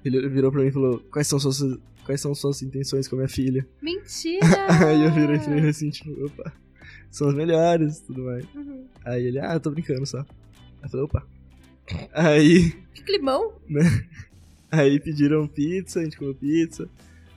ele 0.09 0.29
virou 0.29 0.51
pra 0.51 0.61
mim 0.63 0.69
e 0.69 0.73
falou: 0.73 1.01
Quais 1.11 1.27
são 1.27 1.39
suas, 1.39 1.79
quais 2.05 2.21
são 2.21 2.35
suas 2.35 2.63
intenções 2.63 3.07
com 3.09 3.17
a 3.17 3.19
minha 3.19 3.29
filha? 3.29 3.67
Mentira! 3.83 4.47
Aí 4.87 5.05
eu 5.05 5.13
virei 5.13 5.39
pra 5.39 5.57
ele 5.57 5.69
assim, 5.69 5.91
tipo, 5.91 6.11
opa, 6.25 6.53
são 7.11 7.29
as 7.29 7.35
melhores 7.35 7.99
e 7.99 8.05
tudo 8.05 8.23
mais. 8.25 8.45
Uhum. 8.55 8.85
Aí 9.05 9.25
ele, 9.27 9.39
ah, 9.39 9.55
eu 9.55 9.61
tô 9.61 9.71
brincando 9.71 10.05
só. 10.07 10.19
Aí 10.19 10.25
eu 10.85 10.89
falei, 10.91 11.05
opa. 11.07 11.27
Aí, 12.13 12.73
Que 12.95 13.03
climão. 13.03 13.53
aí 14.71 15.01
pediram 15.01 15.47
pizza, 15.47 16.01
a 16.01 16.05
gente 16.05 16.17
comeu 16.19 16.35
pizza. 16.35 16.89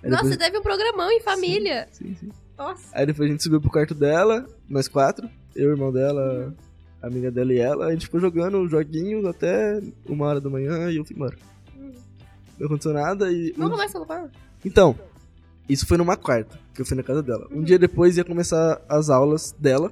Aí 0.04 0.10
Nossa, 0.10 0.24
depois- 0.24 0.38
teve 0.46 0.58
um 0.58 0.62
programão 0.62 1.10
em 1.12 1.22
família. 1.22 1.88
Sim, 1.92 2.16
sim. 2.20 2.30
Nossa. 2.58 2.90
Aí 2.94 3.06
depois 3.06 3.30
a 3.30 3.32
gente 3.32 3.44
subiu 3.44 3.62
pro 3.62 3.70
quarto 3.72 3.94
dela, 3.96 4.46
nós 4.70 4.88
quatro. 4.88 5.30
Eu, 5.56 5.70
o 5.70 5.72
irmão 5.74 5.92
dela, 5.92 6.54
a 7.02 7.08
amiga 7.08 7.32
dela 7.32 7.54
e 7.54 7.58
ela. 7.60 7.88
A 7.88 7.92
gente 7.92 8.06
ficou 8.06 8.20
jogando 8.20 8.68
joguinhos 8.68 9.26
até 9.26 9.82
uma 10.06 10.26
hora 10.28 10.42
da 10.42 10.50
manhã 10.50 10.90
e 10.92 10.98
eu 10.98 11.06
fui 11.06 11.16
embora. 11.16 11.36
Não 12.62 12.68
aconteceu 12.68 12.94
nada 12.94 13.32
e. 13.32 13.54
Não 13.58 13.68
um- 13.70 13.82
a 13.82 13.90
falar. 13.90 14.30
Então, 14.64 14.96
isso 15.68 15.88
foi 15.88 15.98
numa 15.98 16.16
quarta, 16.16 16.60
que 16.76 16.82
eu 16.82 16.86
fui 16.86 16.96
na 16.96 17.02
casa 17.02 17.24
dela. 17.24 17.48
Um 17.52 17.64
dia 17.64 17.80
depois 17.80 18.18
ia 18.18 18.24
começar 18.24 18.80
as 18.88 19.10
aulas 19.10 19.54
dela. 19.58 19.92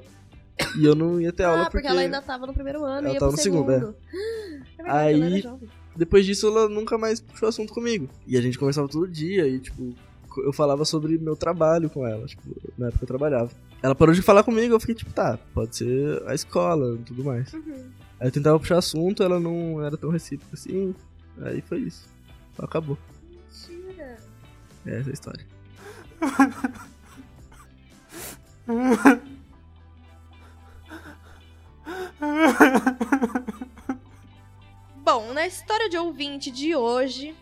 E 0.78 0.86
eu 0.86 0.94
não 0.94 1.20
ia 1.20 1.32
ter 1.32 1.46
aula 1.46 1.62
ah, 1.62 1.66
porque. 1.66 1.78
porque 1.78 1.88
ela 1.88 2.02
ainda 2.02 2.22
tava 2.22 2.46
no 2.46 2.54
primeiro 2.54 2.84
ano 2.84 3.08
Ela 3.08 3.10
e 3.10 3.14
ia 3.14 3.20
tava 3.20 3.32
no 3.32 3.38
segundo, 3.38 3.72
segundo. 3.72 3.96
É 4.78 4.84
verdade, 4.84 5.48
Aí-. 5.48 5.70
Depois 5.96 6.26
disso, 6.26 6.48
ela 6.48 6.70
nunca 6.70 6.98
mais 6.98 7.20
puxou 7.20 7.50
assunto 7.50 7.74
comigo. 7.74 8.08
E 8.28 8.38
a 8.38 8.42
gente 8.42 8.58
conversava 8.58 8.88
todo 8.88 9.08
dia 9.08 9.48
e, 9.48 9.60
tipo, 9.60 9.94
eu 10.38 10.54
falava 10.54 10.86
sobre 10.86 11.18
meu 11.18 11.36
trabalho 11.36 11.90
com 11.90 12.06
ela. 12.08 12.26
Tipo, 12.26 12.44
na 12.78 12.88
época 12.88 13.04
eu 13.04 13.08
trabalhava. 13.08 13.52
Ela 13.82 13.96
parou 13.96 14.14
de 14.14 14.22
falar 14.22 14.44
comigo, 14.44 14.74
eu 14.74 14.80
fiquei 14.80 14.96
tipo, 14.96 15.12
tá, 15.12 15.38
pode 15.54 15.76
ser 15.76 16.24
a 16.28 16.36
escola 16.36 16.96
e 16.96 17.04
tudo 17.04 17.24
mais. 17.24 17.52
Uhum. 17.54 17.86
Aí 18.20 18.28
eu 18.28 18.32
tentava 18.32 18.60
puxar 18.60 18.78
assunto, 18.78 19.24
ela 19.24 19.40
não 19.40 19.84
era 19.84 19.98
tão 19.98 20.10
recíproca 20.10 20.54
assim. 20.54 20.94
Aí 21.42 21.62
foi 21.62 21.80
isso. 21.80 22.06
Acabou. 22.60 22.98
Mentira. 23.30 24.18
É 24.86 25.00
essa 25.00 25.10
a 25.10 25.14
história. 25.14 25.48
Bom, 34.98 35.34
na 35.34 35.48
história 35.48 35.90
de 35.90 35.98
ouvinte 35.98 36.52
de 36.52 36.76
hoje, 36.76 37.36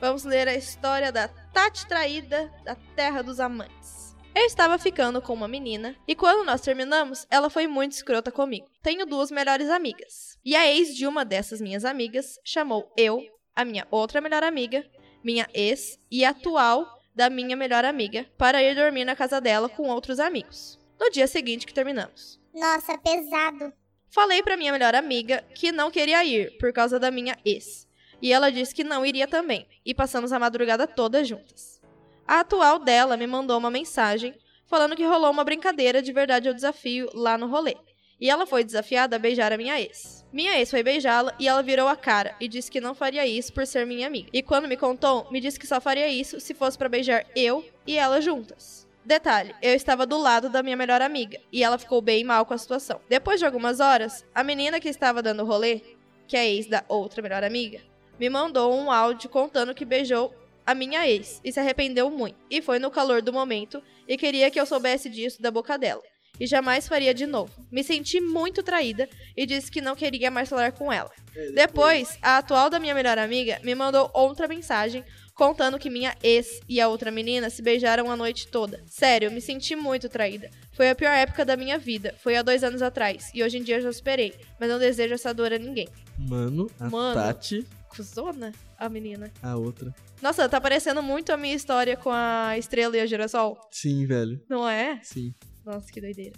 vamos 0.00 0.24
ler 0.24 0.48
a 0.48 0.54
história 0.54 1.12
da 1.12 1.28
Tati 1.28 1.86
Traída 1.86 2.50
da 2.64 2.74
Terra 2.96 3.22
dos 3.22 3.40
Amantes. 3.40 4.16
Eu 4.34 4.44
estava 4.44 4.78
ficando 4.78 5.20
com 5.20 5.34
uma 5.34 5.48
menina 5.48 5.96
e 6.06 6.14
quando 6.14 6.46
nós 6.46 6.60
terminamos, 6.60 7.26
ela 7.28 7.50
foi 7.50 7.66
muito 7.66 7.92
escrota 7.92 8.30
comigo. 8.30 8.68
Tenho 8.80 9.04
duas 9.04 9.30
melhores 9.30 9.68
amigas. 9.68 10.38
E 10.44 10.54
a 10.54 10.66
ex 10.66 10.96
de 10.96 11.06
uma 11.06 11.24
dessas 11.24 11.60
minhas 11.60 11.84
amigas 11.84 12.38
chamou 12.44 12.90
eu, 12.96 13.20
a 13.60 13.64
minha 13.64 13.86
outra 13.90 14.20
melhor 14.20 14.42
amiga, 14.42 14.84
minha 15.22 15.48
ex 15.52 15.98
e 16.10 16.24
atual 16.24 16.86
da 17.14 17.28
minha 17.28 17.56
melhor 17.56 17.84
amiga 17.84 18.26
para 18.38 18.62
ir 18.62 18.74
dormir 18.74 19.04
na 19.04 19.14
casa 19.14 19.40
dela 19.40 19.68
com 19.68 19.88
outros 19.88 20.18
amigos. 20.18 20.78
No 20.98 21.10
dia 21.10 21.26
seguinte 21.26 21.66
que 21.66 21.74
terminamos. 21.74 22.40
Nossa, 22.54 22.96
pesado. 22.98 23.72
Falei 24.08 24.42
pra 24.42 24.56
minha 24.56 24.72
melhor 24.72 24.94
amiga 24.94 25.44
que 25.54 25.70
não 25.70 25.90
queria 25.90 26.24
ir 26.24 26.56
por 26.58 26.72
causa 26.72 26.98
da 26.98 27.10
minha 27.10 27.36
ex. 27.44 27.86
E 28.22 28.32
ela 28.32 28.50
disse 28.50 28.74
que 28.74 28.84
não 28.84 29.04
iria 29.06 29.26
também, 29.26 29.66
e 29.84 29.94
passamos 29.94 30.32
a 30.32 30.38
madrugada 30.38 30.86
toda 30.86 31.24
juntas. 31.24 31.80
A 32.26 32.40
atual 32.40 32.78
dela 32.78 33.16
me 33.16 33.26
mandou 33.26 33.58
uma 33.58 33.70
mensagem 33.70 34.34
falando 34.66 34.94
que 34.94 35.04
rolou 35.04 35.30
uma 35.30 35.44
brincadeira 35.44 36.02
de 36.02 36.12
verdade 36.12 36.48
ou 36.48 36.54
desafio 36.54 37.08
lá 37.14 37.38
no 37.38 37.48
rolê. 37.48 37.76
E 38.20 38.28
ela 38.28 38.46
foi 38.46 38.62
desafiada 38.62 39.16
a 39.16 39.18
beijar 39.18 39.52
a 39.52 39.56
minha 39.56 39.80
ex. 39.80 40.19
Minha 40.32 40.58
ex 40.58 40.70
foi 40.70 40.82
beijá-la 40.82 41.34
e 41.40 41.48
ela 41.48 41.62
virou 41.62 41.88
a 41.88 41.96
cara 41.96 42.36
e 42.38 42.46
disse 42.46 42.70
que 42.70 42.80
não 42.80 42.94
faria 42.94 43.26
isso 43.26 43.52
por 43.52 43.66
ser 43.66 43.84
minha 43.84 44.06
amiga. 44.06 44.28
E 44.32 44.42
quando 44.42 44.68
me 44.68 44.76
contou, 44.76 45.26
me 45.30 45.40
disse 45.40 45.58
que 45.58 45.66
só 45.66 45.80
faria 45.80 46.06
isso 46.06 46.38
se 46.38 46.54
fosse 46.54 46.78
pra 46.78 46.88
beijar 46.88 47.26
eu 47.34 47.64
e 47.84 47.98
ela 47.98 48.20
juntas. 48.20 48.88
Detalhe, 49.04 49.54
eu 49.60 49.74
estava 49.74 50.06
do 50.06 50.16
lado 50.16 50.48
da 50.48 50.62
minha 50.62 50.76
melhor 50.76 51.02
amiga 51.02 51.40
e 51.50 51.64
ela 51.64 51.78
ficou 51.78 52.00
bem 52.00 52.22
mal 52.22 52.46
com 52.46 52.54
a 52.54 52.58
situação. 52.58 53.00
Depois 53.08 53.40
de 53.40 53.46
algumas 53.46 53.80
horas, 53.80 54.24
a 54.32 54.44
menina 54.44 54.78
que 54.78 54.88
estava 54.88 55.20
dando 55.20 55.44
rolê, 55.44 55.80
que 56.28 56.36
é 56.36 56.48
ex 56.48 56.66
da 56.66 56.84
outra 56.86 57.20
melhor 57.20 57.42
amiga, 57.42 57.80
me 58.18 58.30
mandou 58.30 58.72
um 58.72 58.88
áudio 58.88 59.28
contando 59.28 59.74
que 59.74 59.84
beijou 59.84 60.32
a 60.64 60.74
minha 60.74 61.08
ex 61.08 61.40
e 61.42 61.50
se 61.50 61.58
arrependeu 61.58 62.08
muito. 62.08 62.36
E 62.48 62.62
foi 62.62 62.78
no 62.78 62.90
calor 62.90 63.20
do 63.20 63.32
momento 63.32 63.82
e 64.06 64.16
queria 64.16 64.48
que 64.48 64.60
eu 64.60 64.66
soubesse 64.66 65.08
disso 65.10 65.42
da 65.42 65.50
boca 65.50 65.76
dela. 65.76 66.02
E 66.40 66.46
jamais 66.46 66.88
faria 66.88 67.12
de 67.12 67.26
novo. 67.26 67.52
Me 67.70 67.84
senti 67.84 68.20
muito 68.20 68.62
traída 68.62 69.08
e 69.36 69.44
disse 69.46 69.70
que 69.70 69.80
não 69.82 69.94
queria 69.94 70.30
mais 70.30 70.48
falar 70.48 70.72
com 70.72 70.90
ela. 70.92 71.10
Depois, 71.54 72.18
a 72.22 72.38
atual 72.38 72.70
da 72.70 72.78
minha 72.80 72.94
melhor 72.94 73.18
amiga 73.18 73.60
me 73.62 73.74
mandou 73.74 74.10
outra 74.14 74.48
mensagem 74.48 75.04
contando 75.34 75.78
que 75.78 75.88
minha 75.88 76.14
ex 76.22 76.60
e 76.68 76.80
a 76.80 76.88
outra 76.88 77.10
menina 77.10 77.48
se 77.48 77.62
beijaram 77.62 78.10
a 78.10 78.16
noite 78.16 78.48
toda. 78.48 78.82
Sério, 78.86 79.30
me 79.30 79.40
senti 79.40 79.74
muito 79.76 80.08
traída. 80.08 80.50
Foi 80.72 80.90
a 80.90 80.94
pior 80.94 81.12
época 81.12 81.44
da 81.44 81.56
minha 81.56 81.78
vida. 81.78 82.14
Foi 82.22 82.36
há 82.36 82.42
dois 82.42 82.62
anos 82.64 82.82
atrás. 82.82 83.30
E 83.34 83.42
hoje 83.42 83.58
em 83.58 83.62
dia 83.62 83.76
eu 83.76 83.82
já 83.82 83.92
superei. 83.92 84.34
Mas 84.58 84.68
não 84.68 84.78
desejo 84.78 85.14
essa 85.14 85.32
dor 85.32 85.52
a 85.52 85.58
ninguém. 85.58 85.88
Mano, 86.18 86.70
a 86.78 86.90
Mano. 86.90 87.14
Tati, 87.14 87.66
Cusona 87.88 88.52
a 88.78 88.88
menina. 88.88 89.32
a 89.42 89.56
outra. 89.56 89.94
Nossa, 90.22 90.48
tá 90.48 90.60
parecendo 90.60 91.02
muito 91.02 91.32
a 91.32 91.36
minha 91.36 91.54
história 91.54 91.96
com 91.96 92.10
a 92.10 92.56
estrela 92.58 92.96
e 92.96 93.00
a 93.00 93.06
girassol. 93.06 93.58
Sim, 93.70 94.06
velho. 94.06 94.40
Não 94.48 94.68
é? 94.68 95.00
Sim. 95.02 95.34
Nossa, 95.64 95.90
que 95.92 96.00
doideira. 96.00 96.34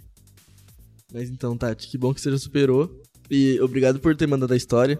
Mas 1.12 1.30
então, 1.30 1.56
Tati, 1.56 1.88
que 1.88 1.98
bom 1.98 2.12
que 2.14 2.20
você 2.20 2.30
já 2.30 2.38
superou. 2.38 3.02
E 3.30 3.61
obrigado 3.61 4.00
por 4.00 4.16
ter 4.16 4.26
mandado 4.26 4.52
a 4.52 4.56
história. 4.56 4.98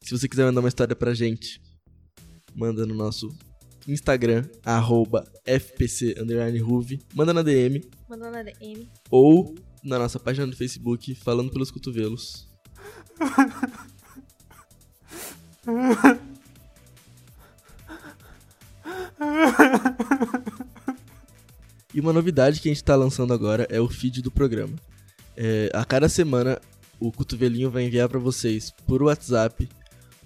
Se 0.00 0.16
você 0.18 0.28
quiser 0.28 0.44
mandar 0.44 0.60
uma 0.60 0.68
história 0.68 0.96
pra 0.96 1.14
gente, 1.14 1.60
manda 2.54 2.84
no 2.86 2.94
nosso 2.94 3.28
Instagram, 3.86 4.44
arroba 4.64 5.30
FPC 5.44 6.16
underline 6.20 6.58
Ruve. 6.58 7.00
Manda 7.14 7.32
na 7.32 7.42
DM 7.42 7.80
Mandando 8.08 8.32
na 8.32 8.42
DM. 8.42 8.88
ou 9.10 9.54
na 9.84 9.98
nossa 9.98 10.18
página 10.18 10.46
do 10.46 10.56
Facebook, 10.56 11.14
falando 11.14 11.50
pelos 11.52 11.70
cotovelos. 11.70 12.48
E 21.92 22.00
uma 22.00 22.12
novidade 22.12 22.60
que 22.60 22.68
a 22.68 22.72
gente 22.72 22.84
tá 22.84 22.94
lançando 22.94 23.32
agora 23.32 23.66
é 23.68 23.80
o 23.80 23.88
feed 23.88 24.22
do 24.22 24.30
programa. 24.30 24.76
É, 25.36 25.70
a 25.74 25.84
cada 25.84 26.08
semana, 26.08 26.60
o 27.00 27.10
Cotovelinho 27.10 27.70
vai 27.70 27.84
enviar 27.84 28.08
pra 28.08 28.18
vocês 28.18 28.72
por 28.86 29.02
WhatsApp 29.02 29.68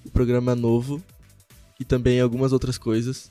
o 0.04 0.10
programa 0.10 0.54
novo 0.54 1.02
e 1.80 1.84
também 1.84 2.20
algumas 2.20 2.52
outras 2.52 2.76
coisas. 2.76 3.30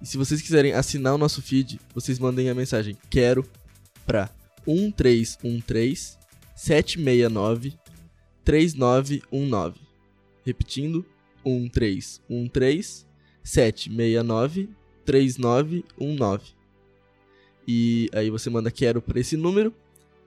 E 0.00 0.06
se 0.06 0.16
vocês 0.16 0.40
quiserem 0.40 0.72
assinar 0.72 1.14
o 1.14 1.18
nosso 1.18 1.42
feed, 1.42 1.78
vocês 1.94 2.18
mandem 2.18 2.48
a 2.48 2.54
mensagem 2.54 2.96
quero 3.10 3.46
pra 4.06 4.30
1313 4.66 6.18
769 6.56 7.78
3919. 8.44 9.80
Repetindo, 10.44 11.04
1313 11.44 13.06
769 13.44 14.70
3919. 15.04 16.61
E 17.66 18.08
aí 18.14 18.30
você 18.30 18.50
manda 18.50 18.70
quero 18.70 19.00
pra 19.00 19.20
esse 19.20 19.36
número. 19.36 19.74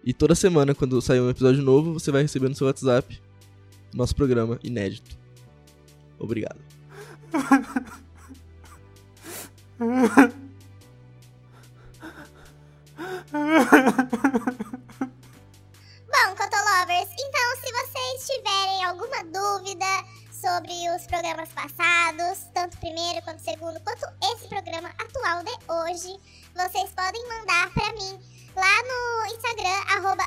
E 0.03 0.13
toda 0.13 0.35
semana, 0.35 0.75
quando 0.75 1.01
sair 1.01 1.19
um 1.19 1.29
episódio 1.29 1.63
novo, 1.63 1.93
você 1.93 2.11
vai 2.11 2.21
receber 2.21 2.47
no 2.47 2.55
seu 2.55 2.67
WhatsApp 2.67 3.19
nosso 3.93 4.15
programa 4.15 4.59
inédito. 4.63 5.17
Obrigado. 6.19 6.59
Bom, 16.07 16.35
Cotolovers, 16.37 17.09
então 17.13 17.55
se 17.61 17.71
vocês 17.71 18.27
tiverem 18.27 18.85
alguma 18.85 19.23
dúvida 19.23 19.85
sobre 20.41 20.73
os 20.95 21.07
programas 21.07 21.49
passados, 21.49 22.49
tanto 22.53 22.75
o 22.75 22.79
primeiro 22.79 23.21
quanto 23.23 23.39
o 23.39 23.43
segundo, 23.43 23.79
quanto 23.81 24.05
esse 24.33 24.47
programa 24.47 24.89
atual 24.89 25.43
de 25.43 25.51
hoje, 25.71 26.19
vocês 26.53 26.91
podem 26.91 27.27
mandar 27.29 27.71
pra 27.73 27.93
mim 27.93 28.19
lá 28.55 28.83
no 28.83 29.35
Instagram, 29.35 29.81
arroba 29.95 30.25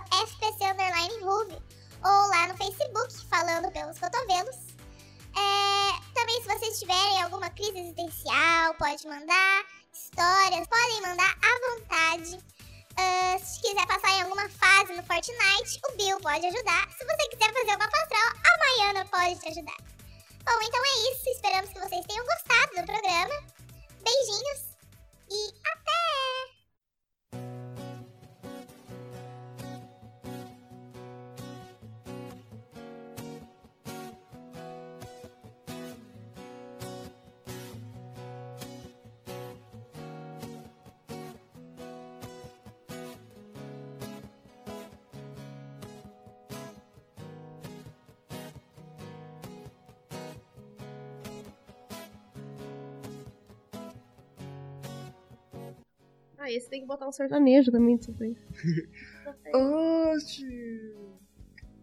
ou 2.05 2.29
lá 2.29 2.49
no 2.49 2.57
Facebook, 2.57 3.27
falando 3.29 3.71
pelos 3.73 3.99
cotovelos. 3.99 4.57
É, 5.37 6.15
também 6.15 6.43
se 6.43 6.49
vocês 6.49 6.79
tiverem 6.81 7.23
alguma 7.23 7.51
crise 7.51 7.79
existencial, 7.79 8.75
pode 8.75 9.07
mandar 9.07 9.65
histórias, 9.93 10.67
podem 10.67 11.03
mandar 11.03 11.37
à 11.43 11.71
vontade. 11.71 12.39
Ah, 12.97 13.39
se 13.39 13.61
quiser 13.61 13.87
passar 13.87 14.11
em 14.11 14.23
alguma 14.23 14.49
fase 14.49 14.93
no 14.95 15.03
Fortnite, 15.05 15.81
o 15.89 15.97
Bill 15.97 16.19
pode 16.21 16.47
ajudar. 16.47 16.89
Se 16.97 17.05
você 17.05 17.29
quiser 17.29 17.53
fazer 17.53 17.77
uma 17.77 17.85
astral, 17.85 18.33
a 18.35 18.59
Maiana 18.59 19.05
pode 19.07 19.41
te 19.41 19.49
ajudar. 19.49 19.98
Bom, 20.49 20.63
então 20.63 20.81
é 20.83 21.13
isso. 21.13 21.29
Esperamos 21.29 21.71
que 21.71 21.79
vocês 21.79 22.07
tenham 22.07 22.25
gostado 22.25 22.75
do 22.77 22.87
programa. 22.87 23.35
Beijinhos 24.03 24.63
e 25.31 25.53
até! 25.73 25.78
Ah, 56.49 56.53
esse 56.53 56.71
tem 56.71 56.81
que 56.81 56.87
botar 56.87 57.07
um 57.07 57.13
sertanejo 57.13 57.71
também 57.71 57.99
disso 57.99 58.15
aí. 58.21 58.35
Oxi! 60.15 60.95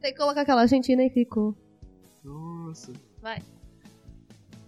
Tem 0.01 0.11
que 0.11 0.17
colocar 0.17 0.41
aquela 0.41 0.61
Argentina 0.61 1.03
e 1.03 1.09
ficou. 1.11 1.55
Nossa. 2.23 2.91
Vai. 3.21 3.43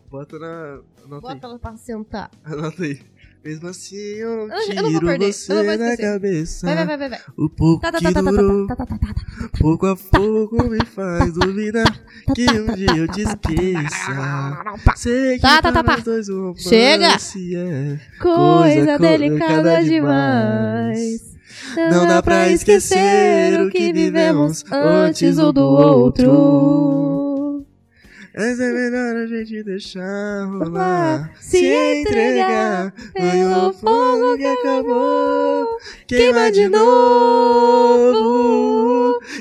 Bota 0.08 0.38
na. 0.38 0.84
Anota 1.04 1.22
Bota 1.22 1.48
ela 1.48 1.60
pra 1.60 1.76
sentar. 1.78 2.30
aí. 2.46 2.54
Anota 2.54 2.84
aí. 2.84 3.02
Mesmo 3.48 3.70
assim, 3.70 3.96
eu 3.96 4.46
não 4.50 4.56
eu 4.58 4.66
tiro 4.66 4.82
não 4.84 4.92
vou 4.92 5.02
perder, 5.02 5.32
você 5.32 5.52
eu 5.54 5.64
não 5.64 5.78
da 5.78 5.96
cabeça. 5.98 6.66
Vai, 6.68 6.86
vai, 6.86 6.98
vai, 6.98 7.10
vai. 7.10 7.20
O 7.38 7.50
pouco 7.50 7.82
Tá, 7.82 7.92
tá, 7.94 7.98
que 8.00 8.04
tá, 8.04 8.12
tá, 8.12 8.22
tá, 8.24 8.30
durou, 8.32 8.68
tá, 8.68 8.76
tá, 8.76 8.86
tá, 8.86 8.98
tá, 8.98 9.14
tá, 9.14 9.50
pouco 9.58 9.86
a 9.86 9.96
pouco 9.96 10.64
me 10.70 10.84
faz 10.84 11.32
duvidar 11.32 11.98
que 12.36 12.46
um 12.60 12.76
dia 12.76 12.98
eu 12.98 13.08
te 13.08 13.22
esqueça. 13.22 14.64
Sei 14.98 15.36
que 15.36 15.42
Tá, 15.42 15.62
tá, 15.62 15.72
tá, 15.72 15.82
tá. 15.82 15.96
dois 15.96 16.28
o 16.28 16.48
romance 16.48 16.68
Chega. 16.70 17.16
é 17.56 18.00
Coisa 18.22 18.98
co- 18.98 19.00
delicada 19.02 19.82
demais. 19.82 21.22
Não 21.90 22.06
dá 22.06 22.22
pra 22.22 22.50
esquecer 22.50 23.62
o 23.62 23.70
que 23.70 23.94
vivemos 23.94 24.66
antes 24.70 25.38
um 25.38 25.54
do 25.54 25.64
outro. 25.64 27.07
Mas 28.38 28.60
é 28.60 28.72
melhor 28.72 29.16
a 29.16 29.26
gente 29.26 29.64
deixar 29.64 30.46
rolar. 30.46 31.34
Se 31.40 31.58
entregar 31.58 32.94
Foi 33.18 33.44
o 33.44 33.74
fogo 33.74 34.38
que 34.38 34.46
acabou. 34.46 35.66
Queima 36.06 36.52
de 36.52 36.70
novo. 36.70 38.28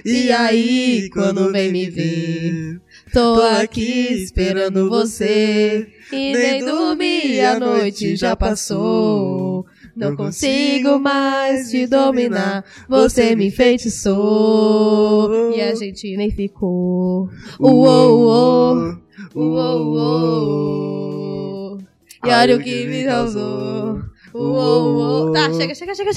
E 0.03 0.33
aí, 0.33 1.11
quando 1.13 1.53
vem 1.53 1.71
me 1.71 1.91
ver, 1.91 2.81
Tô 3.13 3.41
aqui 3.41 4.13
esperando 4.13 4.89
você. 4.89 5.87
E 6.13 6.33
nem 6.33 6.65
dormi, 6.65 7.41
a 7.41 7.59
noite 7.59 8.17
já 8.17 8.35
passou. 8.37 9.56
Não 9.97 10.15
consigo 10.15 10.99
mais 10.99 11.71
te 11.71 11.87
dominar. 11.87 12.65
Você 12.87 13.35
me 13.35 13.47
enfeitiçou. 13.47 13.95
E 15.55 15.61
a 15.63 15.75
gente 15.75 16.15
nem 16.17 16.31
ficou. 16.31 17.31
Uou, 17.59 18.21
uou. 18.21 18.99
Uou, 19.35 19.95
uou. 19.95 21.79
E 22.25 22.29
olha 22.29 22.57
o 22.57 22.63
que 22.63 22.87
me 22.87 23.05
causou. 23.07 24.03
Uou, 24.35 24.97
uou. 24.97 25.33
Tá, 25.33 25.51
chega, 25.55 25.75
chega, 25.75 25.95
chega. 25.95 26.05